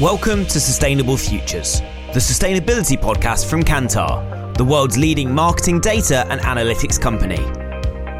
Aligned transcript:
Welcome 0.00 0.46
to 0.46 0.60
Sustainable 0.60 1.16
Futures, 1.16 1.80
the 2.12 2.20
sustainability 2.20 2.96
podcast 2.96 3.50
from 3.50 3.64
Kantar, 3.64 4.56
the 4.56 4.62
world's 4.62 4.96
leading 4.96 5.34
marketing 5.34 5.80
data 5.80 6.24
and 6.30 6.40
analytics 6.42 7.00
company. 7.00 7.42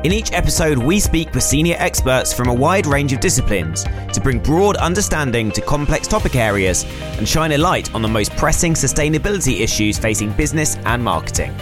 In 0.05 0.13
each 0.13 0.33
episode, 0.33 0.77
we 0.77 0.99
speak 0.99 1.33
with 1.33 1.45
senior 1.45 1.77
experts 1.79 2.33
from 2.33 2.49
a 2.49 2.53
wide 2.53 2.85
range 2.85 3.13
of 3.13 3.21
disciplines 3.21 3.85
to 4.13 4.21
bring 4.21 4.41
broad 4.41 4.75
understanding 4.79 5.53
to 5.53 5.61
complex 5.61 6.09
topic 6.09 6.35
areas 6.35 6.85
and 7.17 7.29
shine 7.29 7.53
a 7.53 7.59
light 7.59 7.95
on 7.95 8.03
the 8.03 8.09
most 8.09 8.33
pressing 8.33 8.75
sustainability 8.75 9.61
issues 9.61 10.01
facing 10.01 10.33
business 10.33 10.75
and 10.79 11.01
marketing. 11.05 11.55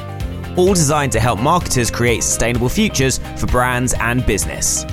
All 0.56 0.72
designed 0.72 1.12
to 1.12 1.20
help 1.20 1.40
marketers 1.40 1.90
create 1.90 2.22
sustainable 2.22 2.70
futures 2.70 3.18
for 3.36 3.48
brands 3.48 3.92
and 4.00 4.24
business. 4.24 4.86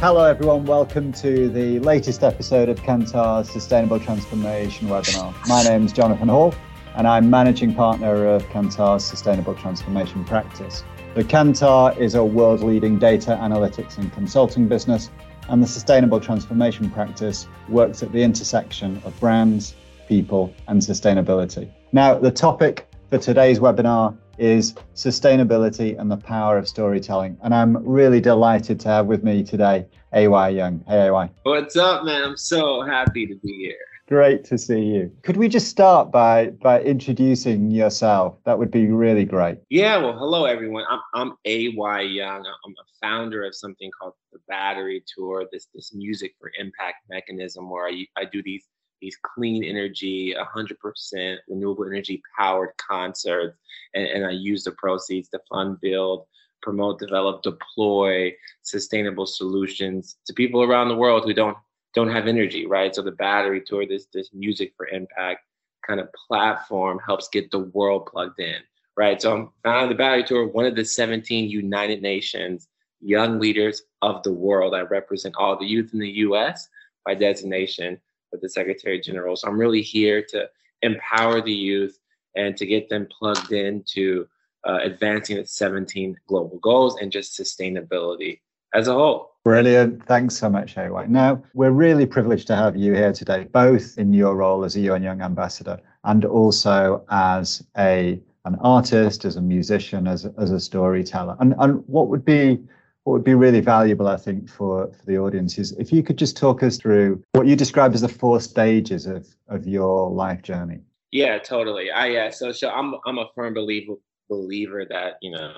Hello, 0.00 0.26
everyone. 0.26 0.66
Welcome 0.66 1.10
to 1.14 1.48
the 1.48 1.78
latest 1.80 2.22
episode 2.22 2.68
of 2.68 2.78
Kantar's 2.82 3.50
Sustainable 3.50 3.98
Transformation 3.98 4.88
webinar. 4.88 5.34
My 5.48 5.62
name 5.62 5.86
is 5.86 5.92
Jonathan 5.94 6.28
Hall, 6.28 6.54
and 6.96 7.08
I'm 7.08 7.30
managing 7.30 7.74
partner 7.74 8.26
of 8.26 8.42
Kantar's 8.50 9.02
Sustainable 9.02 9.54
Transformation 9.54 10.22
practice. 10.26 10.84
The 11.14 11.24
Kantar 11.24 11.96
is 11.96 12.14
a 12.14 12.22
world 12.22 12.60
leading 12.60 12.98
data 12.98 13.38
analytics 13.40 13.96
and 13.96 14.12
consulting 14.12 14.68
business, 14.68 15.10
and 15.48 15.62
the 15.62 15.66
Sustainable 15.66 16.20
Transformation 16.20 16.90
practice 16.90 17.48
works 17.70 18.02
at 18.02 18.12
the 18.12 18.22
intersection 18.22 19.00
of 19.06 19.18
brands, 19.18 19.74
people, 20.08 20.52
and 20.68 20.78
sustainability. 20.82 21.70
Now, 21.92 22.18
the 22.18 22.30
topic 22.30 22.86
for 23.08 23.16
today's 23.16 23.60
webinar 23.60 24.14
is 24.38 24.74
sustainability 24.94 25.98
and 25.98 26.10
the 26.10 26.16
power 26.16 26.58
of 26.58 26.68
storytelling. 26.68 27.36
And 27.42 27.54
I'm 27.54 27.76
really 27.86 28.20
delighted 28.20 28.80
to 28.80 28.88
have 28.88 29.06
with 29.06 29.24
me 29.24 29.44
today 29.44 29.86
AY 30.12 30.50
Young. 30.50 30.84
Hey, 30.86 31.08
AY. 31.08 31.30
What's 31.42 31.76
up, 31.76 32.04
man? 32.04 32.22
I'm 32.22 32.36
so 32.36 32.82
happy 32.82 33.26
to 33.26 33.34
be 33.36 33.52
here. 33.58 33.76
Great 34.08 34.44
to 34.44 34.56
see 34.56 34.82
you. 34.82 35.10
Could 35.22 35.36
we 35.36 35.48
just 35.48 35.66
start 35.66 36.12
by 36.12 36.50
by 36.62 36.80
introducing 36.82 37.72
yourself? 37.72 38.38
That 38.44 38.56
would 38.56 38.70
be 38.70 38.86
really 38.86 39.24
great. 39.24 39.58
Yeah, 39.68 39.96
well, 39.96 40.16
hello 40.16 40.44
everyone. 40.44 40.84
I'm 40.88 41.00
I'm 41.12 41.32
AY 41.44 42.02
Young. 42.02 42.46
I'm 42.46 42.72
a 42.72 42.86
founder 43.02 43.44
of 43.44 43.56
something 43.56 43.90
called 44.00 44.14
the 44.32 44.38
Battery 44.46 45.02
Tour, 45.12 45.46
this 45.50 45.66
this 45.74 45.92
music 45.92 46.36
for 46.38 46.52
impact 46.56 46.98
mechanism 47.10 47.68
where 47.68 47.88
I 47.88 48.06
I 48.16 48.26
do 48.26 48.44
these 48.44 48.64
these 49.00 49.16
clean 49.22 49.64
energy, 49.64 50.34
100% 50.34 51.36
renewable 51.48 51.86
energy 51.86 52.22
powered 52.38 52.76
concerts. 52.76 53.56
And, 53.94 54.06
and 54.06 54.26
I 54.26 54.30
use 54.30 54.64
the 54.64 54.72
proceeds 54.72 55.28
to 55.30 55.40
fund, 55.50 55.80
build, 55.80 56.26
promote, 56.62 56.98
develop, 56.98 57.42
deploy 57.42 58.34
sustainable 58.62 59.26
solutions 59.26 60.16
to 60.26 60.32
people 60.34 60.62
around 60.62 60.88
the 60.88 60.96
world 60.96 61.24
who 61.24 61.34
don't 61.34 61.56
don't 61.94 62.10
have 62.10 62.26
energy, 62.26 62.66
right? 62.66 62.94
So 62.94 63.00
the 63.00 63.12
battery 63.12 63.62
tour, 63.64 63.86
this 63.86 64.06
this 64.12 64.30
music 64.34 64.74
for 64.76 64.86
impact 64.88 65.40
kind 65.86 66.00
of 66.00 66.08
platform 66.12 66.98
helps 67.06 67.28
get 67.28 67.50
the 67.50 67.60
world 67.60 68.06
plugged 68.06 68.38
in, 68.40 68.60
right? 68.96 69.20
So 69.22 69.34
I'm 69.34 69.50
founding 69.62 69.90
the 69.90 69.94
battery 69.94 70.24
tour, 70.24 70.46
one 70.46 70.66
of 70.66 70.76
the 70.76 70.84
17 70.84 71.48
United 71.48 72.02
Nations 72.02 72.68
young 73.00 73.38
leaders 73.38 73.82
of 74.02 74.22
the 74.22 74.32
world. 74.32 74.74
I 74.74 74.80
represent 74.80 75.34
all 75.38 75.58
the 75.58 75.66
youth 75.66 75.92
in 75.92 76.00
the 76.00 76.10
US 76.10 76.68
by 77.04 77.14
designation 77.14 78.00
with 78.32 78.40
the 78.40 78.48
Secretary 78.48 79.00
General. 79.00 79.36
So 79.36 79.48
I'm 79.48 79.58
really 79.58 79.82
here 79.82 80.24
to 80.30 80.48
empower 80.82 81.40
the 81.40 81.52
youth 81.52 81.98
and 82.34 82.56
to 82.56 82.66
get 82.66 82.88
them 82.88 83.08
plugged 83.18 83.52
into 83.52 84.26
uh, 84.66 84.78
advancing 84.82 85.36
the 85.36 85.46
17 85.46 86.16
global 86.26 86.58
goals 86.58 86.96
and 87.00 87.10
just 87.10 87.38
sustainability 87.38 88.40
as 88.74 88.88
a 88.88 88.92
whole. 88.92 89.30
Brilliant. 89.44 90.04
Thanks 90.06 90.36
so 90.36 90.50
much, 90.50 90.76
AY. 90.76 91.06
Now, 91.08 91.42
we're 91.54 91.70
really 91.70 92.04
privileged 92.04 92.48
to 92.48 92.56
have 92.56 92.76
you 92.76 92.94
here 92.94 93.12
today, 93.12 93.44
both 93.52 93.96
in 93.96 94.12
your 94.12 94.34
role 94.34 94.64
as 94.64 94.76
a 94.76 94.80
UN 94.80 95.02
Young 95.02 95.22
ambassador 95.22 95.80
and 96.04 96.24
also 96.24 97.04
as 97.10 97.64
a 97.78 98.20
an 98.44 98.56
artist, 98.60 99.24
as 99.24 99.34
a 99.34 99.42
musician, 99.42 100.06
as, 100.06 100.24
as 100.38 100.52
a 100.52 100.60
storyteller. 100.60 101.36
And, 101.40 101.54
and 101.58 101.82
what 101.88 102.06
would 102.08 102.24
be 102.24 102.60
what 103.06 103.12
would 103.12 103.24
be 103.24 103.34
really 103.34 103.60
valuable, 103.60 104.08
I 104.08 104.16
think, 104.16 104.48
for, 104.48 104.88
for 104.88 105.06
the 105.06 105.16
audience 105.16 105.58
is 105.58 105.70
if 105.78 105.92
you 105.92 106.02
could 106.02 106.18
just 106.18 106.36
talk 106.36 106.64
us 106.64 106.76
through 106.76 107.22
what 107.34 107.46
you 107.46 107.54
describe 107.54 107.94
as 107.94 108.00
the 108.00 108.08
four 108.08 108.40
stages 108.40 109.06
of, 109.06 109.28
of 109.46 109.64
your 109.64 110.10
life 110.10 110.42
journey. 110.42 110.80
Yeah, 111.12 111.38
totally. 111.38 111.92
I 111.92 112.06
yeah. 112.08 112.30
So 112.30 112.50
so 112.50 112.68
I'm 112.68 112.96
I'm 113.06 113.18
a 113.18 113.28
firm 113.32 113.54
believer 113.54 113.94
believer 114.28 114.84
that 114.90 115.18
you 115.22 115.30
know, 115.30 115.52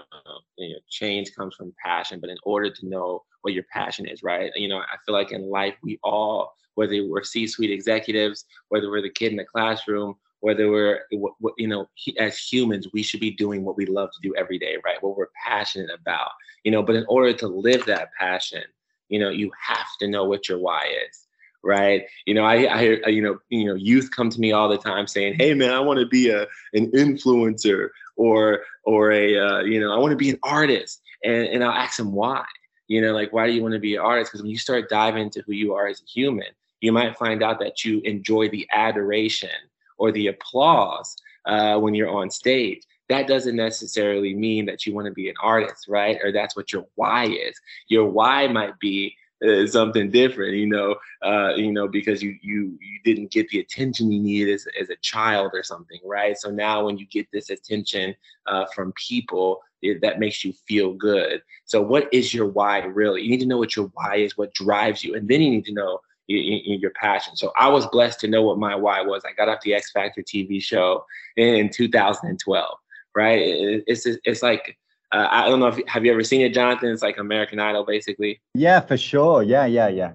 you 0.58 0.74
know 0.74 0.78
change 0.90 1.34
comes 1.34 1.54
from 1.54 1.72
passion, 1.82 2.20
but 2.20 2.28
in 2.28 2.36
order 2.42 2.68
to 2.68 2.86
know 2.86 3.24
what 3.40 3.54
your 3.54 3.64
passion 3.72 4.06
is, 4.06 4.22
right? 4.22 4.52
You 4.54 4.68
know, 4.68 4.80
I 4.80 4.96
feel 5.06 5.14
like 5.14 5.32
in 5.32 5.48
life 5.48 5.74
we 5.82 5.98
all, 6.04 6.52
whether 6.74 7.02
we're 7.08 7.24
C-suite 7.24 7.70
executives, 7.70 8.44
whether 8.68 8.90
we're 8.90 9.00
the 9.00 9.08
kid 9.08 9.30
in 9.30 9.38
the 9.38 9.44
classroom, 9.44 10.16
whether 10.40 10.70
we're 10.70 11.00
you 11.56 11.68
know 11.68 11.88
as 12.18 12.38
humans 12.38 12.88
we 12.92 13.02
should 13.02 13.20
be 13.20 13.30
doing 13.30 13.64
what 13.64 13.76
we 13.76 13.86
love 13.86 14.10
to 14.10 14.28
do 14.28 14.34
every 14.36 14.58
day 14.58 14.76
right? 14.84 15.02
What 15.02 15.16
we're 15.16 15.28
passionate 15.46 15.90
about 15.90 16.30
you 16.64 16.70
know 16.70 16.82
but 16.82 16.96
in 16.96 17.04
order 17.08 17.32
to 17.34 17.48
live 17.48 17.84
that 17.86 18.10
passion 18.18 18.62
you 19.08 19.18
know 19.18 19.30
you 19.30 19.50
have 19.60 19.88
to 20.00 20.08
know 20.08 20.24
what 20.24 20.48
your 20.48 20.58
why 20.58 20.84
is 21.08 21.26
right? 21.64 22.04
You 22.26 22.34
know 22.34 22.44
i 22.44 22.64
i 22.64 23.08
you 23.08 23.22
know 23.22 23.38
you 23.48 23.66
know 23.66 23.74
youth 23.74 24.10
come 24.14 24.30
to 24.30 24.40
me 24.40 24.52
all 24.52 24.68
the 24.68 24.78
time 24.78 25.06
saying 25.06 25.34
hey 25.38 25.54
man 25.54 25.72
i 25.72 25.80
want 25.80 25.98
to 25.98 26.06
be 26.06 26.30
a 26.30 26.42
an 26.72 26.90
influencer 26.92 27.88
or 28.16 28.60
or 28.84 29.12
a 29.12 29.36
uh, 29.36 29.60
you 29.60 29.80
know 29.80 29.92
i 29.92 29.98
want 29.98 30.12
to 30.12 30.16
be 30.16 30.30
an 30.30 30.38
artist. 30.42 31.02
And 31.24 31.48
and 31.48 31.64
i'll 31.64 31.72
ask 31.72 31.96
them 31.96 32.12
why. 32.12 32.44
You 32.86 33.00
know 33.02 33.12
like 33.12 33.32
why 33.32 33.46
do 33.46 33.52
you 33.52 33.62
want 33.62 33.74
to 33.74 33.80
be 33.80 33.96
an 33.96 34.00
artist? 34.00 34.30
Because 34.30 34.42
when 34.42 34.52
you 34.52 34.58
start 34.58 34.88
diving 34.88 35.24
into 35.24 35.42
who 35.42 35.52
you 35.52 35.74
are 35.74 35.88
as 35.88 36.00
a 36.00 36.06
human 36.06 36.46
you 36.80 36.92
might 36.92 37.18
find 37.18 37.42
out 37.42 37.58
that 37.58 37.84
you 37.84 38.00
enjoy 38.02 38.48
the 38.48 38.66
adoration 38.72 39.50
or 39.98 40.12
the 40.12 40.28
applause 40.28 41.16
uh, 41.46 41.78
when 41.78 41.94
you're 41.94 42.10
on 42.10 42.30
stage 42.30 42.82
that 43.08 43.26
doesn't 43.26 43.56
necessarily 43.56 44.34
mean 44.34 44.66
that 44.66 44.86
you 44.86 44.94
want 44.94 45.06
to 45.06 45.12
be 45.12 45.28
an 45.28 45.34
artist 45.42 45.86
right? 45.88 46.18
Or 46.22 46.32
that's 46.32 46.56
what 46.56 46.72
your 46.72 46.86
why 46.94 47.26
is. 47.26 47.58
Your 47.88 48.06
why 48.06 48.46
might 48.48 48.78
be 48.78 49.14
uh, 49.46 49.64
something 49.68 50.10
different 50.10 50.54
you 50.54 50.66
know 50.66 50.96
uh, 51.24 51.54
you 51.54 51.70
know 51.70 51.86
because 51.86 52.20
you 52.22 52.36
you 52.42 52.76
you 52.80 52.98
didn't 53.04 53.30
get 53.30 53.48
the 53.50 53.60
attention 53.60 54.10
you 54.10 54.20
needed 54.20 54.52
as, 54.52 54.66
as 54.80 54.90
a 54.90 54.96
child 54.96 55.52
or 55.54 55.62
something 55.62 56.00
right? 56.04 56.36
So 56.36 56.50
now 56.50 56.84
when 56.84 56.98
you 56.98 57.06
get 57.06 57.26
this 57.32 57.50
attention 57.50 58.14
uh, 58.46 58.66
from 58.74 58.92
people 58.92 59.60
it, 59.80 60.00
that 60.00 60.18
makes 60.18 60.44
you 60.44 60.52
feel 60.66 60.92
good. 60.92 61.40
So 61.64 61.80
what 61.80 62.12
is 62.12 62.34
your 62.34 62.46
why 62.46 62.80
really? 62.80 63.22
You 63.22 63.30
need 63.30 63.40
to 63.40 63.46
know 63.46 63.58
what 63.58 63.76
your 63.76 63.90
why 63.94 64.16
is 64.16 64.36
what 64.36 64.52
drives 64.54 65.04
you 65.04 65.14
and 65.14 65.28
then 65.28 65.40
you 65.40 65.50
need 65.50 65.66
to 65.66 65.72
know 65.72 66.00
in, 66.28 66.80
your 66.80 66.90
passion. 66.90 67.36
So 67.36 67.52
I 67.56 67.68
was 67.68 67.86
blessed 67.86 68.20
to 68.20 68.28
know 68.28 68.42
what 68.42 68.58
my 68.58 68.74
why 68.74 69.00
was. 69.02 69.22
I 69.26 69.32
got 69.32 69.48
off 69.48 69.60
the 69.62 69.74
X 69.74 69.90
Factor 69.90 70.22
TV 70.22 70.62
show 70.62 71.04
in 71.36 71.70
2012. 71.70 72.78
Right? 73.14 73.40
It's 73.86 74.06
it's 74.06 74.42
like 74.42 74.76
uh, 75.12 75.26
I 75.30 75.46
don't 75.46 75.60
know 75.60 75.68
if 75.68 75.80
have 75.88 76.04
you 76.04 76.12
ever 76.12 76.22
seen 76.22 76.42
it, 76.42 76.54
Jonathan? 76.54 76.90
It's 76.90 77.02
like 77.02 77.18
American 77.18 77.58
Idol, 77.58 77.84
basically. 77.84 78.40
Yeah, 78.54 78.80
for 78.80 78.96
sure. 78.96 79.42
Yeah, 79.42 79.66
yeah, 79.66 79.88
yeah. 79.88 80.12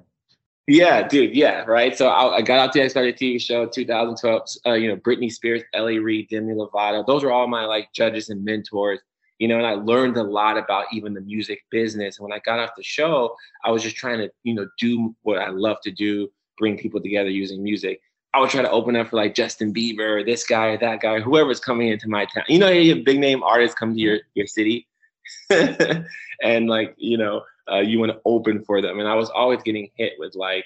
Yeah, 0.67 1.05
dude. 1.05 1.35
Yeah, 1.35 1.65
right. 1.65 1.97
So 1.97 2.07
I, 2.07 2.37
I 2.37 2.41
got 2.41 2.59
out 2.59 2.71
the 2.71 2.81
X 2.81 2.93
Factor 2.93 3.11
TV 3.11 3.41
show 3.41 3.65
2012. 3.65 4.41
Uh, 4.65 4.73
you 4.73 4.87
know, 4.87 4.95
Britney 4.95 5.31
Spears, 5.31 5.63
L.A. 5.73 5.97
Reid, 5.97 6.29
Demi 6.29 6.53
Lovato. 6.53 7.05
Those 7.05 7.23
are 7.23 7.31
all 7.31 7.47
my 7.47 7.65
like 7.65 7.91
judges 7.93 8.29
and 8.29 8.45
mentors 8.45 8.99
you 9.43 9.49
know, 9.49 9.57
and 9.57 9.67
I 9.67 9.73
learned 9.73 10.15
a 10.15 10.23
lot 10.23 10.57
about 10.57 10.85
even 10.93 11.13
the 11.13 11.19
music 11.19 11.65
business. 11.69 12.17
And 12.17 12.23
when 12.23 12.31
I 12.31 12.39
got 12.45 12.59
off 12.59 12.77
the 12.77 12.81
show, 12.81 13.35
I 13.65 13.71
was 13.71 13.83
just 13.83 13.97
trying 13.97 14.19
to, 14.19 14.31
you 14.43 14.53
know, 14.53 14.69
do 14.79 15.13
what 15.23 15.37
I 15.37 15.49
love 15.49 15.81
to 15.83 15.91
do, 15.91 16.31
bring 16.57 16.77
people 16.77 17.01
together 17.01 17.29
using 17.29 17.61
music. 17.61 17.99
I 18.33 18.39
would 18.39 18.51
try 18.51 18.61
to 18.61 18.71
open 18.71 18.95
up 18.95 19.09
for 19.09 19.17
like 19.17 19.35
Justin 19.35 19.73
Bieber, 19.73 20.25
this 20.25 20.45
guy, 20.45 20.67
or 20.67 20.77
that 20.77 21.01
guy, 21.01 21.19
whoever's 21.19 21.59
coming 21.59 21.89
into 21.89 22.07
my 22.07 22.23
town. 22.23 22.45
You 22.47 22.57
know, 22.57 22.69
you 22.69 23.03
big 23.03 23.19
name 23.19 23.43
artists 23.43 23.75
come 23.77 23.93
to 23.93 23.99
your 23.99 24.19
your 24.33 24.47
city, 24.47 24.87
and 25.49 26.69
like 26.69 26.95
you 26.95 27.17
know, 27.17 27.43
uh, 27.69 27.81
you 27.81 27.99
want 27.99 28.13
to 28.13 28.21
open 28.23 28.63
for 28.63 28.81
them. 28.81 29.01
And 29.01 29.09
I 29.09 29.15
was 29.15 29.29
always 29.29 29.61
getting 29.61 29.89
hit 29.97 30.13
with 30.19 30.35
like, 30.35 30.63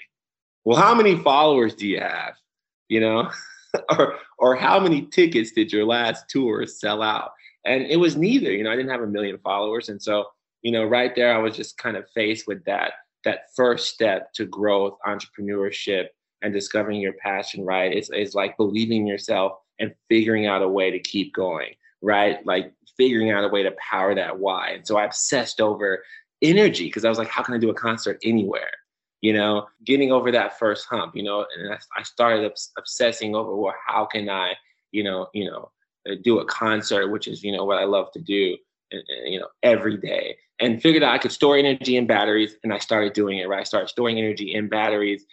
well, 0.66 0.78
how 0.78 0.94
many 0.94 1.16
followers 1.16 1.74
do 1.74 1.88
you 1.88 2.00
have? 2.00 2.36
You 2.90 3.00
know, 3.00 3.32
or 3.98 4.20
or 4.38 4.56
how 4.56 4.80
many 4.80 5.02
tickets 5.08 5.52
did 5.52 5.74
your 5.74 5.84
last 5.84 6.30
tour 6.30 6.68
sell 6.68 7.02
out? 7.02 7.32
And 7.68 7.84
it 7.84 7.98
was 7.98 8.16
neither 8.16 8.52
you 8.52 8.64
know 8.64 8.72
i 8.72 8.76
didn't 8.76 8.92
have 8.92 9.02
a 9.02 9.08
million 9.08 9.38
followers. 9.40 9.90
And 9.90 10.02
so 10.02 10.26
you 10.62 10.72
know 10.72 10.86
right 10.86 11.16
there 11.16 11.34
i 11.34 11.38
was 11.38 11.56
just 11.56 11.78
kind 11.78 11.98
of 11.98 12.10
faced 12.12 12.48
with 12.48 12.64
that 12.66 12.94
that 13.24 13.54
first 13.56 13.94
step 13.94 14.32
to 14.34 14.46
growth 14.46 14.98
entrepreneurship 15.06 16.08
and 16.42 16.54
discovering 16.54 17.02
your 17.02 17.14
passion 17.14 17.64
right? 17.66 17.92
It's, 17.94 18.10
it's 18.12 18.36
like 18.36 18.58
believing 18.58 19.02
in 19.02 19.08
yourself 19.08 19.54
and 19.80 19.94
figuring 20.10 20.46
out 20.46 20.62
a 20.62 20.68
way 20.68 20.92
to 20.92 21.00
keep 21.00 21.34
going 21.34 21.74
right? 22.04 22.46
Like 22.46 22.74
figuring 22.96 23.32
out 23.32 23.44
a 23.44 23.48
way 23.48 23.64
to 23.64 23.72
power 23.72 24.14
that 24.14 24.40
why. 24.40 24.70
And 24.70 24.88
so 24.88 24.98
i 24.98 25.06
obsessed 25.06 25.62
over 25.62 26.04
energy 26.44 26.86
because 26.86 27.04
i 27.04 27.10
was 27.10 27.18
like 27.18 27.30
how 27.30 27.42
can 27.42 27.56
i 27.56 27.58
do 27.58 27.70
a 27.70 27.74
concert 27.74 28.20
anywhere? 28.24 28.72
You 29.22 29.34
know 29.34 29.68
getting 29.84 30.12
over 30.12 30.32
that 30.32 30.60
first 30.60 30.86
hump 30.88 31.16
you 31.16 31.24
know 31.24 31.46
and 31.58 31.74
i, 31.74 31.78
I 31.98 32.04
started 32.04 32.46
obs- 32.46 32.72
obsessing 32.78 33.36
over 33.36 33.56
well 33.56 33.74
how 33.86 34.06
can 34.06 34.30
i 34.30 34.54
you 34.92 35.04
know 35.04 35.28
you 35.34 35.50
know 35.50 35.72
do 36.16 36.40
a 36.40 36.46
concert, 36.46 37.10
which 37.10 37.28
is 37.28 37.44
you 37.44 37.52
know 37.52 37.66
what 37.66 37.78
I 37.78 37.86
love 37.86 38.12
to 38.14 38.20
do, 38.20 38.58
you 39.26 39.40
know 39.40 39.48
every 39.64 39.98
day, 39.98 40.38
and 40.60 40.82
figured 40.82 41.04
out 41.04 41.14
I 41.14 41.18
could 41.18 41.32
store 41.32 41.58
energy 41.58 41.98
in 41.98 42.08
batteries, 42.08 42.56
and 42.64 42.74
I 42.74 42.80
started 42.80 43.14
doing 43.14 43.40
it. 43.40 43.48
Right, 43.48 43.62
I 43.62 43.64
started 43.64 43.90
storing 43.90 44.18
energy 44.18 44.54
in 44.54 44.68
batteries, 44.68 45.26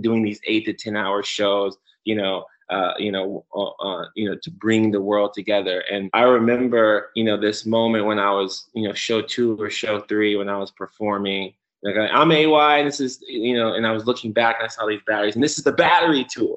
doing 0.00 0.22
these 0.22 0.40
eight 0.46 0.64
to 0.66 0.72
ten 0.72 0.96
hour 0.96 1.22
shows, 1.22 1.76
you 2.04 2.14
know, 2.14 2.44
uh, 2.72 2.94
you 2.98 3.12
know, 3.12 3.44
uh, 3.54 3.70
uh, 3.86 4.06
you 4.14 4.28
know, 4.28 4.36
to 4.42 4.50
bring 4.50 4.90
the 4.90 5.00
world 5.00 5.34
together. 5.34 5.80
And 5.90 6.08
I 6.14 6.22
remember, 6.22 7.10
you 7.14 7.22
know, 7.22 7.36
this 7.36 7.66
moment 7.66 8.06
when 8.06 8.18
I 8.18 8.30
was, 8.30 8.68
you 8.72 8.88
know, 8.88 8.94
show 8.94 9.20
two 9.20 9.60
or 9.60 9.68
show 9.68 10.00
three 10.00 10.36
when 10.36 10.48
I 10.48 10.56
was 10.56 10.70
performing. 10.70 11.52
Like 11.82 11.96
I'm 11.96 12.30
AY, 12.30 12.78
and 12.78 12.86
this 12.86 13.00
is, 13.00 13.20
you 13.26 13.56
know, 13.56 13.74
and 13.74 13.86
I 13.86 13.92
was 13.92 14.06
looking 14.06 14.32
back 14.32 14.56
and 14.58 14.64
I 14.64 14.68
saw 14.68 14.86
these 14.86 15.00
batteries, 15.06 15.34
and 15.34 15.42
this 15.42 15.58
is 15.58 15.64
the 15.64 15.72
battery 15.72 16.24
tour, 16.30 16.56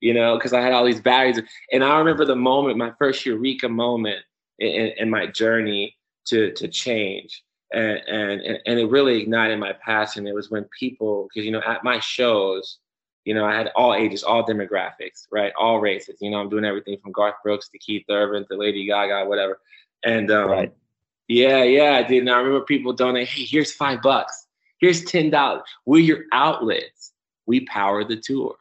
you 0.00 0.14
know, 0.14 0.36
because 0.36 0.52
I 0.52 0.60
had 0.60 0.72
all 0.72 0.84
these 0.84 1.00
batteries. 1.00 1.40
And 1.72 1.84
I 1.84 1.98
remember 1.98 2.24
the 2.24 2.36
moment, 2.36 2.78
my 2.78 2.92
first 2.98 3.24
Eureka 3.24 3.68
moment 3.68 4.18
in, 4.58 4.92
in 4.98 5.10
my 5.10 5.26
journey 5.26 5.96
to 6.26 6.52
to 6.52 6.68
change. 6.68 7.42
And, 7.72 7.98
and 8.08 8.58
and 8.66 8.80
it 8.80 8.86
really 8.86 9.20
ignited 9.20 9.58
my 9.60 9.72
passion. 9.72 10.26
It 10.26 10.34
was 10.34 10.50
when 10.50 10.64
people, 10.76 11.28
because 11.28 11.46
you 11.46 11.52
know, 11.52 11.62
at 11.64 11.84
my 11.84 12.00
shows, 12.00 12.78
you 13.24 13.34
know, 13.34 13.44
I 13.44 13.54
had 13.54 13.68
all 13.76 13.94
ages, 13.94 14.24
all 14.24 14.44
demographics, 14.44 15.26
right? 15.30 15.52
All 15.56 15.78
races. 15.78 16.16
You 16.20 16.30
know, 16.30 16.38
I'm 16.40 16.48
doing 16.48 16.64
everything 16.64 16.98
from 17.00 17.12
Garth 17.12 17.36
Brooks 17.44 17.68
to 17.68 17.78
Keith 17.78 18.04
Urban 18.10 18.44
to 18.48 18.56
Lady 18.56 18.86
Gaga, 18.86 19.26
whatever. 19.26 19.60
And 20.04 20.30
um, 20.32 20.50
right. 20.50 20.74
yeah, 21.28 21.62
yeah, 21.62 21.92
I 21.98 22.02
did. 22.02 22.20
And 22.20 22.30
I 22.30 22.38
remember 22.38 22.64
people 22.64 22.92
donating, 22.92 23.28
hey, 23.28 23.44
here's 23.44 23.72
five 23.72 24.02
bucks. 24.02 24.46
Here's 24.80 25.04
ten 25.04 25.30
dollars. 25.30 25.62
We're 25.86 26.00
your 26.00 26.24
outlets. 26.32 27.12
We 27.46 27.66
power 27.66 28.02
the 28.02 28.16
tour. 28.16 28.56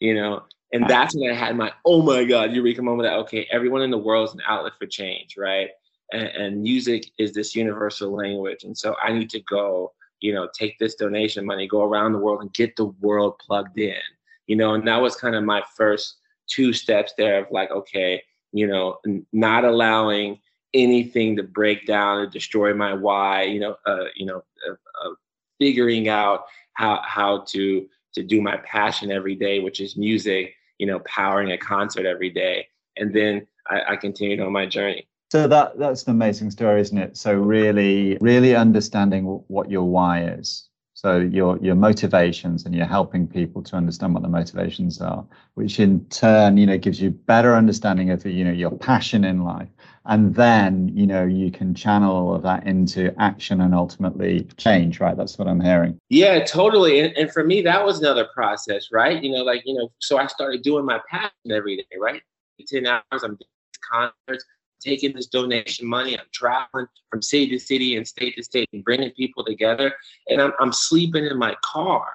You 0.00 0.14
know, 0.14 0.42
and 0.72 0.88
that's 0.88 1.14
when 1.14 1.30
I 1.30 1.34
had 1.34 1.56
my 1.56 1.72
oh 1.84 2.02
my 2.02 2.24
god, 2.24 2.52
eureka 2.52 2.82
moment 2.82 3.08
that 3.08 3.18
okay, 3.20 3.46
everyone 3.52 3.82
in 3.82 3.90
the 3.90 3.98
world 3.98 4.28
is 4.28 4.34
an 4.34 4.42
outlet 4.46 4.72
for 4.78 4.86
change, 4.86 5.36
right? 5.36 5.68
And, 6.12 6.28
and 6.28 6.62
music 6.62 7.10
is 7.18 7.32
this 7.32 7.54
universal 7.54 8.10
language, 8.12 8.64
and 8.64 8.76
so 8.76 8.96
I 9.02 9.12
need 9.12 9.30
to 9.30 9.40
go 9.40 9.92
you 10.20 10.34
know, 10.34 10.48
take 10.52 10.78
this 10.78 10.94
donation 10.94 11.44
money, 11.44 11.66
go 11.66 11.82
around 11.82 12.12
the 12.12 12.18
world 12.18 12.42
and 12.42 12.52
get 12.52 12.76
the 12.76 12.86
world 13.00 13.38
plugged 13.38 13.78
in, 13.78 13.94
you 14.46 14.56
know, 14.56 14.74
and 14.74 14.86
that 14.86 15.00
was 15.00 15.16
kind 15.16 15.34
of 15.34 15.44
my 15.44 15.62
first 15.76 16.16
two 16.46 16.72
steps 16.72 17.14
there 17.16 17.42
of 17.42 17.50
like, 17.50 17.70
okay, 17.70 18.22
you 18.52 18.66
know, 18.66 18.98
not 19.32 19.64
allowing 19.64 20.38
anything 20.74 21.36
to 21.36 21.42
break 21.42 21.86
down 21.86 22.18
or 22.18 22.26
destroy 22.26 22.74
my 22.74 22.92
why, 22.92 23.42
you 23.42 23.60
know, 23.60 23.76
uh, 23.86 24.04
you 24.14 24.26
know, 24.26 24.42
uh, 24.68 24.72
uh, 24.72 25.14
figuring 25.58 26.08
out 26.08 26.44
how 26.74 27.00
how 27.04 27.40
to 27.40 27.86
to 28.14 28.22
do 28.22 28.40
my 28.40 28.56
passion 28.58 29.10
every 29.10 29.34
day, 29.34 29.60
which 29.60 29.80
is 29.80 29.96
music, 29.96 30.54
you 30.78 30.86
know, 30.86 31.00
powering 31.00 31.52
a 31.52 31.58
concert 31.58 32.06
every 32.06 32.30
day, 32.30 32.66
and 32.96 33.14
then 33.14 33.46
I, 33.68 33.92
I 33.92 33.96
continued 33.96 34.40
on 34.40 34.52
my 34.52 34.66
journey. 34.66 35.06
So 35.30 35.46
that 35.46 35.78
that's 35.78 36.04
an 36.04 36.10
amazing 36.10 36.50
story, 36.50 36.80
isn't 36.80 36.98
it? 36.98 37.16
So 37.16 37.34
really, 37.34 38.18
really 38.20 38.56
understanding 38.56 39.24
what 39.46 39.70
your 39.70 39.84
why 39.84 40.24
is. 40.24 40.69
So 41.00 41.16
your 41.16 41.56
your 41.62 41.76
motivations, 41.76 42.66
and 42.66 42.74
you're 42.74 42.84
helping 42.84 43.26
people 43.26 43.62
to 43.62 43.74
understand 43.74 44.12
what 44.12 44.22
the 44.22 44.28
motivations 44.28 45.00
are, 45.00 45.24
which 45.54 45.80
in 45.80 46.04
turn, 46.10 46.58
you 46.58 46.66
know, 46.66 46.76
gives 46.76 47.00
you 47.00 47.10
better 47.10 47.54
understanding 47.54 48.10
of 48.10 48.26
you 48.26 48.44
know 48.44 48.52
your 48.52 48.70
passion 48.70 49.24
in 49.24 49.42
life, 49.42 49.70
and 50.04 50.34
then 50.34 50.90
you 50.94 51.06
know 51.06 51.24
you 51.24 51.50
can 51.50 51.74
channel 51.74 52.14
all 52.14 52.34
of 52.34 52.42
that 52.42 52.66
into 52.66 53.18
action 53.18 53.62
and 53.62 53.74
ultimately 53.74 54.46
change. 54.58 55.00
Right? 55.00 55.16
That's 55.16 55.38
what 55.38 55.48
I'm 55.48 55.62
hearing. 55.62 55.98
Yeah, 56.10 56.44
totally. 56.44 57.00
And, 57.00 57.16
and 57.16 57.32
for 57.32 57.44
me, 57.44 57.62
that 57.62 57.82
was 57.82 58.00
another 58.00 58.26
process, 58.34 58.88
right? 58.92 59.24
You 59.24 59.32
know, 59.32 59.42
like 59.42 59.62
you 59.64 59.72
know, 59.72 59.90
so 60.00 60.18
I 60.18 60.26
started 60.26 60.60
doing 60.60 60.84
my 60.84 61.00
passion 61.10 61.50
every 61.50 61.78
day, 61.78 61.96
right? 61.98 62.20
Ten 62.68 62.86
hours, 62.86 63.22
I'm 63.22 63.36
doing 63.36 63.48
concerts 63.90 64.44
taking 64.80 65.12
this 65.14 65.26
donation 65.26 65.86
money. 65.86 66.18
I'm 66.18 66.26
traveling 66.32 66.86
from 67.10 67.22
city 67.22 67.48
to 67.50 67.58
city 67.58 67.96
and 67.96 68.06
state 68.06 68.36
to 68.36 68.42
state 68.42 68.68
and 68.72 68.84
bringing 68.84 69.10
people 69.10 69.44
together. 69.44 69.94
And 70.28 70.40
I'm, 70.40 70.52
I'm 70.60 70.72
sleeping 70.72 71.26
in 71.26 71.38
my 71.38 71.56
car, 71.62 72.06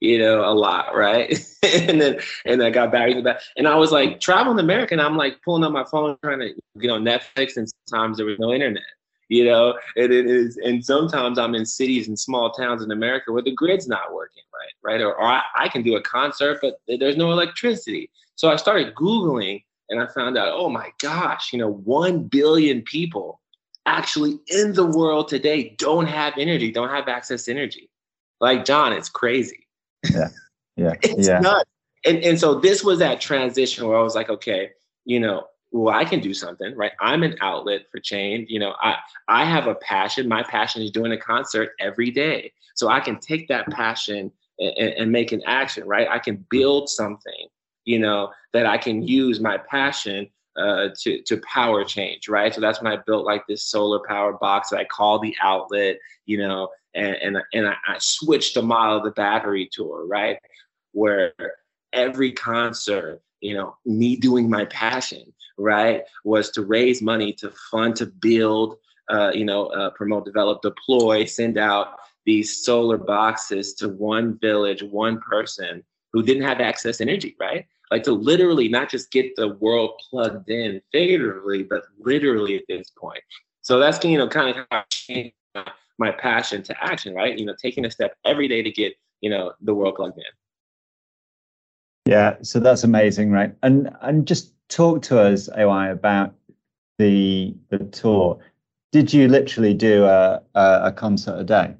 you 0.00 0.18
know, 0.18 0.48
a 0.48 0.52
lot, 0.52 0.94
right? 0.94 1.30
and 1.62 2.00
then 2.00 2.20
and 2.44 2.62
I 2.62 2.70
got 2.70 2.92
back 2.92 3.22
back. 3.22 3.40
And 3.56 3.68
I 3.68 3.76
was 3.76 3.92
like 3.92 4.20
traveling 4.20 4.58
America 4.58 4.94
and 4.94 5.02
I'm 5.02 5.16
like 5.16 5.40
pulling 5.44 5.64
up 5.64 5.72
my 5.72 5.84
phone 5.84 6.16
trying 6.22 6.40
to 6.40 6.54
get 6.80 6.90
on 6.90 7.04
Netflix 7.04 7.56
and 7.56 7.70
sometimes 7.86 8.16
there 8.16 8.26
was 8.26 8.38
no 8.38 8.52
internet. 8.52 8.82
You 9.28 9.44
know, 9.44 9.76
and 9.96 10.12
it 10.12 10.26
is, 10.26 10.56
and 10.58 10.84
sometimes 10.84 11.36
I'm 11.36 11.56
in 11.56 11.66
cities 11.66 12.06
and 12.06 12.16
small 12.16 12.52
towns 12.52 12.84
in 12.84 12.92
America 12.92 13.32
where 13.32 13.42
the 13.42 13.50
grid's 13.50 13.88
not 13.88 14.14
working 14.14 14.44
right, 14.54 14.92
right? 14.92 15.00
Or, 15.00 15.14
or 15.14 15.24
I, 15.24 15.42
I 15.58 15.68
can 15.68 15.82
do 15.82 15.96
a 15.96 16.00
concert, 16.00 16.60
but 16.62 16.78
there's 16.86 17.16
no 17.16 17.32
electricity. 17.32 18.08
So 18.36 18.50
I 18.50 18.56
started 18.56 18.94
Googling 18.94 19.64
and 19.88 20.00
I 20.00 20.06
found 20.06 20.36
out, 20.36 20.48
oh 20.52 20.68
my 20.68 20.92
gosh, 21.00 21.52
you 21.52 21.58
know, 21.58 21.70
1 21.70 22.24
billion 22.24 22.82
people 22.82 23.40
actually 23.86 24.40
in 24.48 24.72
the 24.72 24.84
world 24.84 25.28
today 25.28 25.74
don't 25.78 26.06
have 26.06 26.34
energy, 26.36 26.72
don't 26.72 26.90
have 26.90 27.08
access 27.08 27.44
to 27.44 27.52
energy. 27.52 27.88
Like, 28.40 28.64
John, 28.64 28.92
it's 28.92 29.08
crazy. 29.08 29.66
Yeah. 30.10 30.28
Yeah. 30.76 30.92
it's 31.02 31.28
yeah. 31.28 31.38
nuts. 31.38 31.70
And, 32.04 32.18
and 32.18 32.38
so 32.38 32.60
this 32.60 32.84
was 32.84 32.98
that 32.98 33.20
transition 33.20 33.86
where 33.86 33.96
I 33.96 34.02
was 34.02 34.14
like, 34.14 34.28
okay, 34.28 34.70
you 35.04 35.20
know, 35.20 35.46
well, 35.72 35.94
I 35.94 36.04
can 36.04 36.20
do 36.20 36.32
something, 36.32 36.74
right? 36.76 36.92
I'm 37.00 37.22
an 37.22 37.36
outlet 37.40 37.82
for 37.90 37.98
change. 37.98 38.48
You 38.50 38.60
know, 38.60 38.74
I 38.80 38.96
I 39.28 39.44
have 39.44 39.66
a 39.66 39.74
passion. 39.74 40.28
My 40.28 40.42
passion 40.44 40.82
is 40.82 40.90
doing 40.90 41.12
a 41.12 41.18
concert 41.18 41.70
every 41.80 42.10
day. 42.10 42.52
So 42.74 42.88
I 42.88 43.00
can 43.00 43.18
take 43.18 43.48
that 43.48 43.68
passion 43.70 44.30
and, 44.58 44.78
and 44.78 45.12
make 45.12 45.32
an 45.32 45.42
action, 45.44 45.86
right? 45.86 46.08
I 46.08 46.18
can 46.18 46.44
build 46.50 46.88
something 46.88 47.48
you 47.86 47.98
know, 47.98 48.30
that 48.52 48.66
I 48.66 48.76
can 48.76 49.02
use 49.06 49.40
my 49.40 49.56
passion 49.56 50.28
uh, 50.58 50.88
to 51.00 51.22
to 51.22 51.38
power 51.38 51.84
change, 51.84 52.28
right? 52.28 52.54
So 52.54 52.60
that's 52.60 52.82
when 52.82 52.92
I 52.92 52.98
built 53.06 53.24
like 53.24 53.46
this 53.46 53.64
solar 53.64 54.00
power 54.06 54.34
box 54.34 54.70
that 54.70 54.80
I 54.80 54.84
call 54.84 55.18
the 55.18 55.34
outlet, 55.42 55.98
you 56.26 56.38
know, 56.38 56.68
and 56.94 57.16
and 57.16 57.38
and 57.54 57.68
I, 57.68 57.74
I 57.88 57.96
switched 57.98 58.54
the 58.54 58.62
model 58.62 58.98
of 58.98 59.04
the 59.04 59.10
battery 59.12 59.68
tour, 59.70 60.06
right, 60.06 60.38
where 60.92 61.32
every 61.92 62.32
concert, 62.32 63.22
you 63.40 63.54
know, 63.54 63.76
me 63.84 64.16
doing 64.16 64.50
my 64.50 64.64
passion, 64.66 65.32
right, 65.58 66.02
was 66.24 66.50
to 66.50 66.62
raise 66.62 67.00
money 67.00 67.32
to 67.34 67.52
fund 67.70 67.96
to 67.96 68.06
build, 68.06 68.76
uh, 69.10 69.30
you 69.34 69.44
know, 69.44 69.66
uh, 69.66 69.90
promote, 69.90 70.24
develop, 70.24 70.62
deploy, 70.62 71.24
send 71.24 71.58
out 71.58 71.88
these 72.24 72.64
solar 72.64 72.98
boxes 72.98 73.74
to 73.74 73.88
one 73.88 74.38
village, 74.38 74.82
one 74.82 75.20
person 75.20 75.84
who 76.12 76.22
didn't 76.22 76.42
have 76.42 76.60
access 76.60 76.96
to 76.96 77.04
energy, 77.04 77.36
right? 77.38 77.66
Like 77.90 78.02
to 78.04 78.12
literally 78.12 78.68
not 78.68 78.90
just 78.90 79.10
get 79.10 79.34
the 79.36 79.48
world 79.60 80.00
plugged 80.10 80.48
in 80.48 80.80
figuratively, 80.92 81.62
but 81.62 81.84
literally 81.98 82.56
at 82.56 82.64
this 82.68 82.90
point. 82.90 83.22
So 83.62 83.78
that's 83.78 84.02
you 84.04 84.18
know 84.18 84.28
kind 84.28 84.50
of 84.50 84.66
how 84.70 84.78
I 84.78 84.84
changed 84.90 85.34
my 85.98 86.10
passion 86.10 86.62
to 86.64 86.84
action, 86.84 87.14
right? 87.14 87.38
You 87.38 87.46
know, 87.46 87.54
taking 87.60 87.84
a 87.84 87.90
step 87.90 88.16
every 88.24 88.48
day 88.48 88.62
to 88.62 88.70
get 88.70 88.94
you 89.20 89.30
know 89.30 89.52
the 89.60 89.74
world 89.74 89.96
plugged 89.96 90.18
in. 90.18 90.24
Yeah, 92.06 92.36
so 92.42 92.60
that's 92.60 92.84
amazing, 92.84 93.30
right? 93.30 93.54
And 93.62 93.90
and 94.02 94.26
just 94.26 94.52
talk 94.68 95.02
to 95.02 95.20
us, 95.20 95.48
AY, 95.48 95.90
about 95.90 96.34
the 96.98 97.54
the 97.70 97.78
tour. 97.78 98.38
Did 98.92 99.12
you 99.12 99.28
literally 99.28 99.74
do 99.74 100.04
a 100.04 100.42
a, 100.54 100.80
a 100.84 100.92
concert 100.92 101.38
a 101.38 101.44
day? 101.44 101.74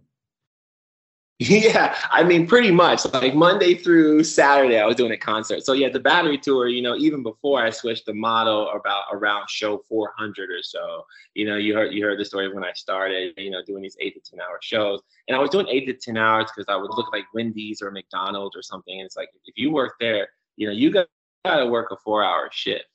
Yeah, 1.40 1.94
I 2.10 2.22
mean, 2.22 2.46
pretty 2.46 2.70
much 2.70 3.04
like 3.12 3.34
Monday 3.34 3.74
through 3.74 4.24
Saturday, 4.24 4.78
I 4.78 4.86
was 4.86 4.96
doing 4.96 5.12
a 5.12 5.18
concert. 5.18 5.66
So 5.66 5.74
yeah, 5.74 5.90
the 5.90 6.00
battery 6.00 6.38
tour, 6.38 6.66
you 6.66 6.80
know, 6.80 6.96
even 6.96 7.22
before 7.22 7.62
I 7.62 7.68
switched 7.68 8.06
the 8.06 8.14
model 8.14 8.70
about 8.70 9.04
around 9.12 9.50
show 9.50 9.82
400 9.86 10.48
or 10.48 10.62
so, 10.62 11.04
you 11.34 11.44
know, 11.44 11.56
you 11.56 11.74
heard 11.74 11.92
you 11.92 12.02
heard 12.02 12.18
the 12.18 12.24
story 12.24 12.50
when 12.50 12.64
I 12.64 12.72
started, 12.72 13.34
you 13.36 13.50
know, 13.50 13.62
doing 13.62 13.82
these 13.82 13.98
eight 14.00 14.14
to 14.14 14.30
ten 14.30 14.40
hour 14.40 14.58
shows, 14.62 15.02
and 15.28 15.36
I 15.36 15.40
was 15.40 15.50
doing 15.50 15.68
eight 15.68 15.84
to 15.86 15.92
ten 15.92 16.16
hours 16.16 16.50
because 16.56 16.72
I 16.72 16.76
would 16.76 16.90
look 16.96 17.12
like 17.12 17.24
Wendy's 17.34 17.82
or 17.82 17.90
McDonald's 17.90 18.56
or 18.56 18.62
something, 18.62 18.98
and 18.98 19.04
it's 19.04 19.16
like 19.16 19.28
if 19.44 19.58
you 19.58 19.70
work 19.70 19.96
there, 20.00 20.28
you 20.56 20.66
know, 20.66 20.72
you 20.72 20.90
got 20.90 21.06
to 21.44 21.66
work 21.66 21.90
a 21.90 21.96
four 21.96 22.24
hour 22.24 22.48
shift, 22.50 22.86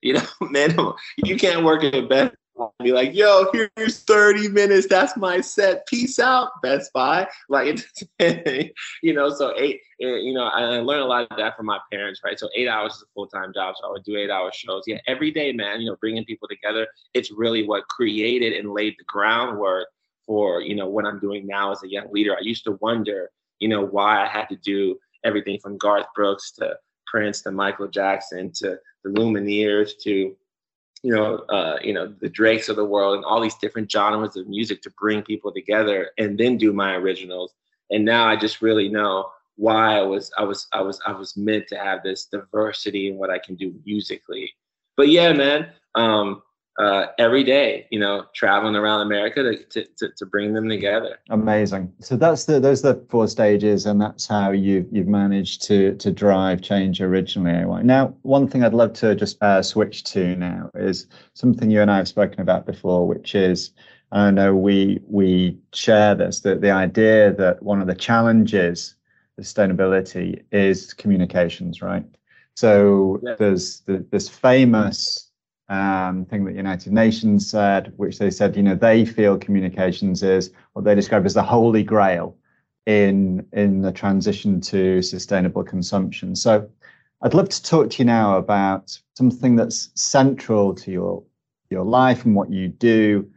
you 0.00 0.12
know, 0.12 0.22
minimum. 0.48 0.94
You 1.16 1.36
can't 1.36 1.64
work 1.64 1.82
a 1.82 2.02
best 2.02 2.36
be 2.82 2.92
like, 2.92 3.14
yo, 3.14 3.50
here's 3.52 4.00
30 4.00 4.48
minutes. 4.48 4.86
That's 4.86 5.16
my 5.16 5.40
set. 5.40 5.86
Peace 5.86 6.18
out, 6.18 6.50
Best 6.62 6.92
Buy. 6.92 7.28
Like, 7.48 7.84
you 9.02 9.14
know, 9.14 9.30
so 9.30 9.54
eight, 9.56 9.80
eh, 10.00 10.16
you 10.16 10.32
know, 10.32 10.44
I 10.44 10.62
learned 10.78 11.02
a 11.02 11.06
lot 11.06 11.26
of 11.30 11.36
that 11.36 11.56
from 11.56 11.66
my 11.66 11.78
parents, 11.92 12.20
right? 12.24 12.38
So 12.38 12.48
eight 12.54 12.68
hours 12.68 12.94
is 12.94 13.02
a 13.02 13.12
full 13.14 13.26
time 13.26 13.52
job. 13.54 13.74
So 13.80 13.88
I 13.88 13.90
would 13.92 14.04
do 14.04 14.16
eight 14.16 14.30
hour 14.30 14.50
shows. 14.52 14.84
Yeah, 14.86 14.98
every 15.06 15.30
day, 15.30 15.52
man, 15.52 15.80
you 15.80 15.90
know, 15.90 15.96
bringing 16.00 16.24
people 16.24 16.48
together. 16.48 16.86
It's 17.14 17.30
really 17.30 17.66
what 17.66 17.88
created 17.88 18.52
and 18.52 18.72
laid 18.72 18.94
the 18.98 19.04
groundwork 19.04 19.88
for, 20.26 20.60
you 20.60 20.74
know, 20.74 20.88
what 20.88 21.06
I'm 21.06 21.18
doing 21.18 21.46
now 21.46 21.72
as 21.72 21.82
a 21.82 21.90
young 21.90 22.12
leader. 22.12 22.34
I 22.34 22.40
used 22.42 22.64
to 22.64 22.78
wonder, 22.80 23.30
you 23.58 23.68
know, 23.68 23.84
why 23.84 24.24
I 24.24 24.28
had 24.28 24.48
to 24.50 24.56
do 24.56 24.98
everything 25.24 25.58
from 25.60 25.78
Garth 25.78 26.06
Brooks 26.14 26.52
to 26.52 26.76
Prince 27.06 27.42
to 27.42 27.50
Michael 27.50 27.88
Jackson 27.88 28.52
to 28.56 28.78
the 29.02 29.10
Lumineers 29.10 29.90
to 30.04 30.36
you 31.02 31.14
know, 31.14 31.36
uh, 31.48 31.78
you 31.82 31.94
know, 31.94 32.12
the 32.20 32.28
Drakes 32.28 32.68
of 32.68 32.76
the 32.76 32.84
world 32.84 33.16
and 33.16 33.24
all 33.24 33.40
these 33.40 33.54
different 33.54 33.90
genres 33.90 34.36
of 34.36 34.48
music 34.48 34.82
to 34.82 34.90
bring 34.98 35.22
people 35.22 35.52
together 35.52 36.10
and 36.18 36.38
then 36.38 36.58
do 36.58 36.72
my 36.72 36.94
originals. 36.94 37.52
And 37.90 38.04
now 38.04 38.26
I 38.26 38.36
just 38.36 38.62
really 38.62 38.88
know 38.88 39.30
why 39.56 39.98
I 39.98 40.02
was 40.02 40.30
I 40.38 40.44
was 40.44 40.66
I 40.72 40.80
was 40.80 41.00
I 41.06 41.12
was 41.12 41.36
meant 41.36 41.68
to 41.68 41.76
have 41.76 42.02
this 42.02 42.26
diversity 42.26 43.08
in 43.08 43.16
what 43.16 43.30
I 43.30 43.38
can 43.38 43.56
do 43.56 43.74
musically. 43.84 44.52
But 44.96 45.08
yeah, 45.08 45.32
man, 45.32 45.70
um, 45.94 46.42
uh, 46.78 47.06
every 47.18 47.44
day, 47.44 47.86
you 47.90 47.98
know, 47.98 48.24
traveling 48.34 48.76
around 48.76 49.02
America 49.02 49.42
to, 49.42 49.64
to, 49.64 49.84
to, 49.98 50.08
to, 50.16 50.26
bring 50.26 50.54
them 50.54 50.68
together. 50.68 51.18
Amazing. 51.28 51.92
So 52.00 52.16
that's 52.16 52.44
the 52.44 52.60
those 52.60 52.84
are 52.84 52.94
the 52.94 53.06
four 53.10 53.28
stages, 53.28 53.86
and 53.86 54.00
that's 54.00 54.26
how 54.26 54.52
you've 54.52 54.86
you've 54.90 55.08
managed 55.08 55.62
to 55.64 55.94
to 55.96 56.10
drive 56.10 56.62
change 56.62 57.00
originally. 57.00 57.82
Now, 57.82 58.14
one 58.22 58.48
thing 58.48 58.64
I'd 58.64 58.72
love 58.72 58.92
to 58.94 59.14
just 59.14 59.42
uh, 59.42 59.62
switch 59.62 60.04
to 60.04 60.36
now 60.36 60.70
is 60.74 61.06
something 61.34 61.70
you 61.70 61.82
and 61.82 61.90
I 61.90 61.98
have 61.98 62.08
spoken 62.08 62.40
about 62.40 62.66
before, 62.66 63.06
which 63.06 63.34
is 63.34 63.72
I 64.12 64.30
know 64.30 64.54
we 64.54 65.00
we 65.06 65.58
share 65.74 66.14
this 66.14 66.40
that 66.40 66.60
the 66.60 66.70
idea 66.70 67.32
that 67.34 67.62
one 67.62 67.80
of 67.80 67.88
the 67.88 67.94
challenges 67.94 68.94
sustainability 69.38 70.42
is 70.52 70.92
communications, 70.94 71.82
right? 71.82 72.04
So 72.54 73.20
yeah. 73.22 73.36
there's 73.38 73.80
the, 73.80 74.04
this 74.10 74.28
famous 74.28 75.29
um, 75.70 76.26
thing 76.26 76.44
that 76.44 76.50
the 76.50 76.56
United 76.56 76.92
Nations 76.92 77.48
said, 77.48 77.92
which 77.96 78.18
they 78.18 78.30
said, 78.30 78.56
you 78.56 78.62
know, 78.62 78.74
they 78.74 79.04
feel 79.04 79.38
communications 79.38 80.22
is 80.22 80.50
what 80.72 80.84
they 80.84 80.96
describe 80.96 81.24
as 81.24 81.34
the 81.34 81.42
holy 81.42 81.84
grail 81.84 82.36
in 82.86 83.46
in 83.52 83.80
the 83.80 83.92
transition 83.92 84.60
to 84.60 85.00
sustainable 85.00 85.62
consumption. 85.62 86.34
So 86.34 86.68
I'd 87.22 87.34
love 87.34 87.48
to 87.50 87.62
talk 87.62 87.90
to 87.90 87.98
you 87.98 88.04
now 88.04 88.36
about 88.36 88.98
something 89.14 89.54
that's 89.54 89.90
central 89.94 90.74
to 90.74 90.90
your 90.90 91.22
your 91.70 91.84
life 91.84 92.24
and 92.24 92.34
what 92.34 92.50
you 92.50 92.66
do 92.66 93.30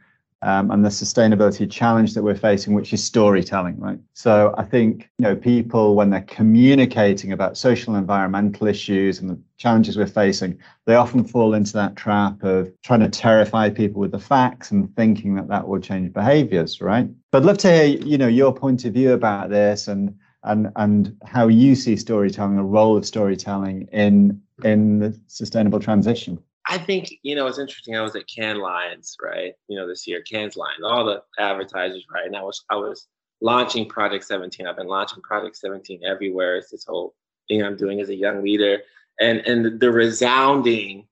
um, 0.44 0.72
and 0.72 0.84
the 0.84 0.90
sustainability 0.90 1.70
challenge 1.70 2.14
that 2.14 2.24
we're 2.24 2.36
facing, 2.36 2.74
which 2.74 2.92
is 2.92 3.04
storytelling, 3.04 3.80
right? 3.80 4.00
So 4.14 4.54
I 4.58 4.64
think 4.64 5.10
you 5.18 5.24
know 5.24 5.36
people 5.36 5.96
when 5.96 6.10
they're 6.10 6.22
communicating 6.22 7.32
about 7.32 7.58
social 7.58 7.96
and 7.96 8.02
environmental 8.02 8.68
issues 8.68 9.20
and 9.20 9.30
the 9.30 9.40
challenges 9.58 9.98
we're 9.98 10.08
facing, 10.08 10.60
they 10.86 10.96
often 10.96 11.24
fall 11.24 11.54
into 11.54 11.74
that 11.74 11.96
trap 11.96 12.44
of 12.44 12.72
trying 12.84 13.00
to 13.00 13.10
terrify 13.10 13.70
people 13.70 14.02
with 14.02 14.12
the 14.12 14.20
facts 14.20 14.72
and 14.72 14.94
thinking 14.96 15.36
that 15.36 15.48
that 15.48 15.68
will 15.68 15.80
change 15.80 16.12
behaviors, 16.14 16.82
right? 16.82 17.10
But 17.32 17.40
I'd 17.40 17.46
love 17.46 17.58
to 17.60 17.72
hear 17.72 17.86
you 17.86 18.18
know 18.18 18.28
your 18.28 18.54
point 18.54 18.84
of 18.86 18.94
view 18.94 19.14
about 19.14 19.50
this 19.50 19.88
and 19.88 20.14
and 20.44 20.72
and 20.76 21.16
how 21.26 21.48
you 21.48 21.74
see 21.74 21.96
storytelling, 21.96 22.58
the 22.58 22.64
role 22.64 22.98
of 22.98 23.06
storytelling 23.06 23.88
in 23.94 24.42
in 24.64 25.00
the 25.00 25.20
sustainable 25.28 25.80
transition. 25.80 26.38
I 26.74 26.80
think 26.80 27.20
you 27.22 27.36
know 27.36 27.46
it's 27.46 27.60
interesting. 27.60 27.96
I 27.96 28.02
was 28.02 28.16
at 28.16 28.28
Cannes 28.28 28.58
Lions, 28.58 29.16
right? 29.22 29.54
You 29.68 29.78
know, 29.78 29.88
this 29.88 30.08
year 30.08 30.24
Cannes 30.24 30.58
Lions, 30.58 30.84
all 30.84 31.06
the 31.06 31.22
advertisers, 31.38 32.04
right? 32.12 32.26
And 32.26 32.36
I 32.36 32.42
was 32.42 32.66
I 32.72 32.78
was 32.78 33.08
launching 33.42 33.88
Project 33.88 34.26
17. 34.26 34.66
I've 34.66 34.78
been 34.78 34.88
launching 34.88 35.22
Project 35.22 35.56
17 35.58 36.02
everywhere. 36.04 36.58
It's 36.58 36.72
this 36.72 36.86
whole 36.88 37.14
thing 37.48 37.62
I'm 37.62 37.78
doing 37.78 38.02
as 38.02 38.10
a 38.10 38.16
young 38.16 38.44
leader, 38.44 38.80
and 39.20 39.42
and 39.46 39.80
the 39.80 39.92
resounding, 39.92 41.08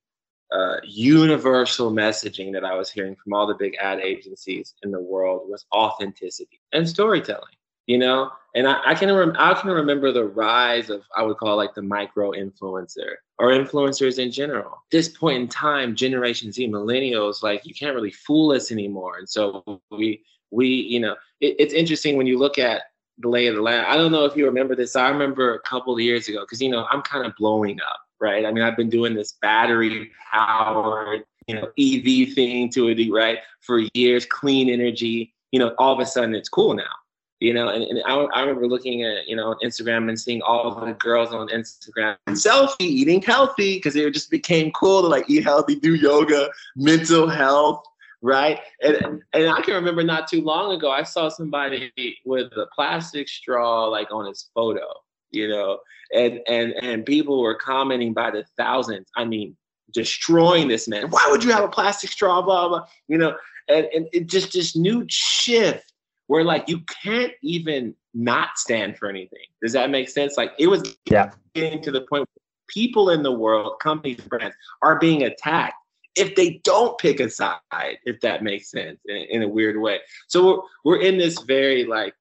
uh, 0.52 0.78
universal 0.84 1.92
messaging 1.92 2.52
that 2.54 2.66
I 2.66 2.74
was 2.74 2.90
hearing 2.90 3.16
from 3.24 3.34
all 3.34 3.46
the 3.46 3.54
big 3.54 3.76
ad 3.80 4.00
agencies 4.00 4.74
in 4.82 4.90
the 4.90 5.00
world 5.00 5.48
was 5.48 5.68
authenticity 5.72 6.60
and 6.74 6.90
storytelling 6.90 7.54
you 7.92 7.98
know? 7.98 8.32
And 8.56 8.68
i, 8.68 8.82
I 8.86 8.96
can 8.96 9.14
rem- 9.14 9.36
i 9.40 9.54
can 9.54 9.70
remember 9.70 10.12
the 10.12 10.26
rise 10.26 10.90
of 10.90 11.04
i 11.16 11.24
would 11.24 11.38
call 11.38 11.56
like 11.56 11.74
the 11.74 11.82
micro 11.82 12.32
influencer 12.32 13.12
or 13.40 13.48
influencers 13.48 14.20
in 14.20 14.32
general. 14.32 14.84
This 14.92 15.08
point 15.10 15.42
in 15.42 15.48
time 15.48 15.96
generation 15.96 16.52
z 16.52 16.68
millennials 16.68 17.42
like 17.42 17.66
you 17.66 17.74
can't 17.74 17.96
really 17.96 18.12
fool 18.12 18.52
us 18.52 18.72
anymore. 18.72 19.18
And 19.18 19.28
so 19.28 19.82
we 19.92 20.24
we 20.52 20.68
you 20.68 21.00
know 21.00 21.16
it, 21.40 21.56
it's 21.60 21.74
interesting 21.74 22.18
when 22.18 22.28
you 22.28 22.38
look 22.38 22.58
at 22.60 22.84
the 23.18 23.30
lay 23.30 23.48
of 23.48 23.56
the 23.56 23.62
land. 23.62 23.86
I 23.88 23.96
don't 23.98 24.12
know 24.12 24.26
if 24.26 24.36
you 24.36 24.46
remember 24.46 24.76
this. 24.76 24.96
I 24.96 25.10
remember 25.10 25.56
a 25.56 25.60
couple 25.62 25.94
of 25.94 26.00
years 26.00 26.28
ago 26.28 26.42
because 26.42 26.62
you 26.62 26.70
know 26.70 26.86
i'm 26.92 27.02
kind 27.02 27.26
of 27.26 27.34
blowing 27.38 27.80
up 27.82 28.00
right? 28.20 28.46
I 28.46 28.52
mean 28.52 28.64
i've 28.64 28.78
been 28.78 28.90
doing 28.90 29.16
this 29.16 29.32
battery 29.42 30.12
powered 30.32 31.24
you 31.48 31.56
know 31.56 31.68
ev 31.80 32.34
thing 32.36 32.70
to 32.72 32.90
it 32.90 33.12
right 33.12 33.40
for 33.62 33.80
years 33.94 34.26
clean 34.26 34.70
energy. 34.70 35.34
You 35.52 35.60
know 35.60 35.74
all 35.80 35.94
of 35.94 36.00
a 36.00 36.06
sudden 36.06 36.36
it's 36.36 36.50
cool 36.50 36.74
now 36.74 36.94
you 37.42 37.56
know, 37.56 37.70
and, 37.70 37.84
and 37.84 38.04
I, 38.06 38.14
I, 38.14 38.42
remember 38.42 38.68
looking 38.68 39.04
at, 39.04 39.28
you 39.28 39.36
know, 39.36 39.56
Instagram 39.64 40.10
and 40.10 40.20
seeing 40.20 40.44
all 40.44 40.80
the 40.86 40.94
girls 40.94 41.34
on 41.34 41.48
Instagram 41.48 42.16
selfie 42.30 42.82
eating 42.82 43.20
healthy 43.20 43.78
because 43.78 43.96
it 43.96 44.14
just 44.14 44.30
became 44.30 44.72
cool 44.72 45.02
to 45.02 45.08
like 45.08 45.28
eat 45.28 45.44
healthy, 45.44 45.76
do 45.76 45.96
yoga, 45.96 46.50
mental 46.76 47.28
health, 47.28 47.84
right? 48.22 48.60
And 48.84 49.24
and 49.34 49.50
I 49.50 49.60
can 49.62 49.74
remember 49.74 50.04
not 50.04 50.30
too 50.30 50.42
long 50.42 50.76
ago, 50.76 50.92
I 50.92 51.02
saw 51.02 51.30
somebody 51.30 51.92
with 52.26 52.52
a 52.54 52.68
plastic 52.76 53.28
straw 53.28 53.86
like 53.86 54.12
on 54.12 54.28
his 54.28 54.52
photo, 54.54 54.86
you 55.32 55.48
know, 55.48 55.80
and 56.14 56.42
and 56.48 56.74
and 56.84 57.06
people 57.08 57.42
were 57.42 57.56
commenting 57.56 58.14
by 58.14 58.30
the 58.30 58.46
thousands. 58.56 59.10
I 59.16 59.26
mean, 59.26 59.58
destroying 59.92 60.68
this 60.68 60.88
man. 60.88 61.10
Why 61.10 61.28
would 61.32 61.44
you 61.44 61.52
have 61.54 61.64
a 61.64 61.70
plastic 61.70 62.12
straw? 62.12 62.44
Blah 62.44 62.70
blah. 62.70 62.86
You 63.08 63.18
know, 63.18 63.36
and 63.68 63.88
and 63.96 64.08
it 64.14 64.28
just 64.28 64.54
this 64.54 64.76
new 64.76 65.08
shift 65.10 65.91
where 66.32 66.46
like 66.46 66.70
you 66.70 66.80
can't 67.04 67.34
even 67.42 67.94
not 68.14 68.58
stand 68.58 68.98
for 68.98 69.10
anything. 69.10 69.44
Does 69.62 69.74
that 69.74 69.90
make 69.90 70.08
sense? 70.08 70.38
Like 70.38 70.54
it 70.58 70.68
was 70.68 70.96
yeah. 71.10 71.32
getting 71.54 71.82
to 71.82 71.92
the 71.92 72.00
point 72.10 72.22
where 72.22 72.44
people 72.68 73.10
in 73.10 73.22
the 73.22 73.34
world, 73.34 73.82
companies, 73.82 74.22
brands 74.22 74.56
are 74.82 74.98
being 74.98 75.24
attacked 75.24 75.74
if 76.16 76.34
they 76.38 76.62
don't 76.64 76.98
pick 77.00 77.20
a 77.20 77.30
side, 77.30 77.98
if 78.06 78.22
that 78.22 78.44
makes 78.44 78.72
sense 78.72 78.98
in, 79.10 79.18
in 79.30 79.44
a 79.44 79.48
weird 79.48 79.78
way. 79.78 80.00
So 80.28 80.46
we're, 80.46 80.62
we're 80.86 81.02
in 81.02 81.18
this 81.18 81.42
very 81.42 81.84
like 81.84 82.16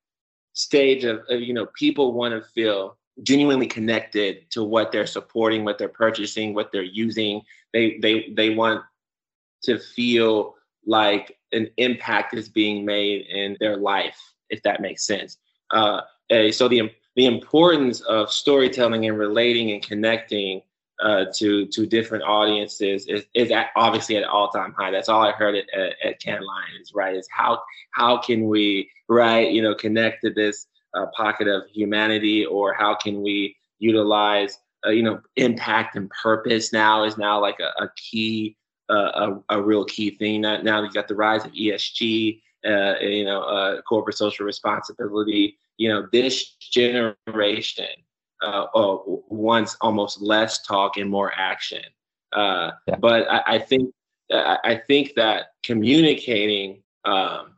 stage 0.55 1.05
of, 1.05 1.21
of 1.29 1.41
you 1.41 1.55
know, 1.55 1.67
people 1.79 2.13
want 2.13 2.35
to 2.35 2.41
feel 2.51 2.97
genuinely 3.23 3.69
connected 3.69 4.51
to 4.51 4.65
what 4.65 4.91
they're 4.91 5.07
supporting, 5.07 5.65
what 5.65 5.79
they're 5.79 5.89
purchasing, 5.89 6.53
what 6.53 6.73
they're 6.73 6.83
using. 6.83 7.43
They 7.73 7.99
they 7.99 8.33
they 8.37 8.51
want 8.57 8.83
to 9.63 9.79
feel 9.79 10.57
like 10.85 11.39
an 11.53 11.69
impact 11.77 12.35
is 12.35 12.49
being 12.49 12.85
made 12.85 13.27
in 13.27 13.57
their 13.61 13.77
life, 13.77 14.19
if 14.51 14.63
that 14.63 14.81
makes 14.81 15.05
sense. 15.05 15.39
Uh, 15.71 16.01
so 16.51 16.69
the 16.69 16.91
the 17.17 17.27
importance 17.27 18.01
of 18.03 18.31
storytelling 18.33 19.07
and 19.07 19.19
relating 19.19 19.73
and 19.73 19.83
connecting 19.83 20.63
uh, 21.03 21.25
to 21.35 21.67
to 21.67 21.87
different 21.87 22.25
audiences 22.25 23.07
is, 23.07 23.25
is 23.35 23.51
at, 23.51 23.69
obviously 23.77 24.17
at 24.17 24.25
all 24.25 24.49
time 24.49 24.73
high. 24.73 24.91
That's 24.91 25.09
all 25.09 25.23
I 25.23 25.33
heard 25.33 25.55
at, 25.55 25.65
at, 25.75 25.95
at 26.05 26.21
Cannes 26.21 26.45
Lions, 26.45 26.93
right? 26.95 27.17
Is 27.17 27.29
how 27.31 27.61
how 27.93 28.19
can 28.19 28.47
we 28.49 28.91
right 29.09 29.51
you 29.51 29.63
know 29.63 29.75
connect 29.75 30.23
to 30.23 30.31
this 30.31 30.67
uh, 30.95 31.07
pocket 31.17 31.49
of 31.49 31.63
humanity, 31.73 32.45
or 32.45 32.75
how 32.75 32.95
can 32.95 33.23
we 33.23 33.57
utilize 33.79 34.59
uh, 34.87 34.91
you 34.91 35.03
know 35.03 35.21
impact 35.37 35.97
and 35.97 36.11
purpose 36.11 36.73
now 36.73 37.05
is 37.05 37.17
now 37.17 37.41
like 37.41 37.59
a, 37.61 37.83
a 37.83 37.89
key 37.97 38.57
a, 38.95 39.41
a, 39.51 39.63
real 39.63 39.85
key 39.85 40.11
thing. 40.11 40.41
Now, 40.41 40.61
now 40.63 40.83
you 40.83 40.91
got 40.91 41.09
the 41.09 41.15
rise 41.15 41.45
of 41.45 41.53
ESG, 41.53 42.41
uh, 42.67 42.95
you 43.01 43.25
know, 43.25 43.43
uh, 43.43 43.83
corporate 43.83 44.17
social 44.17 44.47
responsibility. 44.47 45.57
You 45.77 45.89
know, 45.89 46.09
this 46.13 46.55
generation 46.55 47.87
uh, 48.43 48.67
wants 48.75 49.77
almost 49.81 50.21
less 50.21 50.63
talk 50.63 50.97
and 50.97 51.11
more 51.11 51.33
action. 51.35 51.83
Uh, 52.33 52.73
yeah. 52.87 52.97
But 52.97 53.31
I, 53.31 53.43
I 53.47 53.59
think 53.59 53.95
I 54.33 54.81
think 54.87 55.15
that 55.17 55.53
communicating. 55.63 56.83
Um, 57.05 57.55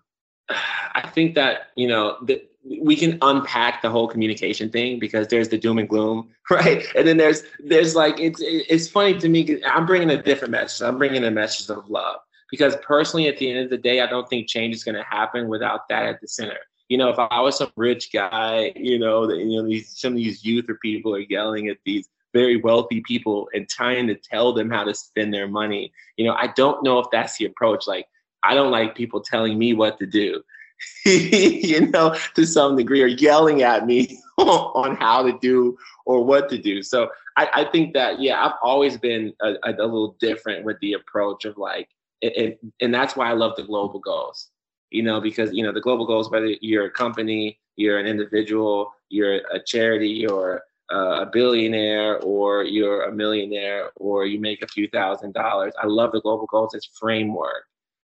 I 0.94 1.08
think 1.14 1.34
that 1.34 1.68
you 1.76 1.88
know 1.88 2.18
the, 2.22 2.42
we 2.64 2.94
can 2.94 3.18
unpack 3.22 3.82
the 3.82 3.90
whole 3.90 4.06
communication 4.06 4.70
thing 4.70 4.98
because 4.98 5.28
there's 5.28 5.48
the 5.48 5.58
doom 5.58 5.78
and 5.78 5.88
gloom, 5.88 6.28
right? 6.50 6.86
And 6.94 7.06
then 7.06 7.16
there's 7.16 7.42
there's 7.64 7.94
like 7.94 8.18
it's 8.20 8.40
it's 8.42 8.88
funny 8.88 9.18
to 9.18 9.28
me. 9.28 9.62
I'm 9.64 9.86
bringing 9.86 10.10
a 10.10 10.22
different 10.22 10.52
message. 10.52 10.86
I'm 10.86 10.98
bringing 10.98 11.24
a 11.24 11.30
message 11.30 11.68
of 11.70 11.88
love 11.88 12.20
because 12.50 12.76
personally, 12.82 13.28
at 13.28 13.38
the 13.38 13.50
end 13.50 13.64
of 13.64 13.70
the 13.70 13.78
day, 13.78 14.00
I 14.00 14.06
don't 14.06 14.28
think 14.28 14.48
change 14.48 14.74
is 14.74 14.84
going 14.84 14.94
to 14.94 15.04
happen 15.04 15.48
without 15.48 15.88
that 15.88 16.06
at 16.06 16.20
the 16.20 16.28
center. 16.28 16.58
You 16.88 16.98
know, 16.98 17.08
if 17.08 17.18
I 17.18 17.40
was 17.40 17.56
some 17.56 17.72
rich 17.76 18.12
guy, 18.12 18.72
you 18.76 18.98
know, 18.98 19.26
that 19.26 19.38
you 19.38 19.60
know 19.60 19.68
these 19.68 19.98
some 19.98 20.12
of 20.12 20.18
these 20.18 20.44
youth 20.44 20.66
or 20.68 20.76
people 20.76 21.14
are 21.14 21.20
yelling 21.20 21.68
at 21.68 21.78
these 21.84 22.08
very 22.32 22.56
wealthy 22.56 23.02
people 23.06 23.48
and 23.52 23.68
trying 23.68 24.06
to 24.06 24.14
tell 24.14 24.52
them 24.52 24.70
how 24.70 24.84
to 24.84 24.94
spend 24.94 25.32
their 25.34 25.48
money. 25.48 25.92
You 26.16 26.26
know, 26.26 26.34
I 26.34 26.48
don't 26.48 26.82
know 26.82 26.98
if 26.98 27.06
that's 27.10 27.36
the 27.36 27.44
approach. 27.44 27.86
Like, 27.86 28.06
I 28.42 28.54
don't 28.54 28.70
like 28.70 28.94
people 28.94 29.20
telling 29.20 29.58
me 29.58 29.74
what 29.74 29.98
to 29.98 30.06
do. 30.06 30.42
you 31.04 31.86
know, 31.88 32.16
to 32.34 32.46
some 32.46 32.76
degree, 32.76 33.02
or 33.02 33.06
yelling 33.06 33.62
at 33.62 33.86
me 33.86 34.18
on 34.38 34.96
how 34.96 35.22
to 35.22 35.38
do 35.40 35.76
or 36.06 36.24
what 36.24 36.48
to 36.50 36.58
do. 36.58 36.82
So 36.82 37.08
I, 37.36 37.48
I 37.52 37.64
think 37.64 37.94
that, 37.94 38.20
yeah, 38.20 38.44
I've 38.44 38.58
always 38.62 38.96
been 38.96 39.32
a, 39.40 39.54
a, 39.64 39.72
little 39.72 40.16
different 40.20 40.64
with 40.64 40.78
the 40.80 40.94
approach 40.94 41.44
of 41.44 41.56
like, 41.56 41.88
it, 42.20 42.60
and 42.80 42.94
that's 42.94 43.16
why 43.16 43.28
I 43.28 43.32
love 43.32 43.56
the 43.56 43.64
global 43.64 43.98
goals, 43.98 44.48
you 44.90 45.02
know, 45.02 45.20
because, 45.20 45.52
you 45.52 45.62
know, 45.62 45.72
the 45.72 45.80
global 45.80 46.06
goals, 46.06 46.30
whether 46.30 46.54
you're 46.60 46.86
a 46.86 46.90
company, 46.90 47.58
you're 47.76 47.98
an 47.98 48.06
individual, 48.06 48.92
you're 49.08 49.36
a 49.52 49.60
charity, 49.64 50.08
you're 50.08 50.62
a 50.90 51.26
billionaire 51.26 52.18
or 52.20 52.64
you're 52.64 53.04
a 53.04 53.12
millionaire 53.12 53.90
or 53.96 54.26
you 54.26 54.38
make 54.38 54.62
a 54.62 54.68
few 54.68 54.86
thousand 54.88 55.32
dollars. 55.32 55.72
I 55.82 55.86
love 55.86 56.12
the 56.12 56.20
global 56.20 56.46
goals 56.46 56.74
as 56.74 56.86
framework. 56.98 57.64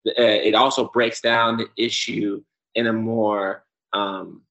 Uh, 0.07 0.13
it 0.17 0.55
also 0.55 0.89
breaks 0.89 1.21
down 1.21 1.59
the 1.59 1.69
issue 1.77 2.43
in 2.75 2.87
a 2.87 2.93
more 2.93 3.65
um, 3.93 4.43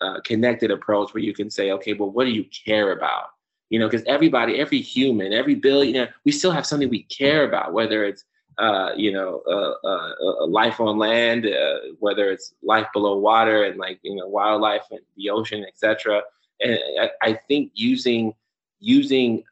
uh, 0.00 0.20
connected 0.24 0.70
approach 0.70 1.12
where 1.12 1.22
you 1.22 1.34
can 1.34 1.50
say, 1.50 1.72
okay, 1.72 1.92
well, 1.92 2.10
what 2.10 2.24
do 2.24 2.30
you 2.30 2.44
care 2.44 2.92
about? 2.92 3.30
You 3.70 3.78
know, 3.78 3.88
because 3.88 4.04
everybody, 4.06 4.58
every 4.58 4.80
human, 4.80 5.32
every 5.32 5.54
billionaire, 5.54 6.14
we 6.24 6.32
still 6.32 6.50
have 6.50 6.66
something 6.66 6.88
we 6.88 7.02
care 7.04 7.44
about, 7.44 7.72
whether 7.72 8.04
it's 8.04 8.24
uh, 8.58 8.90
you 8.96 9.12
know, 9.12 9.40
uh, 9.46 9.86
uh, 9.86 10.46
life 10.46 10.80
on 10.80 10.98
land, 10.98 11.46
uh, 11.46 11.78
whether 12.00 12.28
it's 12.30 12.54
life 12.62 12.86
below 12.92 13.16
water 13.16 13.62
and 13.64 13.78
like 13.78 14.00
you 14.02 14.16
know 14.16 14.26
wildlife 14.26 14.82
and 14.90 15.00
the 15.16 15.30
ocean, 15.30 15.64
etc. 15.64 16.22
And 16.60 16.76
I, 17.00 17.10
I 17.22 17.32
think 17.34 17.70
using 17.74 18.34
using 18.80 19.44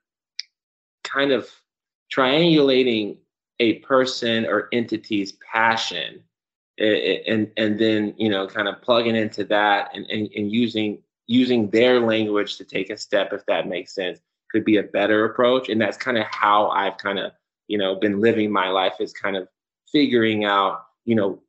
kind 1.05 1.31
of 1.31 1.49
triangulating 2.13 3.19
a 3.61 3.75
person 3.75 4.45
or 4.45 4.69
entity's 4.73 5.33
passion 5.53 6.23
and 6.79 7.51
and 7.57 7.79
then 7.79 8.15
you 8.17 8.29
know 8.29 8.47
kind 8.47 8.69
of 8.69 8.81
plugging 8.83 9.17
into 9.17 9.45
that 9.45 9.91
and, 9.95 10.07
and, 10.11 10.29
and 10.37 10.53
using 10.53 11.03
using 11.27 11.71
their 11.71 12.01
language 12.01 12.57
to 12.57 12.65
take 12.65 12.91
a 12.91 12.97
step 12.97 13.33
if 13.33 13.45
that 13.47 13.67
makes 13.67 13.95
sense 13.95 14.21
could 14.51 14.65
be 14.65 14.77
a 14.77 14.83
better 14.83 15.25
approach. 15.25 15.69
And 15.69 15.81
that's 15.81 15.97
kind 15.97 16.19
of 16.19 16.27
how 16.31 16.69
i've 16.69 16.99
kind 16.99 17.19
of 17.19 17.33
you 17.69 17.79
know 17.79 17.97
been 17.97 18.21
living 18.21 18.51
my 18.51 18.69
life 18.69 18.95
is 19.01 19.13
kind 19.13 19.37
of 19.37 19.49
figuring 19.91 20.45
out 20.45 20.85
you 21.05 21.15
know 21.15 21.41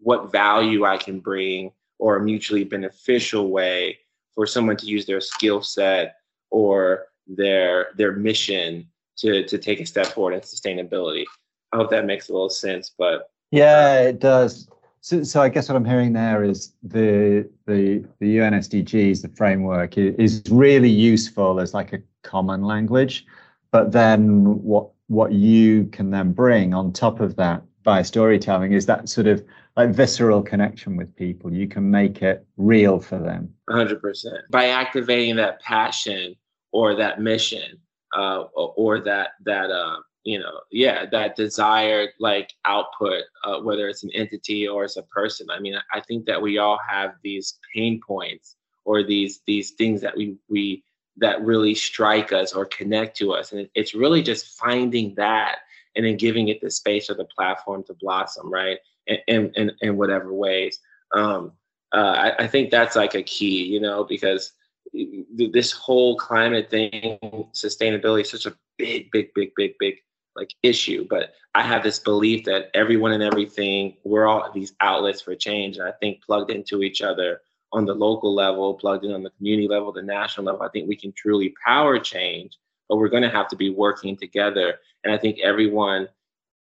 what 0.00 0.30
value 0.30 0.84
i 0.84 0.96
can 0.96 1.20
bring 1.20 1.72
or 1.98 2.16
a 2.16 2.22
mutually 2.22 2.64
beneficial 2.64 3.50
way 3.50 3.98
for 4.34 4.46
someone 4.46 4.76
to 4.76 4.86
use 4.86 5.06
their 5.06 5.20
skill 5.20 5.62
set 5.62 6.16
or 6.50 7.06
their 7.26 7.88
their 7.96 8.12
mission 8.12 8.86
to 9.16 9.44
to 9.46 9.58
take 9.58 9.80
a 9.80 9.86
step 9.86 10.06
forward 10.08 10.34
in 10.34 10.40
sustainability. 10.40 11.24
I 11.72 11.76
hope 11.76 11.90
that 11.90 12.04
makes 12.04 12.28
a 12.28 12.32
little 12.32 12.50
sense 12.50 12.92
but 12.96 13.30
yeah 13.54 14.00
it 14.00 14.18
does 14.20 14.68
so, 15.04 15.22
so 15.22 15.42
I 15.42 15.50
guess 15.50 15.68
what 15.68 15.76
I'm 15.76 15.84
hearing 15.84 16.14
there 16.14 16.42
is 16.42 16.72
the 16.82 17.46
the 17.66 18.02
the 18.20 18.28
UN 18.40 18.54
SDGs, 18.54 19.20
the 19.20 19.28
framework, 19.28 19.98
is 19.98 20.42
really 20.50 20.88
useful 20.88 21.60
as 21.60 21.74
like 21.74 21.92
a 21.92 21.98
common 22.22 22.62
language, 22.62 23.26
but 23.70 23.92
then 23.92 24.62
what 24.62 24.88
what 25.08 25.32
you 25.32 25.84
can 25.92 26.10
then 26.10 26.32
bring 26.32 26.72
on 26.72 26.90
top 26.90 27.20
of 27.20 27.36
that 27.36 27.62
by 27.82 28.00
storytelling 28.00 28.72
is 28.72 28.86
that 28.86 29.10
sort 29.10 29.26
of 29.26 29.44
like 29.76 29.90
visceral 29.90 30.40
connection 30.42 30.96
with 30.96 31.14
people. 31.16 31.52
You 31.52 31.68
can 31.68 31.90
make 31.90 32.22
it 32.22 32.46
real 32.56 32.98
for 32.98 33.18
them. 33.18 33.52
100% 33.68 34.00
by 34.48 34.68
activating 34.68 35.36
that 35.36 35.60
passion 35.60 36.34
or 36.72 36.94
that 36.94 37.20
mission 37.20 37.78
uh, 38.16 38.44
or, 38.54 38.72
or 38.76 39.00
that 39.00 39.32
that 39.44 39.70
uh, 39.70 39.96
you 40.24 40.38
know 40.38 40.60
yeah 40.70 41.04
that 41.06 41.36
desired 41.36 42.10
like 42.18 42.52
output 42.64 43.22
uh, 43.44 43.60
whether 43.60 43.88
it's 43.88 44.04
an 44.04 44.10
entity 44.14 44.66
or 44.66 44.84
it's 44.84 44.96
a 44.96 45.02
person. 45.04 45.46
I 45.50 45.60
mean 45.60 45.76
i 45.92 46.00
think 46.00 46.26
that 46.26 46.40
we 46.40 46.58
all 46.58 46.78
have 46.88 47.12
these 47.22 47.58
pain 47.74 48.00
points 48.06 48.56
or 48.84 49.02
these 49.02 49.40
these 49.46 49.72
things 49.72 50.00
that 50.00 50.16
we 50.16 50.36
we 50.48 50.82
that 51.16 51.42
really 51.42 51.74
strike 51.74 52.32
us 52.32 52.52
or 52.52 52.64
connect 52.66 53.16
to 53.18 53.32
us. 53.32 53.52
And 53.52 53.68
it's 53.74 53.94
really 53.94 54.22
just 54.22 54.58
finding 54.58 55.14
that 55.14 55.58
and 55.94 56.04
then 56.04 56.16
giving 56.16 56.48
it 56.48 56.60
the 56.60 56.70
space 56.70 57.08
or 57.08 57.14
the 57.14 57.24
platform 57.24 57.84
to 57.84 57.94
blossom 57.94 58.52
right 58.52 58.78
in 59.06 59.52
in, 59.54 59.72
in 59.80 59.96
whatever 59.96 60.32
ways. 60.32 60.78
Um 61.14 61.52
uh, 61.92 62.32
I, 62.38 62.44
I 62.44 62.46
think 62.48 62.70
that's 62.70 62.96
like 62.96 63.14
a 63.14 63.22
key 63.22 63.64
you 63.64 63.80
know 63.80 64.04
because 64.04 64.52
this 65.36 65.72
whole 65.72 66.16
climate 66.16 66.70
thing 66.70 67.18
sustainability 67.52 68.22
is 68.22 68.30
such 68.30 68.46
a 68.46 68.56
big 68.78 69.10
big 69.12 69.32
big 69.34 69.50
big 69.56 69.74
big 69.78 69.94
like 70.36 70.54
issue. 70.62 71.06
But 71.08 71.34
i 71.54 71.62
have 71.62 71.82
this 71.82 71.98
belief 71.98 72.44
that 72.44 72.70
everyone 72.74 73.12
and 73.12 73.22
everything 73.22 73.96
we're 74.04 74.26
all 74.26 74.50
these 74.52 74.72
outlets 74.80 75.20
for 75.20 75.34
change. 75.34 75.78
And 75.78 75.86
i 75.88 75.92
think 75.92 76.22
plugged 76.22 76.50
into 76.50 76.82
each 76.82 77.02
other 77.02 77.40
on 77.72 77.84
the 77.84 77.94
local 77.94 78.34
level 78.34 78.74
plugged 78.74 79.04
in 79.04 79.12
on 79.12 79.22
the 79.22 79.30
community 79.30 79.68
level 79.68 79.92
the 79.92 80.02
national 80.02 80.46
level 80.46 80.62
i 80.62 80.68
think 80.68 80.88
we 80.88 80.96
can 80.96 81.12
truly 81.12 81.54
power 81.64 81.98
change. 81.98 82.58
But 82.88 82.98
we're 82.98 83.08
going 83.08 83.22
to 83.22 83.30
have 83.30 83.48
to 83.48 83.56
be 83.56 83.70
working 83.70 84.16
together. 84.16 84.74
And 85.04 85.12
i 85.12 85.18
think 85.18 85.38
everyone 85.40 86.08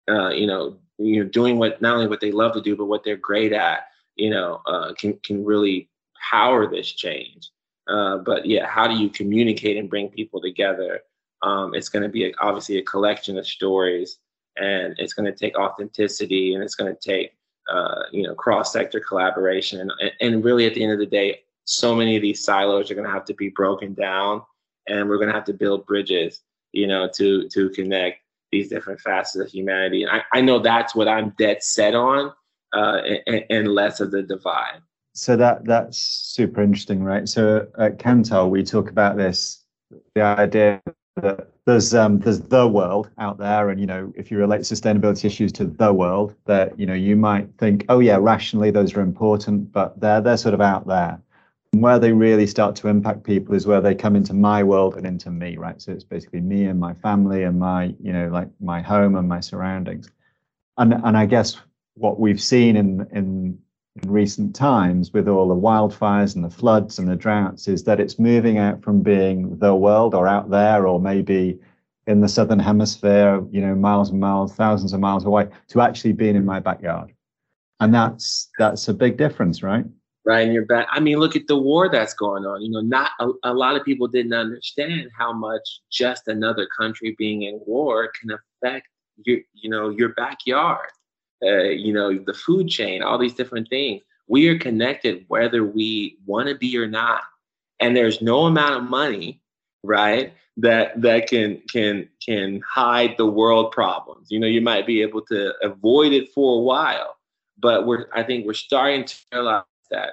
uh, 0.09 0.29
you 0.29 0.47
know 0.47 0.77
you 0.97 1.23
know 1.23 1.29
doing 1.29 1.57
what 1.57 1.81
not 1.81 1.95
only 1.95 2.07
what 2.07 2.21
they 2.21 2.31
love 2.31 2.53
to 2.53 2.61
do 2.61 2.75
but 2.75 2.85
what 2.85 3.03
they're 3.03 3.15
great 3.15 3.53
at 3.53 3.88
you 4.15 4.29
know 4.29 4.61
uh, 4.65 4.93
can 4.93 5.17
can 5.23 5.45
really 5.45 5.89
power 6.31 6.69
this 6.69 6.91
change. 6.91 7.49
Uh, 7.88 8.17
but 8.17 8.45
yeah 8.45 8.67
how 8.67 8.88
do 8.88 8.95
you 8.95 9.09
communicate 9.09 9.77
and 9.77 9.89
bring 9.89 10.09
people 10.09 10.39
together 10.41 11.01
um, 11.41 11.74
it's 11.74 11.89
going 11.89 12.03
to 12.03 12.10
be 12.10 12.25
a, 12.25 12.34
obviously 12.41 12.77
a 12.77 12.84
collection 12.84 13.38
of 13.38 13.48
stories, 13.48 14.17
and 14.58 14.95
it's 14.97 15.13
going 15.13 15.25
to 15.25 15.38
take 15.38 15.58
authenticity, 15.58 16.54
and 16.54 16.63
it's 16.63 16.75
going 16.75 16.93
to 16.93 16.99
take 16.99 17.32
uh, 17.71 18.04
you 18.12 18.23
know 18.23 18.36
cross-sector 18.36 18.99
collaboration, 18.99 19.80
and, 19.82 19.91
and 20.21 20.43
really 20.43 20.65
at 20.65 20.73
the 20.73 20.84
end 20.84 20.93
of 20.93 20.99
the 20.99 21.06
day, 21.06 21.39
so 21.65 21.95
many 21.95 22.15
of 22.15 22.21
these 22.21 22.43
silos 22.43 22.89
are 22.89 22.95
going 22.95 23.08
to 23.08 23.13
have 23.13 23.25
to 23.25 23.34
be 23.36 23.49
broken 23.49 23.93
down, 23.93 24.41
and 24.88 25.08
we're 25.08 25.17
going 25.17 25.30
to 25.30 25.34
have 25.34 25.45
to 25.45 25.54
build 25.54 25.86
bridges, 25.86 26.41
you 26.71 26.88
know, 26.88 27.10
to 27.15 27.47
to 27.49 27.69
connect 27.69 28.19
these 28.52 28.69
different 28.69 28.99
facets 28.99 29.45
of 29.45 29.47
humanity. 29.47 30.04
And 30.04 30.12
I, 30.12 30.23
I 30.34 30.41
know 30.41 30.60
that's 30.60 30.95
what 30.95 31.08
I'm 31.08 31.34
dead 31.38 31.62
set 31.62 31.93
on, 31.93 32.34
uh, 32.73 33.02
and, 33.28 33.45
and 33.49 33.67
less 33.67 33.99
of 33.99 34.12
the 34.12 34.23
divide. 34.23 34.82
So 35.13 35.36
that 35.36 35.65
that's 35.65 35.97
super 35.97 36.62
interesting, 36.62 37.04
right? 37.04 37.28
So 37.28 37.67
at 37.78 37.97
Kantar, 37.99 38.49
we 38.49 38.63
talk 38.63 38.89
about 38.89 39.17
this, 39.17 39.63
the 40.15 40.21
idea 40.21 40.82
that 41.21 41.49
there's 41.65 41.93
um, 41.93 42.19
there's 42.19 42.41
the 42.41 42.67
world 42.67 43.10
out 43.17 43.38
there, 43.38 43.69
and 43.69 43.79
you 43.79 43.86
know, 43.86 44.12
if 44.15 44.32
you 44.32 44.38
relate 44.38 44.62
sustainability 44.62 45.25
issues 45.25 45.51
to 45.53 45.65
the 45.65 45.93
world, 45.93 46.36
that 46.45 46.77
you 46.79 46.86
know, 46.86 46.93
you 46.93 47.15
might 47.15 47.49
think, 47.58 47.86
oh 47.89 47.99
yeah, 47.99 48.17
rationally 48.19 48.71
those 48.71 48.95
are 48.95 49.01
important, 49.01 49.71
but 49.71 49.99
they're 49.99 50.21
they're 50.21 50.38
sort 50.38 50.53
of 50.53 50.62
out 50.62 50.88
there. 50.88 51.21
And 51.73 51.82
where 51.84 51.99
they 51.99 52.12
really 52.12 52.47
start 52.47 52.75
to 52.77 52.88
impact 52.88 53.23
people 53.23 53.53
is 53.53 53.67
where 53.67 53.82
they 53.82 53.93
come 53.93 54.15
into 54.15 54.34
my 54.34 54.63
world 54.63 54.95
and 54.95 55.05
into 55.05 55.29
me, 55.29 55.58
right? 55.58 55.79
So 55.79 55.91
it's 55.91 56.03
basically 56.03 56.41
me 56.41 56.65
and 56.65 56.79
my 56.79 56.95
family 56.95 57.43
and 57.43 57.60
my, 57.60 57.93
you 58.01 58.12
know, 58.12 58.27
like 58.29 58.49
my 58.60 58.82
home 58.82 59.15
and 59.15 59.29
my 59.29 59.39
surroundings. 59.39 60.10
And 60.77 60.93
and 60.93 61.15
I 61.15 61.25
guess 61.25 61.58
what 61.93 62.19
we've 62.19 62.41
seen 62.41 62.75
in 62.75 63.08
in 63.12 63.60
in 64.01 64.12
recent 64.12 64.55
times 64.55 65.13
with 65.13 65.27
all 65.27 65.47
the 65.47 65.55
wildfires 65.55 66.35
and 66.35 66.43
the 66.43 66.49
floods 66.49 66.99
and 66.99 67.07
the 67.07 67.15
droughts 67.15 67.67
is 67.67 67.83
that 67.83 67.99
it's 67.99 68.19
moving 68.19 68.57
out 68.57 68.81
from 68.83 69.01
being 69.01 69.57
the 69.59 69.75
world 69.75 70.13
or 70.13 70.27
out 70.27 70.49
there 70.49 70.88
or 70.88 70.99
maybe 70.99 71.59
in 72.07 72.21
the 72.21 72.27
southern 72.27 72.59
hemisphere 72.59 73.43
you 73.51 73.62
know 73.62 73.75
miles 73.75 74.09
and 74.09 74.19
miles 74.19 74.55
thousands 74.55 74.93
of 74.93 74.99
miles 74.99 75.25
away 75.25 75.47
to 75.67 75.81
actually 75.81 76.13
being 76.13 76.35
in 76.35 76.45
my 76.45 76.59
backyard. 76.59 77.13
And 77.79 77.93
that's 77.93 78.49
that's 78.57 78.88
a 78.88 78.93
big 78.93 79.17
difference 79.17 79.63
right? 79.63 79.85
Right 80.25 80.45
in 80.45 80.53
your 80.53 80.65
back 80.65 80.85
i 80.91 80.99
mean 80.99 81.17
look 81.17 81.35
at 81.35 81.47
the 81.47 81.57
war 81.57 81.89
that's 81.89 82.13
going 82.13 82.45
on 82.45 82.62
you 82.62 82.69
know 82.69 82.81
not 82.81 83.12
a, 83.19 83.29
a 83.45 83.53
lot 83.53 83.75
of 83.75 83.85
people 83.85 84.07
didn't 84.07 84.33
understand 84.33 85.09
how 85.17 85.33
much 85.33 85.79
just 85.91 86.27
another 86.27 86.67
country 86.77 87.15
being 87.17 87.43
in 87.43 87.59
war 87.65 88.12
can 88.19 88.29
affect 88.31 88.88
your 89.25 89.39
you 89.53 89.69
know 89.69 89.89
your 89.89 90.09
backyard 90.09 90.89
uh, 91.43 91.63
you 91.63 91.93
know, 91.93 92.17
the 92.17 92.34
food 92.34 92.69
chain, 92.69 93.02
all 93.02 93.17
these 93.17 93.34
different 93.34 93.69
things. 93.69 94.02
We 94.28 94.47
are 94.49 94.60
connected 94.60 95.25
whether 95.28 95.63
we 95.63 96.17
want 96.25 96.49
to 96.49 96.56
be 96.56 96.78
or 96.78 96.88
not. 96.88 97.21
And 97.80 97.95
there's 97.95 98.21
no 98.21 98.45
amount 98.45 98.75
of 98.84 98.89
money, 98.89 99.41
right, 99.84 100.34
that 100.58 101.02
that 101.02 101.28
can 101.28 101.62
can 101.71 102.10
can 102.23 102.62
hide 102.67 103.15
the 103.17 103.25
world 103.25 103.71
problems. 103.71 104.28
You 104.30 104.39
know, 104.39 104.47
you 104.47 104.62
might 104.62 104.86
be 104.86 105.02
able 105.02 105.21
to 105.28 105.54
avoid 105.63 106.12
it 106.12 106.32
for 106.34 106.58
a 106.58 106.62
while, 106.62 107.15
but 107.58 107.88
we're 107.88 108.08
I 108.13 108.23
think 108.23 108.45
we're 108.45 108.54
starting 108.54 109.06
to 109.06 109.15
realize 109.32 109.63
that 109.91 110.12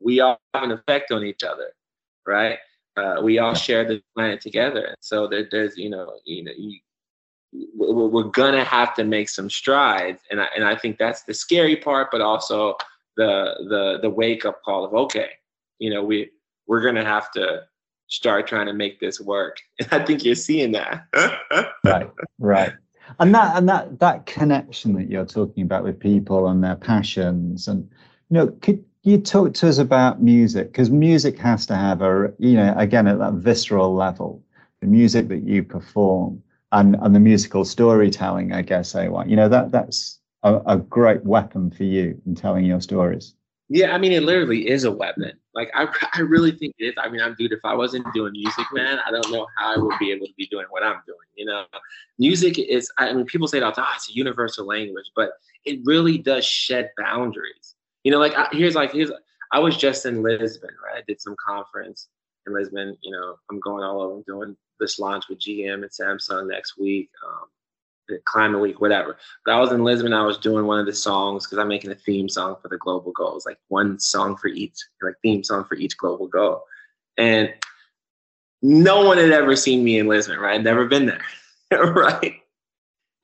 we 0.00 0.20
all 0.20 0.38
have 0.54 0.64
an 0.64 0.72
effect 0.72 1.10
on 1.10 1.24
each 1.24 1.42
other, 1.42 1.72
right? 2.26 2.58
Uh, 2.96 3.20
we 3.22 3.38
all 3.38 3.54
share 3.54 3.84
the 3.84 4.02
planet 4.14 4.40
together. 4.40 4.84
And 4.84 4.96
So 5.00 5.26
there, 5.26 5.46
there's, 5.50 5.76
you 5.76 5.90
know, 5.90 6.14
you 6.24 6.44
know, 6.44 6.52
you, 6.56 6.78
we're 7.74 8.24
gonna 8.24 8.64
have 8.64 8.94
to 8.94 9.04
make 9.04 9.28
some 9.28 9.48
strides, 9.48 10.20
and 10.30 10.40
I, 10.40 10.48
and 10.54 10.64
I 10.64 10.76
think 10.76 10.98
that's 10.98 11.22
the 11.22 11.34
scary 11.34 11.76
part, 11.76 12.08
but 12.10 12.20
also 12.20 12.76
the 13.16 13.54
the 13.68 13.98
the 14.02 14.10
wake 14.10 14.44
up 14.44 14.62
call 14.64 14.84
of 14.84 14.94
okay, 14.94 15.30
you 15.78 15.90
know 15.90 16.02
we 16.02 16.30
we're 16.66 16.82
gonna 16.82 17.04
have 17.04 17.30
to 17.32 17.62
start 18.08 18.46
trying 18.46 18.66
to 18.66 18.72
make 18.72 19.00
this 19.00 19.20
work, 19.20 19.58
and 19.78 19.88
I 19.90 20.04
think 20.04 20.24
you're 20.24 20.34
seeing 20.34 20.72
that. 20.72 21.06
right, 21.84 22.10
right, 22.38 22.72
and 23.18 23.34
that 23.34 23.56
and 23.56 23.68
that 23.68 23.98
that 24.00 24.26
connection 24.26 24.94
that 24.94 25.08
you're 25.08 25.26
talking 25.26 25.62
about 25.62 25.84
with 25.84 25.98
people 25.98 26.48
and 26.48 26.62
their 26.62 26.76
passions, 26.76 27.68
and 27.68 27.88
you 28.30 28.34
know, 28.34 28.48
could 28.60 28.84
you 29.02 29.18
talk 29.18 29.54
to 29.54 29.68
us 29.68 29.78
about 29.78 30.22
music? 30.22 30.72
Because 30.72 30.90
music 30.90 31.38
has 31.38 31.64
to 31.66 31.76
have 31.76 32.02
a 32.02 32.32
you 32.38 32.54
know 32.54 32.74
again 32.76 33.06
at 33.06 33.18
that 33.18 33.34
visceral 33.34 33.94
level, 33.94 34.42
the 34.80 34.86
music 34.86 35.28
that 35.28 35.44
you 35.44 35.62
perform 35.62 36.42
and 36.72 36.96
and 37.00 37.14
the 37.14 37.20
musical 37.20 37.64
storytelling, 37.64 38.52
I 38.52 38.62
guess, 38.62 38.94
AY. 38.94 39.24
You 39.26 39.36
know 39.36 39.48
that 39.48 39.70
that's 39.70 40.20
a, 40.42 40.60
a 40.66 40.76
great 40.78 41.24
weapon 41.24 41.70
for 41.70 41.84
you 41.84 42.20
in 42.26 42.34
telling 42.34 42.64
your 42.64 42.80
stories. 42.80 43.34
Yeah, 43.68 43.92
I 43.92 43.98
mean, 43.98 44.12
it 44.12 44.22
literally 44.22 44.68
is 44.68 44.84
a 44.84 44.92
weapon. 44.92 45.32
Like, 45.52 45.70
I, 45.74 45.88
I 46.14 46.20
really 46.20 46.52
think 46.52 46.74
it 46.78 46.84
is. 46.84 46.94
I 46.98 47.08
mean, 47.08 47.20
I'm 47.20 47.34
dude. 47.34 47.52
If 47.52 47.64
I 47.64 47.74
wasn't 47.74 48.06
doing 48.14 48.32
music, 48.32 48.66
man, 48.72 49.00
I 49.04 49.10
don't 49.10 49.30
know 49.32 49.46
how 49.56 49.74
I 49.74 49.78
would 49.78 49.98
be 49.98 50.12
able 50.12 50.26
to 50.26 50.32
be 50.36 50.46
doing 50.46 50.66
what 50.70 50.84
I'm 50.84 51.00
doing. 51.04 51.18
You 51.34 51.46
know, 51.46 51.64
music 52.18 52.58
is. 52.58 52.90
I 52.98 53.12
mean, 53.12 53.26
people 53.26 53.48
say 53.48 53.58
it 53.58 53.64
all. 53.64 53.72
Oh, 53.76 53.92
it's 53.96 54.08
a 54.08 54.12
universal 54.12 54.66
language, 54.66 55.10
but 55.16 55.32
it 55.64 55.80
really 55.84 56.18
does 56.18 56.44
shed 56.44 56.90
boundaries. 56.96 57.74
You 58.04 58.12
know, 58.12 58.18
like 58.18 58.36
I, 58.36 58.48
here's 58.52 58.76
like 58.76 58.92
here's. 58.92 59.10
I 59.52 59.58
was 59.58 59.76
just 59.76 60.06
in 60.06 60.22
Lisbon, 60.22 60.70
right? 60.84 60.98
I 60.98 61.02
did 61.06 61.20
some 61.20 61.36
conference 61.44 62.08
in 62.46 62.54
Lisbon. 62.54 62.96
You 63.02 63.12
know, 63.12 63.36
I'm 63.50 63.60
going 63.60 63.84
all 63.84 64.00
over 64.00 64.22
doing 64.26 64.56
this 64.80 64.98
launch 64.98 65.24
with 65.28 65.38
GM 65.38 65.82
and 65.82 65.90
Samsung 65.90 66.48
next 66.48 66.78
week. 66.78 67.10
Um, 67.26 67.48
climate 68.24 68.60
week, 68.60 68.80
whatever. 68.80 69.16
But 69.44 69.54
I 69.54 69.60
was 69.60 69.72
in 69.72 69.84
Lisbon. 69.84 70.12
I 70.12 70.24
was 70.24 70.38
doing 70.38 70.66
one 70.66 70.78
of 70.78 70.86
the 70.86 70.94
songs 70.94 71.46
because 71.46 71.58
I'm 71.58 71.68
making 71.68 71.90
a 71.90 71.96
theme 71.96 72.28
song 72.28 72.56
for 72.60 72.68
the 72.68 72.78
global 72.78 73.12
goals, 73.12 73.46
like 73.46 73.58
one 73.68 73.98
song 73.98 74.36
for 74.36 74.48
each, 74.48 74.76
like 75.02 75.14
theme 75.22 75.42
song 75.42 75.64
for 75.64 75.74
each 75.74 75.96
global 75.96 76.28
goal. 76.28 76.62
And 77.18 77.52
no 78.62 79.04
one 79.04 79.18
had 79.18 79.32
ever 79.32 79.56
seen 79.56 79.84
me 79.84 79.98
in 79.98 80.06
Lisbon, 80.06 80.38
right? 80.38 80.54
I'd 80.54 80.64
never 80.64 80.86
been 80.86 81.06
there, 81.06 81.22
right? 81.92 82.36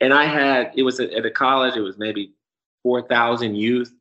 And 0.01 0.13
I 0.13 0.25
had 0.25 0.73
it 0.75 0.83
was 0.83 0.99
at 1.01 1.25
a 1.25 1.31
college. 1.31 1.77
It 1.77 1.81
was 1.81 1.99
maybe 1.99 2.33
four 2.83 3.03
thousand 3.03 3.57
youth, 3.57 3.93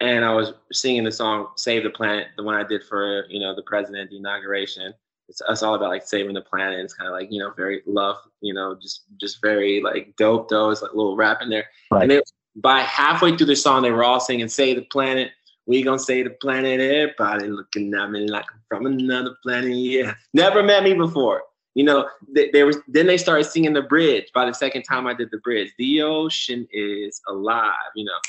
and 0.00 0.24
I 0.24 0.32
was 0.32 0.52
singing 0.72 1.04
the 1.04 1.12
song 1.12 1.48
"Save 1.56 1.84
the 1.84 1.90
Planet," 1.90 2.28
the 2.36 2.42
one 2.42 2.54
I 2.54 2.64
did 2.64 2.82
for 2.84 3.26
you 3.28 3.40
know 3.40 3.54
the 3.54 3.62
president, 3.62 4.10
the 4.10 4.16
inauguration 4.16 4.94
it's, 5.30 5.40
it's 5.48 5.62
all 5.62 5.76
about 5.76 5.88
like 5.88 6.06
saving 6.06 6.34
the 6.34 6.40
planet. 6.42 6.80
It's 6.80 6.92
kind 6.92 7.08
of 7.08 7.12
like 7.12 7.30
you 7.30 7.38
know 7.38 7.52
very 7.56 7.82
love, 7.86 8.16
you 8.40 8.52
know, 8.52 8.74
just 8.74 9.04
just 9.16 9.40
very 9.40 9.80
like 9.80 10.14
dope 10.16 10.48
though. 10.48 10.70
It's 10.70 10.82
like 10.82 10.90
a 10.90 10.96
little 10.96 11.16
rap 11.16 11.40
in 11.40 11.48
there. 11.48 11.66
Right. 11.90 12.02
And 12.02 12.10
they, 12.10 12.22
by 12.56 12.80
halfway 12.80 13.36
through 13.36 13.46
the 13.46 13.56
song, 13.56 13.82
they 13.82 13.92
were 13.92 14.04
all 14.04 14.20
singing 14.20 14.48
"Save 14.48 14.76
the 14.76 14.82
Planet." 14.82 15.30
We 15.66 15.82
gonna 15.82 16.00
save 16.00 16.24
the 16.24 16.30
planet. 16.30 16.80
Everybody 16.80 17.46
looking 17.46 17.94
at 17.94 18.10
me 18.10 18.26
like 18.26 18.46
I'm 18.52 18.60
from 18.68 18.86
another 18.86 19.36
planet. 19.44 19.70
Yeah, 19.70 20.14
never 20.34 20.64
met 20.64 20.82
me 20.82 20.94
before. 20.94 21.44
You 21.74 21.84
know, 21.84 22.08
they 22.34 22.64
was 22.64 22.78
then 22.88 23.06
they 23.06 23.16
started 23.16 23.44
singing 23.44 23.74
the 23.74 23.82
bridge. 23.82 24.26
By 24.34 24.44
the 24.44 24.52
second 24.52 24.82
time 24.82 25.06
I 25.06 25.14
did 25.14 25.30
the 25.30 25.38
bridge, 25.38 25.72
the 25.78 26.02
ocean 26.02 26.66
is 26.72 27.20
alive. 27.28 27.90
You 27.94 28.06
know, 28.06 28.20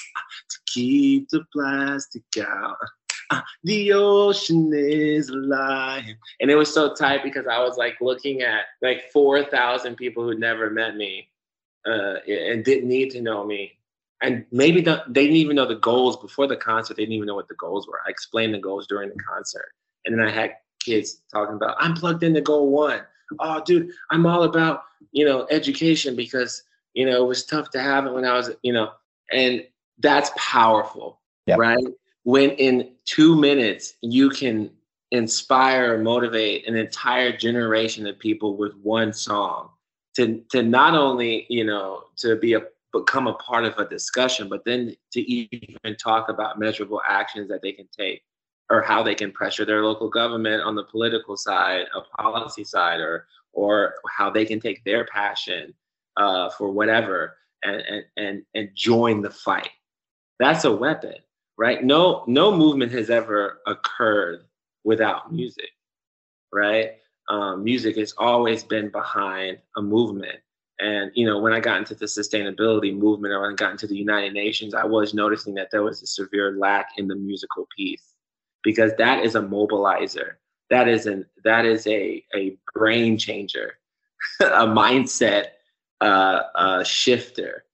to 0.49 0.57
keep 0.67 1.29
the 1.29 1.43
plastic 1.51 2.23
out 2.39 2.77
the 3.63 3.93
ocean 3.93 4.71
is 4.73 5.29
alive. 5.29 6.03
And 6.39 6.51
it 6.51 6.55
was 6.55 6.73
so 6.73 6.93
tight 6.93 7.23
because 7.23 7.47
I 7.47 7.59
was 7.59 7.77
like 7.77 7.95
looking 8.01 8.41
at 8.41 8.65
like 8.81 9.11
4,000 9.11 9.95
people 9.95 10.23
who'd 10.23 10.39
never 10.39 10.69
met 10.69 10.95
me 10.95 11.29
uh, 11.85 12.15
and 12.27 12.63
didn't 12.63 12.89
need 12.89 13.11
to 13.11 13.21
know 13.21 13.45
me. 13.45 13.73
And 14.21 14.45
maybe 14.51 14.81
the, 14.81 15.03
they 15.07 15.23
didn't 15.23 15.37
even 15.37 15.55
know 15.55 15.65
the 15.65 15.75
goals 15.75 16.17
before 16.17 16.47
the 16.47 16.57
concert. 16.57 16.97
They 16.97 17.03
didn't 17.03 17.15
even 17.15 17.27
know 17.27 17.35
what 17.35 17.47
the 17.47 17.55
goals 17.55 17.87
were. 17.87 18.01
I 18.05 18.09
explained 18.09 18.53
the 18.53 18.59
goals 18.59 18.85
during 18.87 19.09
the 19.09 19.23
concert. 19.23 19.71
And 20.05 20.17
then 20.17 20.27
I 20.27 20.31
had 20.31 20.55
kids 20.83 21.21
talking 21.33 21.55
about, 21.55 21.77
I'm 21.79 21.95
plugged 21.95 22.23
into 22.23 22.41
goal 22.41 22.69
one. 22.69 23.01
Oh, 23.39 23.61
dude, 23.65 23.91
I'm 24.11 24.25
all 24.25 24.43
about, 24.43 24.83
you 25.11 25.25
know, 25.25 25.47
education 25.49 26.15
because, 26.15 26.63
you 26.93 27.05
know, 27.05 27.23
it 27.23 27.27
was 27.27 27.45
tough 27.45 27.69
to 27.71 27.81
have 27.81 28.05
it 28.05 28.13
when 28.13 28.25
I 28.25 28.33
was, 28.33 28.51
you 28.63 28.73
know, 28.73 28.91
and 29.31 29.65
that's 29.99 30.31
powerful, 30.35 31.19
yep. 31.47 31.59
right? 31.59 31.83
when 32.23 32.51
in 32.51 32.91
two 33.05 33.35
minutes 33.35 33.95
you 34.01 34.29
can 34.29 34.69
inspire 35.11 35.95
or 35.95 35.97
motivate 35.97 36.67
an 36.67 36.75
entire 36.75 37.35
generation 37.35 38.07
of 38.07 38.17
people 38.19 38.55
with 38.55 38.73
one 38.77 39.11
song 39.11 39.69
to 40.15 40.41
to 40.51 40.61
not 40.61 40.93
only 40.93 41.45
you 41.49 41.65
know 41.65 42.03
to 42.15 42.35
be 42.37 42.53
a 42.53 42.61
become 42.93 43.27
a 43.27 43.33
part 43.35 43.63
of 43.65 43.77
a 43.77 43.87
discussion 43.87 44.49
but 44.49 44.63
then 44.65 44.95
to 45.11 45.21
even 45.21 45.95
talk 45.95 46.29
about 46.29 46.59
measurable 46.59 47.01
actions 47.07 47.47
that 47.49 47.61
they 47.61 47.71
can 47.71 47.87
take 47.97 48.21
or 48.71 48.81
how 48.81 49.03
they 49.03 49.15
can 49.15 49.31
pressure 49.31 49.65
their 49.65 49.83
local 49.83 50.09
government 50.09 50.63
on 50.63 50.75
the 50.75 50.83
political 50.85 51.37
side 51.37 51.85
a 51.95 52.01
policy 52.21 52.63
side 52.63 52.99
or 52.99 53.27
or 53.53 53.95
how 54.17 54.29
they 54.29 54.45
can 54.45 54.59
take 54.59 54.83
their 54.85 55.05
passion 55.05 55.73
uh, 56.17 56.49
for 56.51 56.71
whatever 56.71 57.37
and, 57.63 57.81
and 57.81 58.03
and 58.17 58.43
and 58.55 58.69
join 58.75 59.21
the 59.21 59.29
fight 59.29 59.69
that's 60.39 60.65
a 60.65 60.71
weapon 60.71 61.15
right? 61.61 61.83
No, 61.83 62.23
no 62.25 62.55
movement 62.55 62.91
has 62.93 63.11
ever 63.11 63.61
occurred 63.67 64.45
without 64.83 65.31
music, 65.31 65.69
right? 66.51 66.93
Um, 67.29 67.63
music 67.63 67.97
has 67.97 68.15
always 68.17 68.63
been 68.63 68.89
behind 68.89 69.59
a 69.77 69.81
movement. 69.81 70.39
And 70.79 71.11
you 71.13 71.27
know, 71.27 71.37
when 71.37 71.53
I 71.53 71.59
got 71.59 71.77
into 71.77 71.93
the 71.93 72.07
sustainability 72.07 72.97
movement, 72.97 73.31
or 73.31 73.41
when 73.41 73.51
I 73.51 73.55
got 73.55 73.69
into 73.69 73.85
the 73.85 73.95
United 73.95 74.33
Nations, 74.33 74.73
I 74.73 74.85
was 74.85 75.13
noticing 75.13 75.53
that 75.53 75.69
there 75.71 75.83
was 75.83 76.01
a 76.01 76.07
severe 76.07 76.57
lack 76.57 76.87
in 76.97 77.07
the 77.07 77.15
musical 77.15 77.67
piece, 77.77 78.10
because 78.63 78.91
that 78.97 79.23
is 79.25 79.35
a 79.35 79.41
mobilizer. 79.41 80.33
That 80.69 80.87
is 80.87 81.05
an 81.05 81.25
that 81.43 81.65
is 81.65 81.85
a 81.87 82.23
a 82.35 82.57
brain 82.73 83.17
changer, 83.17 83.77
a 84.39 84.65
mindset 84.67 85.47
uh, 85.99 86.83
shifter 86.83 87.65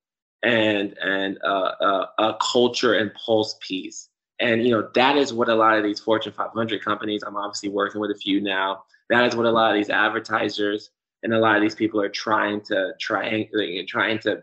and 0.42 0.96
and 0.98 1.38
uh, 1.44 1.72
uh, 1.80 2.06
a 2.18 2.36
culture 2.52 2.94
and 2.94 3.12
pulse 3.14 3.56
piece. 3.60 4.08
And 4.40 4.64
you 4.64 4.70
know 4.70 4.88
that 4.94 5.16
is 5.16 5.32
what 5.32 5.48
a 5.48 5.54
lot 5.54 5.76
of 5.76 5.84
these 5.84 6.00
Fortune 6.00 6.32
500 6.32 6.84
companies. 6.84 7.22
I'm 7.26 7.36
obviously 7.36 7.68
working 7.68 8.00
with 8.00 8.10
a 8.10 8.16
few 8.16 8.40
now. 8.40 8.84
That 9.10 9.26
is 9.26 9.34
what 9.34 9.46
a 9.46 9.50
lot 9.50 9.70
of 9.70 9.76
these 9.76 9.90
advertisers 9.90 10.90
and 11.22 11.34
a 11.34 11.38
lot 11.38 11.56
of 11.56 11.62
these 11.62 11.74
people 11.74 12.00
are 12.00 12.08
trying 12.08 12.60
to 12.62 12.92
try 13.00 13.48
trying 13.86 14.18
to. 14.20 14.42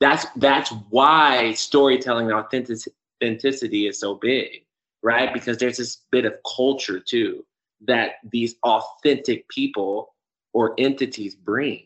That's 0.00 0.26
that's 0.36 0.70
why 0.90 1.52
storytelling 1.54 2.30
and 2.30 2.34
authenticity 2.34 3.86
is 3.86 3.98
so 3.98 4.16
big, 4.16 4.63
right? 5.04 5.32
Because 5.32 5.58
there's 5.58 5.76
this 5.76 5.98
bit 6.10 6.24
of 6.24 6.34
culture 6.56 6.98
too 6.98 7.44
that 7.86 8.14
these 8.32 8.56
authentic 8.64 9.46
people 9.48 10.14
or 10.54 10.74
entities 10.78 11.36
bring, 11.36 11.84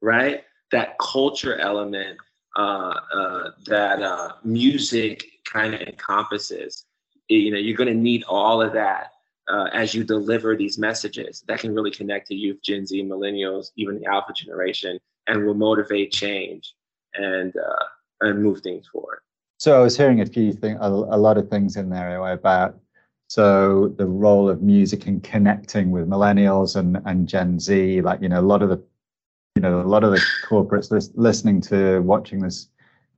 right? 0.00 0.44
That 0.72 0.98
culture 0.98 1.56
element 1.58 2.18
uh, 2.56 2.94
uh, 3.14 3.50
that 3.66 4.02
uh, 4.02 4.32
music 4.42 5.24
kind 5.44 5.74
of 5.74 5.82
encompasses. 5.82 6.86
You 7.28 7.52
know, 7.52 7.58
you're 7.58 7.76
going 7.76 7.92
to 7.92 7.94
need 7.94 8.24
all 8.24 8.62
of 8.62 8.72
that 8.72 9.12
uh, 9.48 9.68
as 9.74 9.94
you 9.94 10.02
deliver 10.02 10.56
these 10.56 10.78
messages 10.78 11.44
that 11.48 11.60
can 11.60 11.74
really 11.74 11.90
connect 11.90 12.28
to 12.28 12.34
youth, 12.34 12.62
Gen 12.62 12.86
Z, 12.86 13.02
millennials, 13.02 13.72
even 13.76 13.98
the 13.98 14.06
Alpha 14.06 14.32
generation, 14.32 14.98
and 15.26 15.44
will 15.44 15.54
motivate 15.54 16.12
change 16.12 16.74
and 17.14 17.54
uh, 17.56 17.84
and 18.22 18.42
move 18.42 18.62
things 18.62 18.86
forward. 18.88 19.20
So 19.58 19.76
I 19.78 19.82
was 19.82 19.96
hearing 19.96 20.20
a 20.20 20.26
few 20.26 20.52
things, 20.52 20.78
a, 20.80 20.86
a 20.88 21.18
lot 21.18 21.38
of 21.38 21.50
things 21.50 21.76
in 21.76 21.90
there 21.90 22.16
about 22.32 22.78
so 23.28 23.88
the 23.98 24.06
role 24.06 24.48
of 24.48 24.62
music 24.62 25.06
in 25.06 25.20
connecting 25.20 25.90
with 25.90 26.08
millennials 26.08 26.76
and 26.76 26.98
and 27.06 27.28
Gen 27.28 27.58
Z, 27.60 28.00
like 28.02 28.22
you 28.22 28.28
know, 28.28 28.40
a 28.40 28.42
lot 28.52 28.62
of 28.62 28.70
the 28.70 28.82
you 29.56 29.62
know, 29.62 29.80
a 29.80 29.82
lot 29.82 30.04
of 30.04 30.12
the 30.12 30.24
corporates 30.48 30.90
lis- 30.90 31.12
listening 31.16 31.60
to 31.62 32.00
watching 32.02 32.40
this 32.40 32.68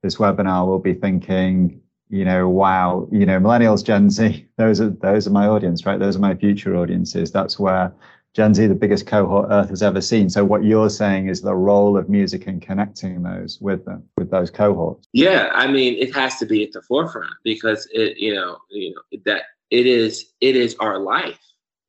this 0.01 0.17
webinar 0.17 0.65
will 0.67 0.79
be 0.79 0.93
thinking, 0.95 1.81
you 2.09 2.25
know, 2.25 2.49
wow, 2.49 3.07
you 3.11 3.25
know, 3.25 3.39
millennials, 3.39 3.83
Gen 3.85 4.09
Z, 4.09 4.47
those 4.57 4.81
are 4.81 4.89
those 4.89 5.27
are 5.27 5.31
my 5.31 5.47
audience, 5.47 5.85
right? 5.85 5.99
Those 5.99 6.15
are 6.17 6.19
my 6.19 6.35
future 6.35 6.75
audiences. 6.77 7.31
That's 7.31 7.59
where 7.59 7.93
Gen 8.33 8.53
Z, 8.53 8.67
the 8.67 8.75
biggest 8.75 9.07
cohort 9.07 9.47
Earth 9.49 9.69
has 9.69 9.83
ever 9.83 9.99
seen. 9.99 10.29
So 10.29 10.45
what 10.45 10.63
you're 10.63 10.89
saying 10.89 11.27
is 11.27 11.41
the 11.41 11.55
role 11.55 11.97
of 11.97 12.09
music 12.09 12.47
in 12.47 12.61
connecting 12.61 13.23
those 13.23 13.59
with 13.59 13.83
them, 13.83 14.03
with 14.17 14.31
those 14.31 14.49
cohorts. 14.49 15.07
Yeah, 15.11 15.49
I 15.53 15.67
mean, 15.67 15.95
it 15.95 16.15
has 16.15 16.37
to 16.37 16.45
be 16.45 16.63
at 16.63 16.71
the 16.71 16.81
forefront 16.81 17.33
because 17.43 17.87
it, 17.91 18.17
you 18.17 18.33
know, 18.33 18.57
you 18.69 18.93
know 18.93 19.19
that 19.25 19.43
it 19.69 19.85
is 19.85 20.31
it 20.39 20.55
is 20.55 20.75
our 20.79 20.97
life, 20.97 21.39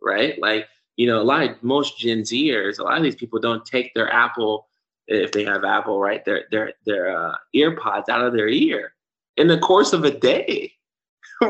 right? 0.01 0.41
Like 0.41 0.67
you 0.97 1.07
know, 1.07 1.21
a 1.21 1.23
lot 1.23 1.49
of 1.49 1.63
most 1.63 1.99
Gen 1.99 2.23
Zers, 2.23 2.79
a 2.79 2.83
lot 2.83 2.97
of 2.97 3.03
these 3.03 3.17
people 3.17 3.39
don't 3.39 3.65
take 3.65 3.95
their 3.95 4.13
Apple, 4.13 4.69
if 5.07 5.33
they 5.33 5.45
have 5.45 5.65
Apple, 5.65 6.01
right, 6.01 6.25
their 6.25 6.45
their 6.51 6.73
their 6.87 7.17
uh, 7.17 7.35
earpods 7.55 8.09
out 8.09 8.25
of 8.25 8.33
their 8.33 8.49
ear 8.49 8.95
in 9.37 9.47
the 9.47 9.59
course 9.59 9.93
of 9.93 10.05
a 10.05 10.11
day. 10.11 10.73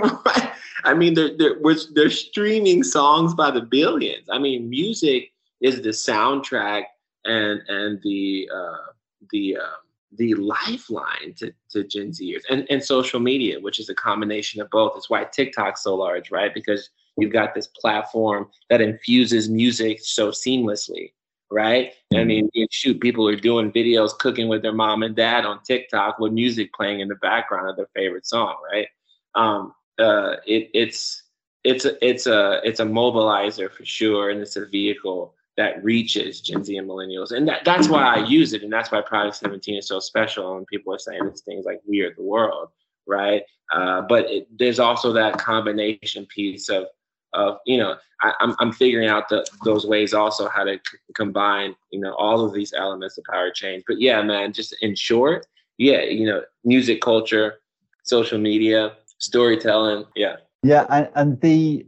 Right? 0.00 0.52
I 0.84 0.94
mean, 0.94 1.14
they're 1.14 1.36
they're 1.36 1.56
they're 1.94 2.10
streaming 2.10 2.82
songs 2.82 3.34
by 3.34 3.50
the 3.50 3.60
billions. 3.60 4.28
I 4.30 4.38
mean, 4.38 4.68
music 4.68 5.32
is 5.60 5.82
the 5.82 5.90
soundtrack 5.90 6.84
and 7.24 7.60
and 7.68 8.00
the 8.02 8.50
uh, 8.54 8.92
the 9.30 9.56
uh, 9.56 9.76
the 10.16 10.34
lifeline 10.34 11.34
to, 11.36 11.52
to 11.70 11.84
Gen 11.84 12.10
Zers 12.10 12.42
and, 12.50 12.66
and 12.70 12.82
social 12.82 13.20
media, 13.20 13.58
which 13.60 13.78
is 13.78 13.88
a 13.88 13.94
combination 13.94 14.60
of 14.60 14.70
both. 14.70 14.92
It's 14.96 15.08
why 15.08 15.24
TikTok's 15.24 15.82
so 15.82 15.94
large, 15.94 16.30
right? 16.30 16.52
Because 16.52 16.90
you've 17.16 17.32
got 17.32 17.54
this 17.54 17.68
platform 17.68 18.48
that 18.68 18.80
infuses 18.80 19.48
music 19.48 20.00
so 20.02 20.30
seamlessly, 20.30 21.12
right? 21.50 21.92
I 22.12 22.16
mm-hmm. 22.16 22.26
mean, 22.26 22.50
shoot, 22.70 23.00
people 23.00 23.26
are 23.28 23.36
doing 23.36 23.72
videos 23.72 24.16
cooking 24.18 24.48
with 24.48 24.62
their 24.62 24.72
mom 24.72 25.02
and 25.02 25.16
dad 25.16 25.44
on 25.44 25.62
TikTok 25.62 26.18
with 26.18 26.32
music 26.32 26.72
playing 26.74 27.00
in 27.00 27.08
the 27.08 27.16
background 27.16 27.70
of 27.70 27.76
their 27.76 27.88
favorite 27.94 28.26
song, 28.26 28.56
right? 28.70 28.88
Um, 29.34 29.72
uh, 30.02 30.36
it, 30.46 30.70
it's 30.74 31.22
it's 31.64 31.84
a 31.84 32.06
it's 32.06 32.26
a 32.26 32.60
it's 32.64 32.80
a 32.80 32.84
mobilizer 32.84 33.70
for 33.70 33.84
sure, 33.84 34.30
and 34.30 34.40
it's 34.40 34.56
a 34.56 34.66
vehicle 34.66 35.34
that 35.56 35.82
reaches 35.84 36.40
Gen 36.40 36.64
Z 36.64 36.76
and 36.76 36.88
millennials, 36.88 37.32
and 37.32 37.46
that, 37.48 37.64
that's 37.64 37.88
why 37.88 38.02
I 38.02 38.26
use 38.26 38.52
it, 38.52 38.62
and 38.62 38.72
that's 38.72 38.90
why 38.90 39.02
Project 39.02 39.36
17 39.36 39.76
is 39.76 39.86
so 39.86 40.00
special. 40.00 40.56
And 40.56 40.66
people 40.66 40.94
are 40.94 40.98
saying 40.98 41.20
it's 41.26 41.42
things 41.42 41.64
like 41.64 41.80
"We 41.86 42.00
Are 42.00 42.14
the 42.14 42.22
World," 42.22 42.70
right? 43.06 43.42
Uh, 43.72 44.02
but 44.02 44.30
it, 44.30 44.48
there's 44.58 44.80
also 44.80 45.12
that 45.12 45.38
combination 45.38 46.26
piece 46.26 46.68
of 46.68 46.86
of 47.32 47.58
you 47.66 47.78
know 47.78 47.96
I, 48.20 48.28
am 48.40 48.50
I'm, 48.50 48.56
I'm 48.60 48.72
figuring 48.72 49.08
out 49.08 49.28
the, 49.28 49.46
those 49.64 49.86
ways 49.86 50.14
also 50.14 50.48
how 50.48 50.64
to 50.64 50.74
c- 50.74 50.98
combine 51.14 51.74
you 51.90 52.00
know 52.00 52.14
all 52.14 52.44
of 52.44 52.52
these 52.52 52.72
elements 52.72 53.18
of 53.18 53.24
power 53.24 53.50
change 53.50 53.84
but 53.86 54.00
yeah 54.00 54.20
man 54.22 54.52
just 54.52 54.76
in 54.82 54.94
short 54.94 55.46
yeah 55.78 56.02
you 56.02 56.26
know 56.26 56.42
music 56.64 57.00
culture 57.00 57.60
social 58.02 58.38
media 58.38 58.96
storytelling 59.22 60.04
yeah 60.16 60.36
yeah 60.62 60.84
and, 60.90 61.08
and 61.14 61.40
the 61.40 61.86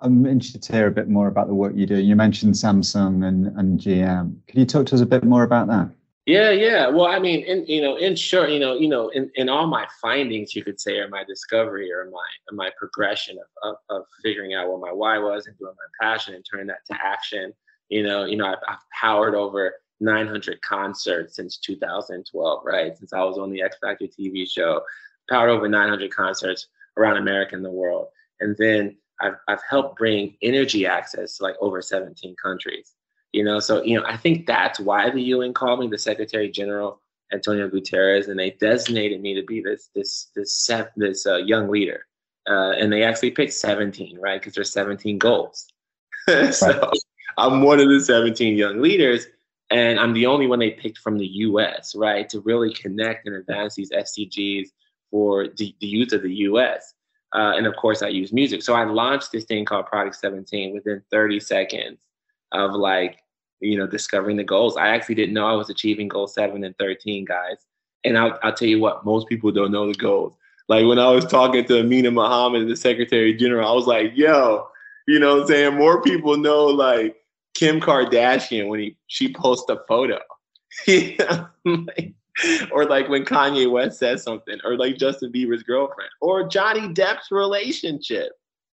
i'm 0.00 0.24
interested 0.24 0.62
to 0.62 0.72
hear 0.72 0.86
a 0.86 0.90
bit 0.90 1.08
more 1.08 1.26
about 1.26 1.48
the 1.48 1.54
work 1.54 1.72
you 1.74 1.86
do 1.86 1.96
you 1.96 2.16
mentioned 2.16 2.54
samsung 2.54 3.26
and, 3.26 3.46
and 3.58 3.80
gm 3.80 4.34
could 4.46 4.58
you 4.58 4.64
talk 4.64 4.86
to 4.86 4.94
us 4.94 5.00
a 5.00 5.06
bit 5.06 5.24
more 5.24 5.42
about 5.42 5.66
that 5.66 5.90
Yeah, 6.26 6.50
yeah. 6.50 6.88
Well, 6.88 7.06
I 7.06 7.20
mean, 7.20 7.44
in 7.44 7.64
you 7.66 7.80
know, 7.80 7.94
in 7.94 8.16
short, 8.16 8.50
you 8.50 8.58
know, 8.58 8.74
you 8.74 8.88
know, 8.88 9.10
in, 9.10 9.30
in 9.36 9.48
all 9.48 9.68
my 9.68 9.86
findings, 10.02 10.56
you 10.56 10.64
could 10.64 10.80
say, 10.80 10.98
or 10.98 11.08
my 11.08 11.22
discovery, 11.22 11.92
or 11.92 12.10
my 12.10 12.28
my 12.62 12.70
progression 12.76 13.38
of, 13.38 13.48
of, 13.68 13.76
of 13.94 14.02
figuring 14.24 14.52
out 14.52 14.68
what 14.68 14.80
my 14.80 14.92
why 14.92 15.18
was 15.18 15.46
and 15.46 15.56
doing 15.56 15.76
my 15.78 15.90
passion 16.04 16.34
and 16.34 16.44
turning 16.44 16.66
that 16.66 16.84
to 16.90 16.96
action. 17.00 17.52
You 17.90 18.02
know, 18.02 18.24
you 18.24 18.36
know, 18.36 18.46
I've, 18.46 18.64
I've 18.66 18.84
powered 19.00 19.36
over 19.36 19.74
900 20.00 20.60
concerts 20.62 21.36
since 21.36 21.58
2012, 21.58 22.62
right? 22.64 22.98
Since 22.98 23.12
I 23.12 23.22
was 23.22 23.38
on 23.38 23.50
the 23.52 23.62
X 23.62 23.76
Factor 23.80 24.06
TV 24.06 24.50
show, 24.50 24.82
powered 25.30 25.50
over 25.50 25.68
900 25.68 26.10
concerts 26.10 26.66
around 26.96 27.16
America 27.16 27.54
and 27.54 27.64
the 27.64 27.70
world, 27.70 28.08
and 28.40 28.56
then 28.58 28.96
I've 29.20 29.36
I've 29.48 29.62
helped 29.68 29.98
bring 29.98 30.36
energy 30.42 30.86
access 30.86 31.36
to 31.36 31.44
like 31.44 31.56
over 31.60 31.80
17 31.82 32.34
countries 32.42 32.96
you 33.36 33.44
know, 33.44 33.60
so 33.60 33.82
you 33.82 34.00
know, 34.00 34.06
I 34.06 34.16
think 34.16 34.46
that's 34.46 34.80
why 34.80 35.10
the 35.10 35.20
UN 35.20 35.52
called 35.52 35.80
me 35.80 35.88
the 35.88 35.98
Secretary 35.98 36.50
General 36.50 37.02
Antonio 37.34 37.68
Guterres, 37.68 38.28
and 38.28 38.38
they 38.38 38.52
designated 38.52 39.20
me 39.20 39.34
to 39.34 39.42
be 39.42 39.60
this 39.60 39.90
this 39.94 40.30
this 40.34 40.70
this 40.96 41.26
uh, 41.26 41.36
young 41.36 41.68
leader. 41.68 42.06
Uh, 42.48 42.70
and 42.78 42.90
they 42.90 43.02
actually 43.02 43.32
picked 43.32 43.52
17, 43.52 44.18
right? 44.18 44.40
Because 44.40 44.54
there's 44.54 44.72
17 44.72 45.18
goals. 45.18 45.66
so 46.26 46.68
right. 46.68 46.98
I'm 47.36 47.60
one 47.60 47.78
of 47.78 47.88
the 47.88 48.00
17 48.00 48.56
young 48.56 48.80
leaders, 48.80 49.26
and 49.68 50.00
I'm 50.00 50.14
the 50.14 50.24
only 50.24 50.46
one 50.46 50.60
they 50.60 50.70
picked 50.70 50.98
from 50.98 51.18
the 51.18 51.26
U.S. 51.26 51.94
right 51.94 52.26
to 52.30 52.40
really 52.40 52.72
connect 52.72 53.26
and 53.26 53.36
advance 53.36 53.74
these 53.74 53.90
SDGs 53.90 54.68
for 55.10 55.48
the, 55.56 55.74
the 55.80 55.86
youth 55.86 56.12
of 56.12 56.22
the 56.22 56.34
U.S. 56.34 56.94
Uh, 57.34 57.54
and 57.56 57.66
of 57.66 57.76
course, 57.76 58.02
I 58.02 58.08
use 58.08 58.32
music. 58.32 58.62
So 58.62 58.74
I 58.74 58.84
launched 58.84 59.32
this 59.32 59.44
thing 59.44 59.64
called 59.64 59.86
Project 59.86 60.16
17 60.16 60.74
within 60.74 61.02
30 61.10 61.40
seconds 61.40 61.98
of 62.52 62.72
like 62.72 63.18
you 63.60 63.78
know, 63.78 63.86
discovering 63.86 64.36
the 64.36 64.44
goals. 64.44 64.76
I 64.76 64.88
actually 64.88 65.14
didn't 65.14 65.34
know 65.34 65.46
I 65.46 65.54
was 65.54 65.70
achieving 65.70 66.08
goal 66.08 66.26
seven 66.26 66.64
and 66.64 66.76
13, 66.78 67.24
guys. 67.24 67.66
And 68.04 68.16
I'll, 68.16 68.38
I'll 68.42 68.52
tell 68.52 68.68
you 68.68 68.80
what, 68.80 69.04
most 69.04 69.28
people 69.28 69.50
don't 69.50 69.72
know 69.72 69.86
the 69.86 69.98
goals. 69.98 70.36
Like 70.68 70.86
when 70.86 70.98
I 70.98 71.08
was 71.10 71.24
talking 71.24 71.64
to 71.66 71.80
Amina 71.80 72.10
Mohammed, 72.10 72.68
the 72.68 72.76
Secretary 72.76 73.34
General, 73.34 73.68
I 73.68 73.72
was 73.72 73.86
like, 73.86 74.12
yo, 74.14 74.68
you 75.06 75.18
know 75.18 75.36
what 75.36 75.42
I'm 75.42 75.48
saying? 75.48 75.74
More 75.76 76.02
people 76.02 76.36
know 76.36 76.66
like 76.66 77.16
Kim 77.54 77.80
Kardashian 77.80 78.68
when 78.68 78.80
he 78.80 78.96
she 79.06 79.32
posts 79.32 79.70
a 79.70 79.80
photo. 79.88 80.18
like, 81.64 82.14
or 82.72 82.84
like 82.84 83.08
when 83.08 83.24
Kanye 83.24 83.70
West 83.70 83.98
says 83.98 84.22
something, 84.22 84.58
or 84.64 84.76
like 84.76 84.96
Justin 84.96 85.32
Bieber's 85.32 85.62
girlfriend, 85.62 86.10
or 86.20 86.48
Johnny 86.48 86.88
Depp's 86.92 87.30
relationship. 87.30 88.32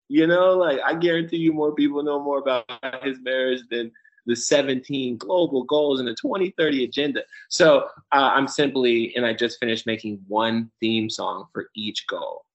You 0.10 0.28
know, 0.28 0.58
like 0.58 0.80
I 0.86 0.96
guarantee 0.96 1.38
you 1.38 1.54
more 1.54 1.74
people 1.74 2.04
know 2.04 2.22
more 2.22 2.40
about 2.40 2.66
his 3.04 3.20
marriage 3.22 3.62
than 3.70 3.92
the 4.26 4.36
17 4.36 5.18
global 5.18 5.64
goals 5.64 6.00
and 6.00 6.08
the 6.08 6.16
2030 6.16 6.84
agenda. 6.84 7.24
So 7.50 7.88
uh, 8.12 8.32
I'm 8.34 8.48
simply, 8.48 9.16
and 9.16 9.26
I 9.26 9.34
just 9.34 9.60
finished 9.60 9.88
making 9.88 10.20
one 10.28 10.70
theme 10.80 11.10
song 11.10 11.48
for 11.54 11.70
each 11.76 12.06
goal. 12.08 12.46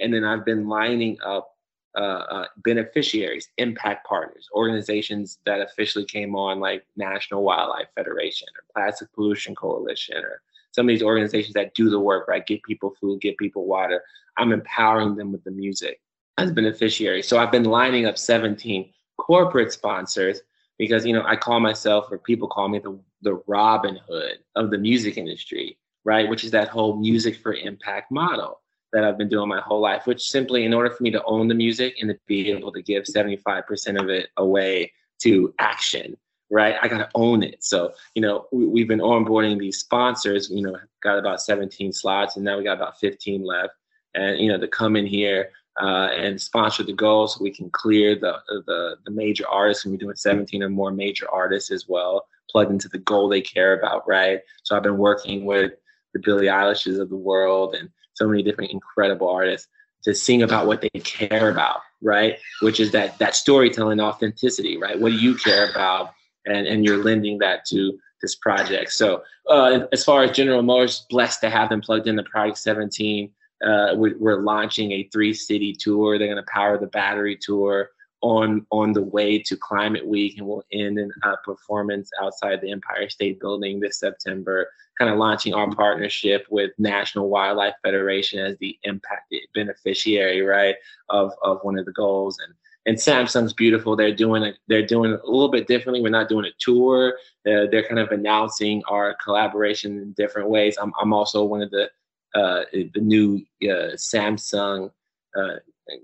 And 0.00 0.12
then 0.12 0.24
I've 0.24 0.44
been 0.44 0.68
lining 0.68 1.16
up 1.24 1.56
uh, 1.96 2.24
uh, 2.28 2.46
beneficiaries, 2.58 3.48
impact 3.56 4.06
partners, 4.06 4.48
organizations 4.54 5.38
that 5.46 5.62
officially 5.62 6.04
came 6.04 6.36
on, 6.36 6.60
like 6.60 6.84
National 6.96 7.42
Wildlife 7.42 7.88
Federation 7.94 8.46
or 8.54 8.64
Plastic 8.74 9.10
Pollution 9.14 9.54
Coalition, 9.54 10.18
or 10.18 10.42
some 10.76 10.86
of 10.86 10.88
these 10.88 11.02
organizations 11.02 11.54
that 11.54 11.74
do 11.74 11.88
the 11.88 11.98
work, 11.98 12.28
right? 12.28 12.46
Get 12.46 12.62
people 12.62 12.94
food, 13.00 13.22
get 13.22 13.38
people 13.38 13.66
water. 13.66 14.02
I'm 14.36 14.52
empowering 14.52 15.16
them 15.16 15.32
with 15.32 15.42
the 15.42 15.50
music 15.50 16.00
as 16.36 16.52
beneficiaries. 16.52 17.26
So 17.26 17.38
I've 17.38 17.50
been 17.50 17.64
lining 17.64 18.04
up 18.04 18.18
17 18.18 18.92
corporate 19.16 19.72
sponsors 19.72 20.42
because 20.78 21.06
you 21.06 21.14
know 21.14 21.24
I 21.26 21.34
call 21.34 21.60
myself 21.60 22.08
or 22.10 22.18
people 22.18 22.46
call 22.46 22.68
me 22.68 22.78
the 22.78 23.00
the 23.22 23.42
Robin 23.46 23.98
Hood 24.06 24.38
of 24.54 24.70
the 24.70 24.76
music 24.76 25.16
industry, 25.16 25.78
right? 26.04 26.28
Which 26.28 26.44
is 26.44 26.50
that 26.50 26.68
whole 26.68 26.96
music 26.96 27.36
for 27.36 27.54
impact 27.54 28.12
model 28.12 28.60
that 28.92 29.02
I've 29.02 29.16
been 29.16 29.30
doing 29.30 29.48
my 29.48 29.62
whole 29.62 29.80
life. 29.80 30.06
Which 30.06 30.28
simply, 30.28 30.66
in 30.66 30.74
order 30.74 30.90
for 30.90 31.02
me 31.02 31.10
to 31.12 31.24
own 31.24 31.48
the 31.48 31.54
music 31.54 31.96
and 32.02 32.10
to 32.10 32.18
be 32.26 32.50
able 32.50 32.72
to 32.72 32.82
give 32.82 33.06
seventy 33.06 33.36
five 33.36 33.66
percent 33.66 33.96
of 33.96 34.10
it 34.10 34.28
away 34.36 34.92
to 35.22 35.54
action, 35.58 36.18
right? 36.50 36.76
I 36.80 36.88
got 36.88 36.98
to 36.98 37.08
own 37.14 37.42
it. 37.42 37.62
So 37.62 37.92
you 38.14 38.22
know 38.22 38.46
we, 38.52 38.80
have 38.80 38.88
been 38.88 39.00
onboarding 39.00 39.58
these 39.58 39.78
sponsors. 39.78 40.50
You 40.50 40.62
know, 40.62 40.76
got 41.02 41.18
about 41.18 41.40
seventeen 41.40 41.92
slots, 41.92 42.36
and 42.36 42.44
now 42.44 42.58
we 42.58 42.64
got 42.64 42.76
about 42.76 42.98
fifteen 42.98 43.44
left. 43.44 43.74
And 44.14 44.38
you 44.38 44.48
know 44.48 44.58
to 44.58 44.68
come 44.68 44.96
in 44.96 45.06
here 45.06 45.50
uh, 45.80 46.08
and 46.16 46.40
sponsor 46.40 46.82
the 46.82 46.92
goal 46.92 47.28
so 47.28 47.42
we 47.42 47.50
can 47.50 47.68
clear 47.70 48.14
the, 48.14 48.38
the, 48.66 48.96
the 49.04 49.10
major 49.10 49.46
artists 49.48 49.84
and 49.84 49.92
we're 49.92 49.98
doing 49.98 50.16
17 50.16 50.62
or 50.62 50.70
more 50.70 50.90
major 50.90 51.26
artists 51.30 51.70
as 51.70 51.86
well 51.86 52.26
plugged 52.50 52.70
into 52.70 52.88
the 52.88 52.98
goal 52.98 53.28
they 53.28 53.40
care 53.40 53.78
about 53.78 54.06
right 54.08 54.40
so 54.62 54.76
i've 54.76 54.82
been 54.82 54.96
working 54.96 55.44
with 55.44 55.72
the 56.14 56.20
billie 56.20 56.48
eilishes 56.48 56.98
of 56.98 57.10
the 57.10 57.16
world 57.16 57.74
and 57.74 57.90
so 58.14 58.26
many 58.26 58.42
different 58.42 58.70
incredible 58.70 59.28
artists 59.28 59.68
to 60.02 60.14
sing 60.14 60.42
about 60.42 60.66
what 60.66 60.80
they 60.80 60.88
care 61.00 61.50
about 61.50 61.80
right 62.00 62.38
which 62.62 62.80
is 62.80 62.92
that 62.92 63.18
that 63.18 63.34
storytelling 63.34 64.00
authenticity 64.00 64.78
right 64.78 64.98
what 64.98 65.10
do 65.10 65.18
you 65.18 65.34
care 65.34 65.70
about 65.70 66.14
and 66.46 66.66
and 66.66 66.84
you're 66.84 67.02
lending 67.02 67.38
that 67.38 67.64
to 67.64 67.98
this 68.22 68.34
project 68.34 68.92
so 68.92 69.22
uh, 69.50 69.80
as 69.92 70.04
far 70.04 70.22
as 70.22 70.30
general 70.30 70.62
motors 70.62 71.06
blessed 71.10 71.40
to 71.40 71.50
have 71.50 71.68
them 71.68 71.80
plugged 71.80 72.06
in 72.06 72.16
the 72.16 72.22
project 72.24 72.58
17 72.58 73.30
uh, 73.64 73.94
we're 73.94 74.42
launching 74.42 74.92
a 74.92 75.08
three 75.12 75.32
city 75.32 75.72
tour. 75.72 76.18
They're 76.18 76.28
going 76.28 76.36
to 76.36 76.50
power 76.50 76.78
the 76.78 76.88
battery 76.88 77.38
tour 77.40 77.90
on 78.20 78.66
on 78.70 78.92
the 78.92 79.02
way 79.02 79.38
to 79.38 79.56
Climate 79.56 80.06
Week, 80.06 80.36
and 80.36 80.46
we'll 80.46 80.64
end 80.72 80.98
in 80.98 81.10
a 81.22 81.36
performance 81.44 82.10
outside 82.20 82.60
the 82.60 82.70
Empire 82.70 83.08
State 83.08 83.40
Building 83.40 83.80
this 83.80 83.98
September. 83.98 84.68
Kind 84.98 85.10
of 85.10 85.18
launching 85.18 85.54
our 85.54 85.70
partnership 85.74 86.46
with 86.50 86.72
National 86.78 87.28
Wildlife 87.28 87.74
Federation 87.82 88.40
as 88.40 88.56
the 88.58 88.78
impacted 88.84 89.42
beneficiary, 89.54 90.42
right, 90.42 90.76
of 91.08 91.32
of 91.42 91.60
one 91.62 91.78
of 91.78 91.86
the 91.86 91.92
goals. 91.92 92.38
And 92.44 92.54
and 92.86 92.96
Samsung's 92.96 93.52
beautiful. 93.52 93.96
They're 93.96 94.14
doing 94.14 94.42
it. 94.42 94.56
They're 94.68 94.86
doing 94.86 95.12
a 95.12 95.26
little 95.26 95.50
bit 95.50 95.66
differently. 95.66 96.00
We're 96.00 96.10
not 96.10 96.28
doing 96.28 96.46
a 96.46 96.52
tour. 96.58 97.14
Uh, 97.46 97.66
they're 97.70 97.86
kind 97.86 97.98
of 97.98 98.10
announcing 98.10 98.82
our 98.88 99.16
collaboration 99.22 99.98
in 99.98 100.12
different 100.12 100.48
ways. 100.48 100.76
I'm 100.80 100.92
I'm 101.00 101.12
also 101.12 101.44
one 101.44 101.62
of 101.62 101.70
the 101.70 101.90
uh, 102.34 102.64
the 102.72 103.00
new 103.00 103.42
uh, 103.62 103.96
Samsung 103.96 104.90
uh, 105.36 105.56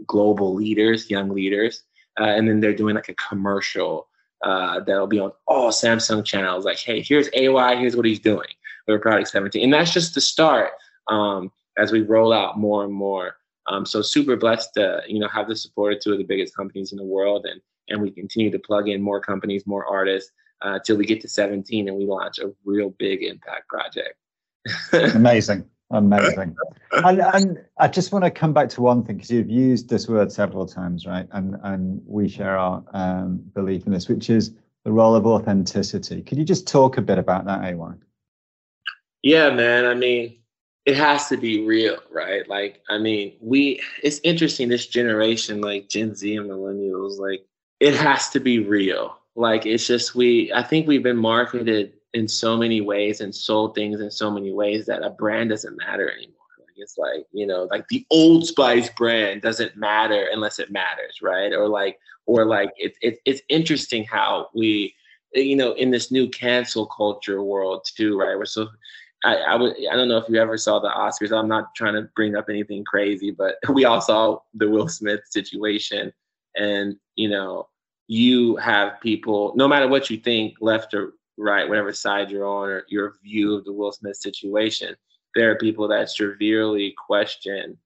global 0.07 0.55
leaders, 0.55 1.11
young 1.11 1.29
leaders, 1.29 1.85
uh, 2.21 2.25
and 2.25 2.49
then 2.49 2.61
they're 2.61 2.75
doing 2.75 2.95
like 2.95 3.09
a 3.09 3.15
commercial 3.15 4.09
uh, 4.45 4.81
that'll 4.81 5.07
be 5.07 5.21
on 5.21 5.33
all 5.47 5.71
Samsung 5.71 6.25
channels. 6.25 6.65
Like, 6.65 6.79
hey, 6.79 7.01
here's 7.01 7.29
AY, 7.33 7.77
here's 7.77 7.97
what 7.97 8.07
he's 8.07 8.21
doing 8.21 8.49
with 8.89 9.01
Project 9.01 9.29
17, 9.29 9.63
and 9.63 9.73
that's 9.73 9.93
just 9.93 10.15
the 10.15 10.21
start. 10.21 10.71
Um, 11.09 11.53
as 11.77 11.93
we 11.93 12.03
roll 12.03 12.33
out 12.33 12.59
more 12.59 12.85
and 12.85 12.93
more. 12.93 13.37
Um, 13.67 13.87
so 13.87 14.03
super 14.03 14.37
blessed 14.37 14.75
to 14.75 15.03
you 15.07 15.21
know 15.21 15.29
have 15.29 15.49
the 15.49 15.57
support 15.57 15.95
of 15.95 16.01
two 16.01 16.13
of 16.13 16.19
the 16.19 16.25
biggest 16.25 16.57
companies 16.57 16.93
in 16.93 16.99
the 16.99 17.05
world, 17.05 17.47
and 17.47 17.61
and 17.89 18.01
we 18.01 18.11
continue 18.11 18.51
to 18.51 18.59
plug 18.59 18.89
in 18.89 19.03
more 19.03 19.21
companies, 19.21 19.67
more 19.67 19.87
artists, 19.87 20.33
uh, 20.63 20.79
till 20.79 20.97
we 20.97 21.05
get 21.05 21.21
to 21.21 21.29
17 21.29 21.89
and 21.89 21.97
we 21.97 22.07
launch 22.07 22.39
a 22.39 22.53
real 22.65 22.91
big 22.99 23.23
impact 23.23 23.69
project. 23.69 24.15
Amazing. 25.15 25.65
Amazing. 25.91 26.57
and, 26.93 27.21
and 27.21 27.59
I 27.79 27.87
just 27.87 28.13
want 28.13 28.25
to 28.25 28.31
come 28.31 28.55
back 28.55 28.71
to 28.71 28.81
one 28.81 29.05
thing 29.05 29.17
because 29.17 29.31
you've 29.31 29.51
used 29.51 29.91
this 29.91 30.09
word 30.09 30.33
several 30.33 30.65
times, 30.65 31.07
right? 31.07 31.29
And 31.33 31.57
and 31.63 32.01
we 32.07 32.29
share 32.29 32.57
our 32.57 32.83
um, 32.95 33.43
belief 33.55 33.85
in 33.87 33.93
this, 33.93 34.09
which 34.09 34.31
is 34.31 34.55
the 34.85 34.93
role 34.93 35.15
of 35.15 35.27
authenticity. 35.27 36.23
Could 36.23 36.39
you 36.39 36.45
just 36.45 36.67
talk 36.67 36.97
a 36.97 37.03
bit 37.03 37.19
about 37.19 37.45
that, 37.45 37.63
AY? 37.63 37.93
Yeah, 39.23 39.51
man. 39.51 39.85
I 39.85 39.95
mean, 39.95 40.39
it 40.85 40.97
has 40.97 41.29
to 41.29 41.37
be 41.37 41.65
real, 41.65 41.99
right? 42.11 42.49
Like, 42.49 42.83
I 42.89 42.99
mean, 42.99 43.35
we. 43.41 43.81
It's 44.03 44.21
interesting. 44.25 44.69
This 44.69 44.87
generation, 44.87 45.61
like 45.61 45.89
Gen 45.89 46.15
Z 46.15 46.37
and 46.37 46.51
millennials, 46.51 47.19
like 47.19 47.45
it 47.81 47.95
has 47.95 48.31
to 48.31 48.41
be 48.41 48.59
real. 48.61 49.17
Like, 49.35 49.65
it's 49.67 49.87
just 49.87 50.15
we. 50.15 50.53
I 50.53 50.63
think 50.63 50.87
we've 50.87 51.03
been 51.03 51.17
marketed 51.17 51.95
in 52.15 52.29
so 52.29 52.57
many 52.57 52.81
ways 52.81 53.21
and 53.21 53.35
sold 53.35 53.75
things 53.75 54.01
in 54.01 54.11
so 54.11 54.31
many 54.31 54.53
ways 54.53 54.87
that 54.87 55.03
a 55.03 55.11
brand 55.11 55.51
doesn't 55.51 55.77
matter 55.77 56.11
anymore. 56.11 56.37
Like 56.59 56.75
it's 56.77 56.99
like, 56.99 57.27
you 57.33 57.47
know, 57.47 57.69
like 57.71 57.89
the 57.89 58.05
Old 58.11 58.47
Spice 58.47 58.91
brand 58.91 59.43
doesn't 59.43 59.77
matter 59.77 60.29
unless 60.33 60.59
it 60.59 60.71
matters, 60.71 61.21
right? 61.23 61.53
Or 61.53 61.69
like, 61.69 61.99
or 62.27 62.45
like 62.45 62.71
it, 62.77 62.95
it's 63.01 63.41
interesting 63.49 64.05
how 64.05 64.49
we, 64.55 64.95
you 65.33 65.57
know, 65.57 65.73
in 65.73 65.91
this 65.91 66.11
new 66.11 66.29
cancel 66.29 66.87
culture 66.87 67.43
world 67.43 67.87
too, 67.97 68.19
right? 68.19 68.37
We're 68.37 68.45
so 68.45 68.69
I, 69.25 69.37
I 69.37 69.57
would 69.57 69.75
I 69.91 69.97
don't 69.97 70.09
know 70.09 70.19
if 70.19 70.29
you 70.29 70.41
ever 70.41 70.57
saw 70.57 70.79
the 70.79 70.89
Oscars. 70.89 71.37
I'm 71.37 71.49
not 71.49 71.75
trying 71.75 71.95
to 71.95 72.09
bring 72.17 72.37
up 72.37 72.47
anything 72.49 72.85
crazy, 72.85 73.31
but 73.31 73.57
we 73.71 73.85
all 73.85 74.01
saw 74.01 74.39
the 74.55 74.69
Will 74.69 74.89
Smith 74.89 75.21
situation, 75.31 76.13
and 76.57 76.97
you 77.17 77.29
know, 77.29 77.69
you 78.09 78.57
have 78.57 79.01
people, 79.01 79.53
no 79.57 79.69
matter 79.69 79.89
what 79.89 80.11
you 80.11 80.19
think, 80.19 80.55
left 80.61 80.95
or 80.95 81.15
right, 81.39 81.69
whatever 81.69 81.93
side 81.93 82.31
you're 82.31 82.47
on, 82.47 82.69
or 82.69 82.85
your 82.89 83.15
view 83.23 83.55
of 83.55 83.65
the 83.65 83.73
Will 83.73 83.93
Smith 83.93 84.17
situation, 84.17 84.95
there 85.35 85.51
are 85.51 85.57
people 85.57 85.89
that 85.89 86.11
severely 86.11 86.95
question 87.07 87.79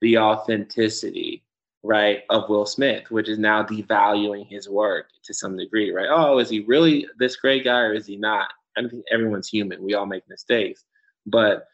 the 0.00 0.18
authenticity, 0.18 1.42
right, 1.82 2.22
of 2.30 2.48
Will 2.48 2.66
Smith, 2.66 3.10
which 3.10 3.28
is 3.28 3.38
now 3.38 3.62
devaluing 3.62 4.46
his 4.48 4.68
work 4.68 5.08
to 5.24 5.32
some 5.32 5.56
degree, 5.56 5.92
right? 5.92 6.08
Oh, 6.10 6.38
is 6.38 6.50
he 6.50 6.60
really 6.60 7.06
this 7.18 7.36
great 7.36 7.64
guy 7.64 7.80
or 7.80 7.94
is 7.94 8.06
he 8.06 8.16
not? 8.16 8.50
I 8.76 8.82
think 8.88 9.04
everyone's 9.10 9.48
human. 9.48 9.82
We 9.82 9.94
all 9.94 10.06
make 10.06 10.28
mistakes, 10.28 10.84
but 11.26 11.66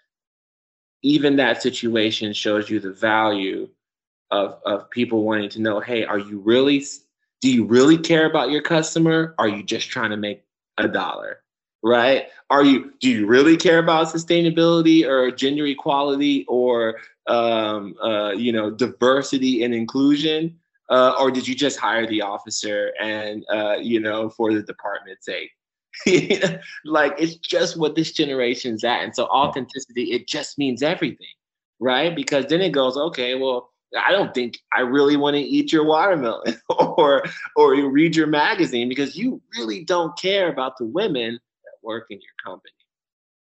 even 1.03 1.37
that 1.37 1.63
situation 1.63 2.33
shows 2.33 2.69
you 2.69 2.81
the 2.81 2.93
value 2.93 3.69
of 4.31 4.61
of 4.65 4.91
people 4.91 5.25
wanting 5.25 5.51
to 5.51 5.61
know, 5.61 5.81
hey, 5.81 6.05
are 6.05 6.19
you 6.19 6.39
really 6.41 6.85
do 7.41 7.51
you 7.51 7.65
really 7.65 7.97
care 7.97 8.27
about 8.27 8.51
your 8.51 8.63
customer? 8.63 9.35
Are 9.39 9.49
you 9.49 9.63
just 9.63 9.89
trying 9.89 10.11
to 10.11 10.17
make 10.17 10.45
a 10.79 10.89
dollar? 10.89 11.41
Right? 11.83 12.27
Are 12.51 12.63
you 12.63 12.93
do 13.01 13.09
you 13.09 13.27
really 13.27 13.57
care 13.57 13.79
about 13.79 14.09
sustainability 14.09 15.07
or 15.07 15.31
gender 15.31 15.67
equality 15.67 16.45
or 16.49 16.99
um, 17.27 17.95
uh, 18.03 18.33
you 18.33 18.53
know 18.53 18.71
diversity 18.71 19.65
and 19.65 19.75
inclusion? 19.75 20.59
Uh, 20.91 21.15
or 21.21 21.31
did 21.31 21.47
you 21.47 21.55
just 21.55 21.79
hire 21.79 22.07
the 22.07 22.21
officer 22.21 22.93
and 23.01 23.45
uh, 23.51 23.77
you 23.81 24.01
know 24.01 24.29
for 24.29 24.53
the 24.53 24.63
department's 24.63 25.25
sake? 25.25 25.51
like 26.85 27.14
it's 27.18 27.37
just 27.37 27.76
what 27.76 27.94
this 27.94 28.12
generation's 28.12 28.85
at, 28.85 29.03
and 29.03 29.14
so 29.14 29.26
authenticity 29.26 30.12
it 30.12 30.26
just 30.26 30.59
means 30.59 30.83
everything, 30.83 31.26
right? 31.79 32.14
Because 32.14 32.46
then 32.46 32.61
it 32.61 32.70
goes, 32.70 32.96
okay, 32.96 33.35
well, 33.35 33.70
I 33.98 34.12
don't 34.12 34.33
think 34.33 34.59
I 34.72 34.81
really 34.81 35.16
want 35.16 35.35
to 35.35 35.40
eat 35.40 35.72
your 35.72 35.85
watermelon 35.85 36.57
or 36.68 37.24
or 37.57 37.74
read 37.90 38.14
your 38.14 38.29
magazine 38.29 38.88
because 38.88 39.16
you 39.16 39.40
really 39.57 39.85
don't 39.85 40.16
care 40.18 40.48
about 40.48 40.79
the 40.79 40.85
women 40.85 41.35
that 41.64 41.72
work 41.83 42.07
in 42.11 42.18
your 42.18 42.35
company, 42.44 42.72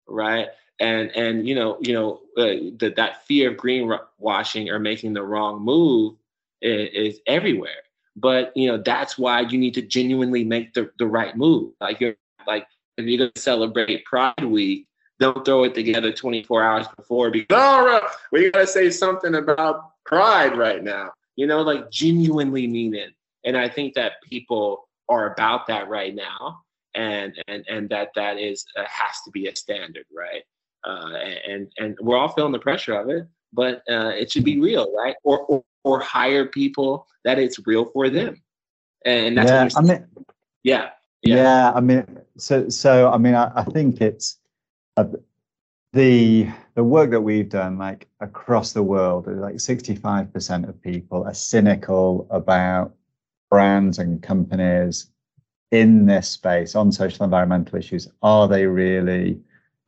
right? 0.07 0.47
And 0.79 1.11
and 1.15 1.47
you 1.47 1.55
know 1.55 1.77
you 1.81 1.93
know 1.93 2.21
uh, 2.37 2.71
that 2.79 2.95
that 2.95 3.25
fear 3.25 3.51
of 3.51 3.57
greenwashing 3.57 4.69
or 4.69 4.79
making 4.79 5.13
the 5.13 5.23
wrong 5.23 5.61
move 5.61 6.15
is, 6.61 6.89
is 6.93 7.19
everywhere. 7.27 7.83
But 8.15 8.55
you 8.57 8.67
know 8.67 8.77
that's 8.77 9.17
why 9.17 9.41
you 9.41 9.57
need 9.57 9.75
to 9.75 9.81
genuinely 9.81 10.43
make 10.43 10.73
the, 10.73 10.91
the 10.97 11.05
right 11.05 11.37
move. 11.37 11.73
Like 11.79 11.99
you're 11.99 12.15
like 12.47 12.67
if 12.97 13.05
you're 13.05 13.17
gonna 13.17 13.31
celebrate 13.35 14.05
Pride 14.05 14.43
Week, 14.43 14.87
don't 15.19 15.43
throw 15.45 15.63
it 15.63 15.75
together 15.75 16.11
24 16.11 16.63
hours 16.63 16.87
before 16.95 17.29
because 17.29 17.47
oh, 17.51 18.01
we 18.31 18.51
gotta 18.51 18.67
say 18.67 18.89
something 18.89 19.35
about 19.35 19.91
pride 20.05 20.57
right 20.57 20.83
now. 20.83 21.11
You 21.35 21.47
know, 21.47 21.61
like 21.61 21.89
genuinely 21.91 22.67
mean 22.67 22.95
it. 22.95 23.13
And 23.45 23.57
I 23.57 23.69
think 23.69 23.93
that 23.93 24.21
people 24.23 24.89
are 25.07 25.33
about 25.33 25.67
that 25.67 25.87
right 25.87 26.13
now, 26.13 26.61
and 26.95 27.33
and 27.47 27.65
and 27.69 27.89
that 27.89 28.09
that 28.15 28.37
is 28.37 28.65
uh, 28.77 28.83
has 28.87 29.21
to 29.25 29.31
be 29.31 29.47
a 29.47 29.55
standard, 29.55 30.05
right? 30.15 30.43
Uh, 30.85 31.13
and 31.47 31.71
and 31.77 31.97
we're 32.01 32.17
all 32.17 32.29
feeling 32.29 32.51
the 32.51 32.59
pressure 32.59 32.93
of 32.93 33.09
it, 33.09 33.27
but 33.53 33.81
uh, 33.89 34.11
it 34.15 34.31
should 34.31 34.43
be 34.43 34.59
real, 34.59 34.93
right? 34.95 35.15
Or, 35.23 35.39
or 35.41 35.63
or 35.83 35.99
hire 35.99 36.45
people 36.45 37.07
that 37.23 37.39
it's 37.39 37.65
real 37.65 37.85
for 37.85 38.09
them, 38.09 38.41
and 39.05 39.37
that's 39.37 39.73
yeah. 39.73 39.79
I 39.79 39.81
mean, 39.81 40.07
yeah, 40.63 40.89
yeah, 41.21 41.35
yeah. 41.35 41.71
I 41.73 41.79
mean, 41.79 42.19
so 42.37 42.69
so 42.69 43.11
I 43.11 43.17
mean, 43.17 43.35
I, 43.35 43.51
I 43.55 43.63
think 43.63 44.01
it's. 44.01 44.37
A, 44.97 45.07
the 45.93 46.47
the 46.75 46.83
work 46.83 47.09
that 47.11 47.21
we've 47.21 47.49
done 47.49 47.77
like 47.77 48.07
across 48.19 48.73
the 48.73 48.83
world 48.83 49.25
like 49.27 49.55
65% 49.55 50.69
of 50.69 50.81
people 50.81 51.23
are 51.23 51.33
cynical 51.33 52.27
about 52.29 52.93
brands 53.49 53.97
and 53.97 54.21
companies 54.21 55.07
in 55.71 56.05
this 56.05 56.29
space 56.29 56.75
on 56.75 56.91
social 56.91 57.25
environmental 57.25 57.77
issues 57.77 58.07
are 58.21 58.47
they 58.47 58.65
really 58.65 59.39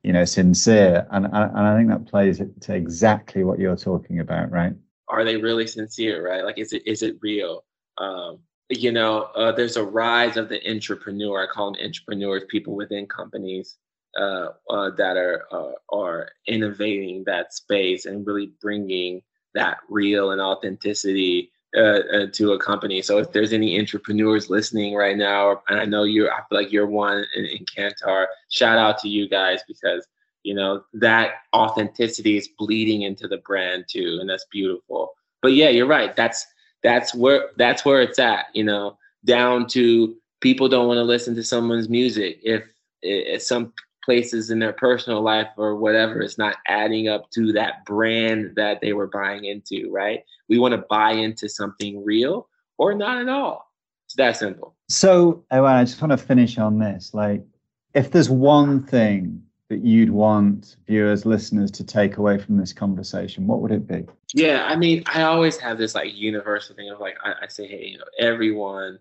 you 0.04 0.12
know 0.12 0.26
sincere 0.26 1.08
and 1.12 1.26
and, 1.26 1.36
and 1.36 1.60
i 1.60 1.78
think 1.78 1.90
that 1.90 2.06
plays 2.08 2.42
to 2.62 2.76
exactly 2.76 3.44
what 3.44 3.60
you're 3.60 3.76
talking 3.76 4.20
about 4.20 4.50
right 4.52 4.74
are 5.08 5.24
they 5.24 5.38
really 5.38 5.68
sincere 5.68 6.26
right 6.28 6.44
like 6.44 6.58
is 6.58 6.74
it 6.74 6.82
is 6.88 7.04
it 7.04 7.18
real 7.22 7.64
um 8.00 8.40
you 8.72 8.92
know 8.92 9.24
uh, 9.36 9.52
there's 9.52 9.78
a 9.78 9.84
rise 9.84 10.38
of 10.38 10.50
the 10.50 10.70
entrepreneur 10.70 11.44
i 11.44 11.48
call 11.48 11.72
them 11.72 11.82
intrapreneurs 11.82 12.48
people 12.48 12.76
within 12.76 13.06
companies 13.06 13.78
uh, 14.18 14.50
uh, 14.70 14.90
that 14.98 15.18
are 15.18 15.46
uh, 15.52 15.72
are 15.90 16.30
innovating 16.48 17.24
that 17.26 17.54
space 17.54 18.06
and 18.06 18.28
really 18.28 18.52
bringing 18.62 19.22
that 19.54 19.78
real 19.90 20.32
and 20.32 20.42
authenticity 20.42 21.52
uh, 21.76 22.02
uh, 22.14 22.26
to 22.34 22.52
a 22.52 22.60
company. 22.60 23.02
So 23.02 23.18
if 23.18 23.32
there's 23.32 23.54
any 23.54 23.80
intrapreneurs 23.80 24.50
listening 24.50 24.94
right 24.94 25.16
now, 25.16 25.62
and 25.70 25.80
I 25.80 25.86
know 25.86 26.04
you're, 26.04 26.30
I 26.30 26.42
feel 26.50 26.58
like 26.58 26.72
you're 26.72 26.86
one 26.86 27.24
in, 27.36 27.46
in 27.46 27.66
Kantar. 27.66 28.26
Shout 28.50 28.78
out 28.78 28.98
to 29.00 29.08
you 29.08 29.30
guys 29.30 29.62
because 29.68 30.06
you 30.44 30.54
know 30.54 30.84
that 30.94 31.36
authenticity 31.56 32.36
is 32.36 32.50
bleeding 32.58 33.04
into 33.04 33.28
the 33.28 33.38
brand 33.38 33.86
too, 33.90 34.18
and 34.20 34.30
that's 34.30 34.46
beautiful. 34.52 35.14
But 35.42 35.54
yeah, 35.54 35.70
you're 35.70 35.88
right. 35.88 36.14
That's 36.14 36.46
that's 36.84 37.14
where 37.14 37.50
that's 37.58 37.86
where 37.86 38.02
it's 38.02 38.20
at. 38.20 38.46
You 38.54 38.64
know, 38.64 38.98
down 39.26 39.68
to 39.68 40.16
people 40.42 40.68
don't 40.68 40.88
want 40.88 40.98
to 40.98 41.04
listen 41.04 41.36
to 41.36 41.44
someone's 41.44 41.90
music 41.90 42.40
if, 42.44 42.64
if 43.02 43.42
some 43.42 43.74
places 44.04 44.50
in 44.50 44.60
their 44.60 44.74
personal 44.74 45.22
life 45.22 45.48
or 45.58 45.76
whatever 45.76 46.22
is 46.22 46.38
not 46.38 46.56
adding 46.68 47.08
up 47.08 47.30
to 47.32 47.54
that 47.54 47.86
brand 47.86 48.54
that 48.56 48.82
they 48.82 48.94
were 48.94 49.08
buying 49.08 49.46
into, 49.46 49.90
right? 49.92 50.24
We 50.50 50.58
want 50.58 50.74
to 50.74 50.84
buy 50.90 51.12
into 51.12 51.48
something 51.48 52.04
real 52.04 52.50
or 52.78 52.96
not 52.96 53.20
at 53.22 53.30
all. 53.30 53.72
It's 54.08 54.16
that 54.16 54.38
simple. 54.38 54.76
So, 54.90 55.46
I 55.52 55.84
just 55.84 56.02
want 56.02 56.12
to 56.12 56.18
finish 56.18 56.58
on 56.58 56.80
this. 56.80 57.14
Like, 57.14 57.46
if 57.94 58.12
there's 58.12 58.30
one 58.30 58.84
thing 58.84 59.44
that 59.72 59.86
you'd 59.86 60.10
want 60.10 60.76
viewers, 60.86 61.26
listeners 61.26 61.72
to 61.72 61.82
take 61.86 62.18
away 62.18 62.38
from 62.38 62.58
this 62.58 62.74
conversation, 62.74 63.48
what 63.48 63.62
would 63.62 63.72
it 63.72 63.88
be? 63.88 64.06
Yeah, 64.34 64.66
I 64.68 64.76
mean, 64.76 65.02
I 65.06 65.22
always 65.22 65.58
have 65.60 65.78
this 65.78 65.96
like 65.96 66.14
universal 66.14 66.76
thing 66.76 66.90
of 66.90 67.00
like, 67.00 67.16
I, 67.24 67.36
I 67.44 67.48
say, 67.48 67.68
hey, 67.68 67.86
you 67.86 67.98
know, 67.98 68.04
everyone, 68.20 69.00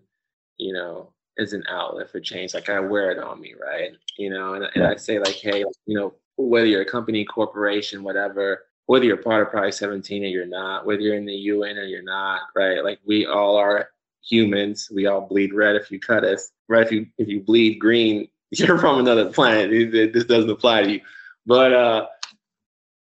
you 0.57 0.71
know, 0.71 1.11
is 1.35 1.51
an 1.51 1.65
outlet 1.67 2.09
for 2.09 2.21
change. 2.21 2.53
Like 2.53 2.69
I 2.69 2.79
wear 2.79 3.11
it 3.11 3.19
on 3.19 3.41
me, 3.41 3.53
right? 3.61 3.91
You 4.17 4.29
know, 4.29 4.53
and, 4.53 4.65
and 4.73 4.87
I 4.87 4.95
say 4.95 5.19
like, 5.19 5.35
hey, 5.35 5.65
you 5.85 5.97
know, 5.97 6.13
whether 6.37 6.67
you're 6.67 6.83
a 6.83 6.85
company, 6.85 7.25
corporation, 7.25 8.01
whatever, 8.01 8.63
whether 8.85 9.03
you're 9.03 9.17
part 9.17 9.41
of 9.41 9.49
Project 9.49 9.75
17 9.75 10.23
or 10.23 10.27
you're 10.27 10.45
not, 10.45 10.85
whether 10.85 11.01
you're 11.01 11.15
in 11.15 11.25
the 11.25 11.33
UN 11.33 11.79
or 11.79 11.83
you're 11.83 12.01
not, 12.01 12.43
right? 12.55 12.81
Like 12.81 12.99
we 13.05 13.25
all 13.25 13.57
are 13.57 13.89
humans. 14.23 14.87
We 14.89 15.05
all 15.07 15.27
bleed 15.27 15.53
red 15.53 15.75
if 15.75 15.91
you 15.91 15.99
cut 15.99 16.23
us, 16.23 16.49
right? 16.69 16.85
If 16.85 16.93
you 16.93 17.07
if 17.17 17.27
you 17.27 17.41
bleed 17.41 17.77
green, 17.77 18.29
you're 18.67 18.77
from 18.77 18.99
another 18.99 19.31
planet. 19.31 19.91
This 20.13 20.25
doesn't 20.25 20.49
apply 20.49 20.83
to 20.83 20.91
you. 20.91 21.01
But 21.45 21.73
uh, 21.73 22.07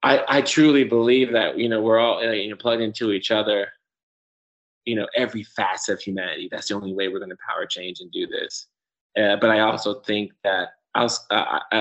I 0.03 0.25
I 0.29 0.43
truly 0.43 0.85
believe 0.85 1.33
that 1.33 1.59
you 1.59 1.69
know 1.69 1.81
we're 1.81 1.99
all 1.99 2.23
you 2.23 2.51
know 2.51 2.57
plugged 2.57 2.83
into 2.83 3.13
each 3.13 3.31
other 3.31 3.69
you 4.85 4.95
know 4.95 5.07
every 5.15 5.43
facet 5.43 5.95
of 5.95 6.01
humanity. 6.01 6.49
That's 6.51 6.69
the 6.69 6.75
only 6.75 6.95
way 6.95 7.09
we're 7.09 7.19
going 7.19 7.31
to 7.31 7.37
power 7.49 7.67
change 7.67 8.01
and 8.01 8.11
do 8.11 8.27
this. 8.27 8.67
Uh, 9.19 9.37
but 9.37 9.51
I 9.51 9.61
also 9.61 10.01
think 10.01 10.33
that 10.43 10.71
I 10.95 11.09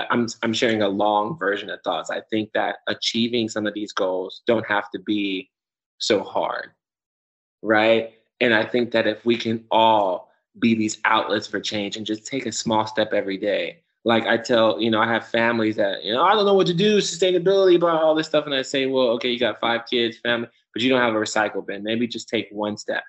I'm 0.09 0.27
I'm 0.41 0.53
sharing 0.53 0.81
a 0.81 0.87
long 0.87 1.37
version 1.37 1.69
of 1.69 1.79
thoughts. 1.83 2.09
I 2.09 2.21
think 2.29 2.51
that 2.53 2.77
achieving 2.87 3.49
some 3.49 3.67
of 3.67 3.73
these 3.73 3.91
goals 3.91 4.41
don't 4.47 4.65
have 4.65 4.89
to 4.91 4.99
be 4.99 5.49
so 5.99 6.23
hard, 6.23 6.71
right? 7.61 8.13
And 8.39 8.53
I 8.53 8.65
think 8.65 8.91
that 8.91 9.07
if 9.07 9.25
we 9.25 9.37
can 9.37 9.65
all 9.71 10.29
be 10.59 10.75
these 10.75 10.99
outlets 11.05 11.47
for 11.47 11.59
change 11.59 11.97
and 11.97 12.05
just 12.05 12.25
take 12.27 12.45
a 12.45 12.51
small 12.51 12.85
step 12.85 13.13
every 13.13 13.37
day. 13.37 13.81
Like 14.05 14.25
I 14.25 14.37
tell, 14.37 14.81
you 14.81 14.91
know, 14.91 14.99
I 14.99 15.07
have 15.07 15.27
families 15.27 15.77
that, 15.77 16.03
you 16.03 16.13
know, 16.13 16.23
I 16.23 16.33
don't 16.33 16.45
know 16.45 16.53
what 16.53 16.67
to 16.67 16.73
do, 16.73 16.97
sustainability, 16.97 17.77
about 17.77 18.03
all 18.03 18.15
this 18.15 18.27
stuff. 18.27 18.45
And 18.45 18.53
I 18.53 18.61
say, 18.61 18.85
well, 18.85 19.07
okay, 19.11 19.29
you 19.29 19.39
got 19.39 19.59
five 19.61 19.81
kids, 19.89 20.17
family 20.17 20.49
but 20.73 20.81
you 20.81 20.89
don't 20.89 20.99
have 21.01 21.13
a 21.13 21.17
recycle 21.17 21.65
bin. 21.65 21.83
Maybe 21.83 22.07
just 22.07 22.27
take 22.27 22.47
one 22.51 22.77
step, 22.77 23.03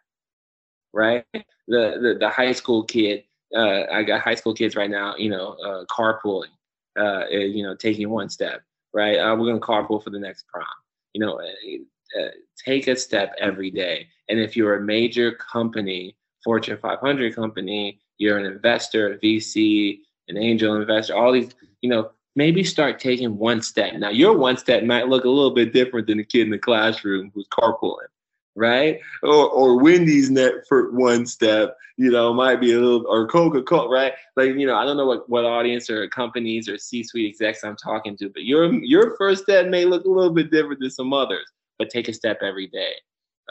right? 0.93 1.25
The 1.33 1.43
the, 1.67 2.17
the 2.21 2.29
high 2.29 2.53
school 2.53 2.85
kid, 2.85 3.25
uh, 3.57 3.85
I 3.91 4.03
got 4.03 4.21
high 4.21 4.35
school 4.35 4.55
kids 4.55 4.77
right 4.77 4.91
now, 4.91 5.17
you 5.17 5.31
know, 5.31 5.57
uh, 5.65 5.85
carpooling, 5.87 6.53
uh, 6.99 7.25
eh, 7.31 7.45
you 7.45 7.63
know, 7.63 7.75
taking 7.75 8.11
one 8.11 8.29
step, 8.29 8.63
right? 8.93 9.17
Uh, 9.17 9.35
we're 9.35 9.47
gonna 9.47 9.61
carpool 9.61 10.03
for 10.03 10.11
the 10.11 10.19
next 10.19 10.47
prom. 10.49 10.67
You 11.15 11.21
know, 11.25 11.41
uh, 11.41 12.21
uh, 12.21 12.31
take 12.65 12.87
a 12.87 12.97
step 12.97 13.35
every 13.41 13.71
day. 13.71 14.09
And 14.29 14.39
if 14.39 14.57
you're 14.57 14.77
a 14.77 14.83
major 14.83 15.33
company, 15.33 16.17
Fortune 16.45 16.79
500 16.81 17.35
company, 17.35 17.99
you're 18.19 18.39
an 18.39 18.45
investor, 18.45 19.15
a 19.15 19.19
VC, 19.19 19.99
an 20.29 20.37
angel 20.37 20.77
investor, 20.77 21.17
all 21.17 21.33
these, 21.33 21.51
you 21.81 21.89
know, 21.89 22.11
maybe 22.37 22.65
start 22.65 22.99
taking 22.99 23.39
one 23.39 23.63
step. 23.63 23.95
Now, 23.95 24.11
your 24.11 24.37
one 24.37 24.57
step 24.57 24.85
might 24.85 25.09
look 25.09 25.25
a 25.25 25.29
little 25.29 25.55
bit 25.55 25.73
different 25.73 26.07
than 26.07 26.19
the 26.19 26.25
kid 26.25 26.43
in 26.43 26.51
the 26.51 26.59
classroom 26.59 27.31
who's 27.35 27.49
carpooling, 27.49 28.09
right? 28.55 29.01
Or, 29.23 29.49
or 29.49 29.81
Wendy's 29.81 30.31
net 30.31 30.67
for 30.69 30.91
one 30.93 31.27
step, 31.27 31.77
you 31.97 32.11
know, 32.11 32.35
might 32.35 32.61
be 32.61 32.73
a 32.73 32.81
little, 32.81 33.07
or 33.09 33.27
Coca 33.29 33.63
Cola, 33.63 33.89
right? 33.89 34.13
Like, 34.37 34.55
you 34.57 34.67
know, 34.67 34.77
I 34.77 34.85
don't 34.85 34.97
know 34.97 35.07
what, 35.07 35.29
what 35.29 35.45
audience 35.45 35.89
or 35.89 36.09
companies 36.09 36.69
or 36.69 36.77
C 36.79 37.03
suite 37.03 37.29
execs 37.29 37.65
I'm 37.65 37.77
talking 37.77 38.17
to, 38.19 38.29
but 38.31 38.45
your, 38.45 38.73
your 38.73 39.17
first 39.17 39.45
step 39.45 39.69
may 39.69 39.85
look 39.85 40.05
a 40.05 40.11
little 40.11 40.33
bit 40.33 40.51
different 40.51 40.81
than 40.81 40.91
some 40.91 41.13
others, 41.13 41.47
but 41.79 41.91
take 41.91 42.09
a 42.09 42.13
step 42.13 42.39
every 42.43 42.67
day. 42.67 42.95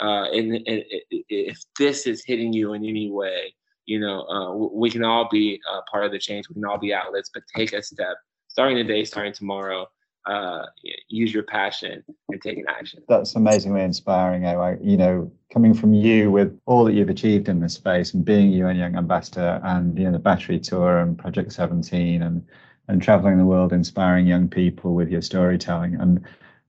Uh, 0.02 0.26
and, 0.32 0.54
and 0.68 0.84
if 1.12 1.58
this 1.78 2.08
is 2.08 2.24
hitting 2.26 2.54
you 2.54 2.74
in 2.74 2.86
any 2.86 3.12
way, 3.12 3.54
you 3.86 4.00
know, 4.00 4.26
uh, 4.28 4.54
we 4.54 4.90
can 4.90 5.04
all 5.04 5.28
be 5.30 5.60
uh, 5.72 5.82
part 5.92 6.06
of 6.06 6.12
the 6.12 6.20
change. 6.20 6.48
We 6.50 6.56
can 6.56 6.66
all 6.66 6.78
be 6.78 6.94
outlets, 6.94 7.30
but 7.34 7.44
take 7.56 7.74
a 7.74 7.84
step 7.84 8.16
starting 8.48 8.78
today, 8.78 9.04
starting 9.04 9.34
tomorrow, 9.34 9.88
uh, 10.26 10.66
use 11.10 11.34
your 11.34 11.44
passion 11.44 12.04
and 12.30 12.42
take 12.42 12.58
an 12.58 12.66
action. 12.70 13.04
That's 13.10 13.36
amazingly 13.36 13.82
inspiring. 13.82 14.46
I, 14.46 14.78
you 14.80 14.96
know, 14.96 15.32
coming 15.52 15.74
from 15.74 15.94
you 15.94 16.32
with 16.32 16.58
all 16.66 16.86
that 16.86 16.94
you've 16.94 17.10
achieved 17.10 17.50
in 17.50 17.60
this 17.60 17.74
space 17.74 18.14
and 18.14 18.24
being 18.24 18.52
UN 18.52 18.78
Young 18.78 18.96
Ambassador 18.96 19.60
and 19.64 19.98
you 19.98 20.06
know 20.06 20.12
the 20.12 20.20
Battery 20.20 20.60
Tour 20.60 21.00
and 21.00 21.18
Project 21.18 21.52
17 21.52 22.22
and 22.22 22.46
and 22.88 23.02
traveling 23.02 23.38
the 23.38 23.46
world, 23.46 23.74
inspiring 23.74 24.28
young 24.28 24.48
people 24.48 24.94
with 24.94 25.10
your 25.10 25.22
storytelling. 25.22 25.96
And 25.96 26.24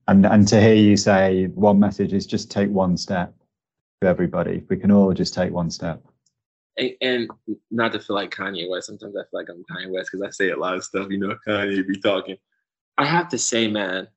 and 0.09 0.27
and 0.27 0.47
to 0.49 0.61
hear 0.61 0.75
you 0.75 0.97
say 0.97 1.47
one 1.55 1.79
message 1.79 2.13
is 2.13 2.27
just 2.27 2.51
take 2.51 2.71
one 2.71 2.97
step 2.97 3.35
to 4.01 4.09
everybody. 4.09 4.63
We 4.69 4.77
can 4.77 4.91
all 4.91 5.13
just 5.13 5.35
take 5.35 5.53
one 5.53 5.71
step. 5.71 6.03
And, 6.77 6.91
and 7.01 7.31
not 7.71 7.93
to 7.93 8.01
feel 8.01 8.17
like 8.17 8.35
Kanye 8.35 8.69
West. 8.69 8.87
Sometimes 8.87 9.17
I 9.17 9.23
feel 9.31 9.41
like 9.41 9.49
I'm 9.49 9.65
Kanye 9.71 9.93
West 9.93 10.11
because 10.13 10.27
I 10.27 10.31
say 10.31 10.51
a 10.51 10.57
lot 10.57 10.75
of 10.75 10.85
stuff. 10.85 11.09
You 11.11 11.19
know, 11.19 11.37
Kanye 11.47 11.87
be 11.87 12.01
talking. 12.01 12.37
I 12.99 13.07
have 13.07 13.29
to 13.31 13.39
say, 13.39 13.69
man, 13.69 14.09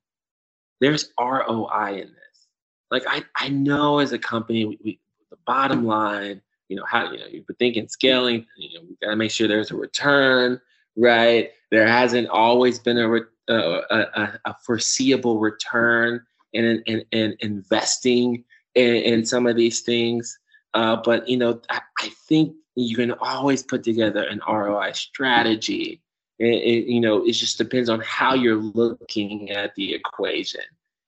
there's 0.80 1.12
ROI 1.18 2.00
in 2.02 2.08
this. 2.08 2.46
Like 2.90 3.04
I, 3.08 3.24
I 3.36 3.48
know 3.48 3.98
as 3.98 4.12
a 4.12 4.18
company, 4.18 4.64
we, 4.64 4.78
we 4.84 5.00
the 5.30 5.38
bottom 5.46 5.86
line, 5.86 6.40
you 6.68 6.76
know, 6.76 6.84
how 6.86 7.10
you 7.10 7.18
know 7.18 7.26
you're 7.26 7.44
thinking 7.58 7.88
scaling. 7.88 8.46
You 8.56 8.78
know, 8.78 8.86
we 8.88 8.96
got 9.02 9.10
to 9.10 9.16
make 9.16 9.30
sure 9.30 9.48
there's 9.48 9.70
a 9.70 9.76
return, 9.76 10.60
right? 10.96 11.50
There 11.70 11.86
hasn't 11.86 12.28
always 12.28 12.78
been 12.78 12.98
a, 12.98 13.20
a, 13.48 13.82
a, 13.90 14.40
a 14.44 14.56
foreseeable 14.64 15.38
return 15.38 16.20
in, 16.52 16.82
in, 16.86 17.04
in 17.12 17.36
investing 17.40 18.44
in, 18.74 18.94
in, 18.94 19.26
some 19.26 19.46
of 19.46 19.56
these 19.56 19.80
things. 19.80 20.38
Uh, 20.74 20.96
but 21.04 21.28
you 21.28 21.36
know, 21.36 21.60
I, 21.70 21.80
I, 22.00 22.08
think 22.28 22.54
you 22.74 22.96
can 22.96 23.12
always 23.12 23.62
put 23.62 23.82
together 23.82 24.22
an 24.24 24.40
ROI 24.48 24.92
strategy. 24.92 26.00
It, 26.38 26.46
it, 26.46 26.86
you 26.86 27.00
know, 27.00 27.24
it 27.24 27.32
just 27.32 27.58
depends 27.58 27.88
on 27.88 28.00
how 28.00 28.34
you're 28.34 28.56
looking 28.56 29.50
at 29.50 29.74
the 29.74 29.94
equation. 29.94 30.62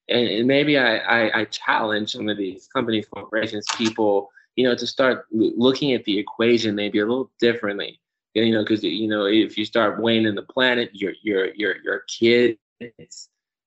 And, 0.08 0.26
and 0.26 0.46
maybe 0.46 0.76
I, 0.76 0.96
I, 0.96 1.40
I 1.40 1.44
challenge 1.44 2.12
some 2.12 2.28
of 2.28 2.36
these 2.36 2.66
companies, 2.66 3.06
corporations, 3.06 3.66
people, 3.76 4.30
you 4.56 4.64
know, 4.64 4.74
to 4.74 4.86
start 4.86 5.26
looking 5.30 5.92
at 5.92 6.04
the 6.04 6.18
equation 6.18 6.74
maybe 6.74 6.98
a 6.98 7.06
little 7.06 7.30
differently 7.38 8.00
you 8.34 8.52
know, 8.52 8.62
because 8.62 8.82
you 8.82 9.08
know 9.08 9.26
if 9.26 9.58
you 9.58 9.64
start 9.64 10.00
weighing 10.00 10.26
in 10.26 10.34
the 10.34 10.42
planet, 10.42 10.90
your 10.92 11.12
your 11.22 11.52
your 11.54 11.76
your 11.82 12.00
kids, 12.08 12.58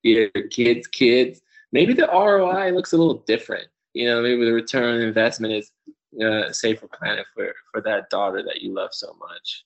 your 0.02 0.28
kids' 0.50 0.86
kids, 0.86 1.40
maybe 1.72 1.92
the 1.92 2.06
ROI 2.06 2.70
looks 2.72 2.92
a 2.92 2.96
little 2.96 3.22
different. 3.26 3.68
You 3.92 4.06
know, 4.06 4.22
maybe 4.22 4.44
the 4.44 4.52
return 4.52 4.96
on 4.96 5.00
investment 5.00 5.52
is 5.52 5.70
uh, 6.22 6.52
safer 6.52 6.88
planet 6.88 7.26
for 7.34 7.54
for 7.72 7.80
that 7.82 8.10
daughter 8.10 8.42
that 8.42 8.62
you 8.62 8.72
love 8.72 8.90
so 8.92 9.14
much, 9.18 9.64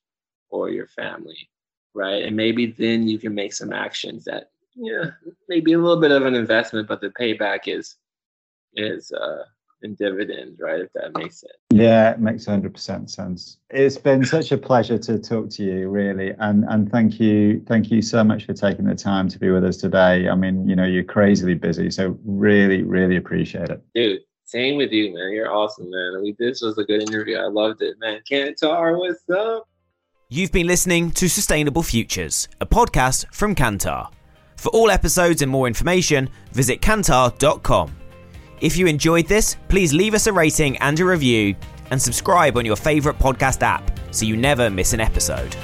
or 0.50 0.70
your 0.70 0.88
family, 0.88 1.48
right? 1.94 2.24
And 2.24 2.36
maybe 2.36 2.66
then 2.66 3.06
you 3.06 3.18
can 3.18 3.34
make 3.34 3.52
some 3.52 3.72
actions 3.72 4.24
that 4.24 4.50
yeah, 4.74 5.10
maybe 5.48 5.72
a 5.72 5.78
little 5.78 6.00
bit 6.00 6.12
of 6.12 6.24
an 6.24 6.34
investment, 6.34 6.88
but 6.88 7.00
the 7.00 7.10
payback 7.10 7.66
is 7.66 7.96
is 8.74 9.12
uh, 9.12 9.44
in 9.82 9.94
dividends, 9.94 10.60
right? 10.60 10.80
If 10.80 10.92
that 10.94 11.16
makes 11.16 11.40
sense. 11.40 11.52
Yeah, 11.70 12.10
it 12.10 12.20
makes 12.20 12.46
100% 12.46 13.10
sense. 13.10 13.58
It's 13.70 13.98
been 13.98 14.24
such 14.24 14.52
a 14.52 14.58
pleasure 14.58 14.98
to 14.98 15.18
talk 15.18 15.50
to 15.50 15.62
you, 15.62 15.88
really, 15.88 16.34
and 16.38 16.64
and 16.68 16.90
thank 16.90 17.20
you, 17.20 17.62
thank 17.66 17.90
you 17.90 18.02
so 18.02 18.24
much 18.24 18.46
for 18.46 18.54
taking 18.54 18.84
the 18.84 18.94
time 18.94 19.28
to 19.28 19.38
be 19.38 19.50
with 19.50 19.64
us 19.64 19.76
today. 19.76 20.28
I 20.28 20.34
mean, 20.34 20.68
you 20.68 20.76
know, 20.76 20.84
you're 20.84 21.04
crazily 21.04 21.54
busy, 21.54 21.90
so 21.90 22.18
really, 22.24 22.82
really 22.82 23.16
appreciate 23.16 23.70
it, 23.70 23.82
dude. 23.94 24.20
Same 24.44 24.78
with 24.78 24.92
you, 24.92 25.12
man. 25.12 25.32
You're 25.32 25.52
awesome, 25.52 25.90
man. 25.90 26.14
I 26.16 26.20
mean, 26.22 26.36
this 26.38 26.62
was 26.62 26.78
a 26.78 26.84
good 26.84 27.02
interview. 27.02 27.36
I 27.36 27.48
loved 27.48 27.82
it, 27.82 27.96
man. 28.00 28.20
Kantar, 28.30 28.98
what's 28.98 29.28
up? 29.28 29.68
You've 30.30 30.52
been 30.52 30.66
listening 30.66 31.10
to 31.12 31.28
Sustainable 31.28 31.82
Futures, 31.82 32.48
a 32.60 32.66
podcast 32.66 33.26
from 33.34 33.54
Kantar. 33.54 34.10
For 34.56 34.70
all 34.70 34.90
episodes 34.90 35.42
and 35.42 35.50
more 35.50 35.66
information, 35.66 36.30
visit 36.52 36.80
kantar.com. 36.80 37.97
If 38.60 38.76
you 38.76 38.86
enjoyed 38.86 39.26
this, 39.26 39.56
please 39.68 39.92
leave 39.94 40.14
us 40.14 40.26
a 40.26 40.32
rating 40.32 40.76
and 40.78 40.98
a 40.98 41.04
review 41.04 41.54
and 41.90 42.00
subscribe 42.00 42.56
on 42.56 42.66
your 42.66 42.76
favourite 42.76 43.18
podcast 43.18 43.62
app 43.62 43.88
so 44.10 44.24
you 44.24 44.36
never 44.36 44.68
miss 44.68 44.92
an 44.92 45.00
episode. 45.00 45.54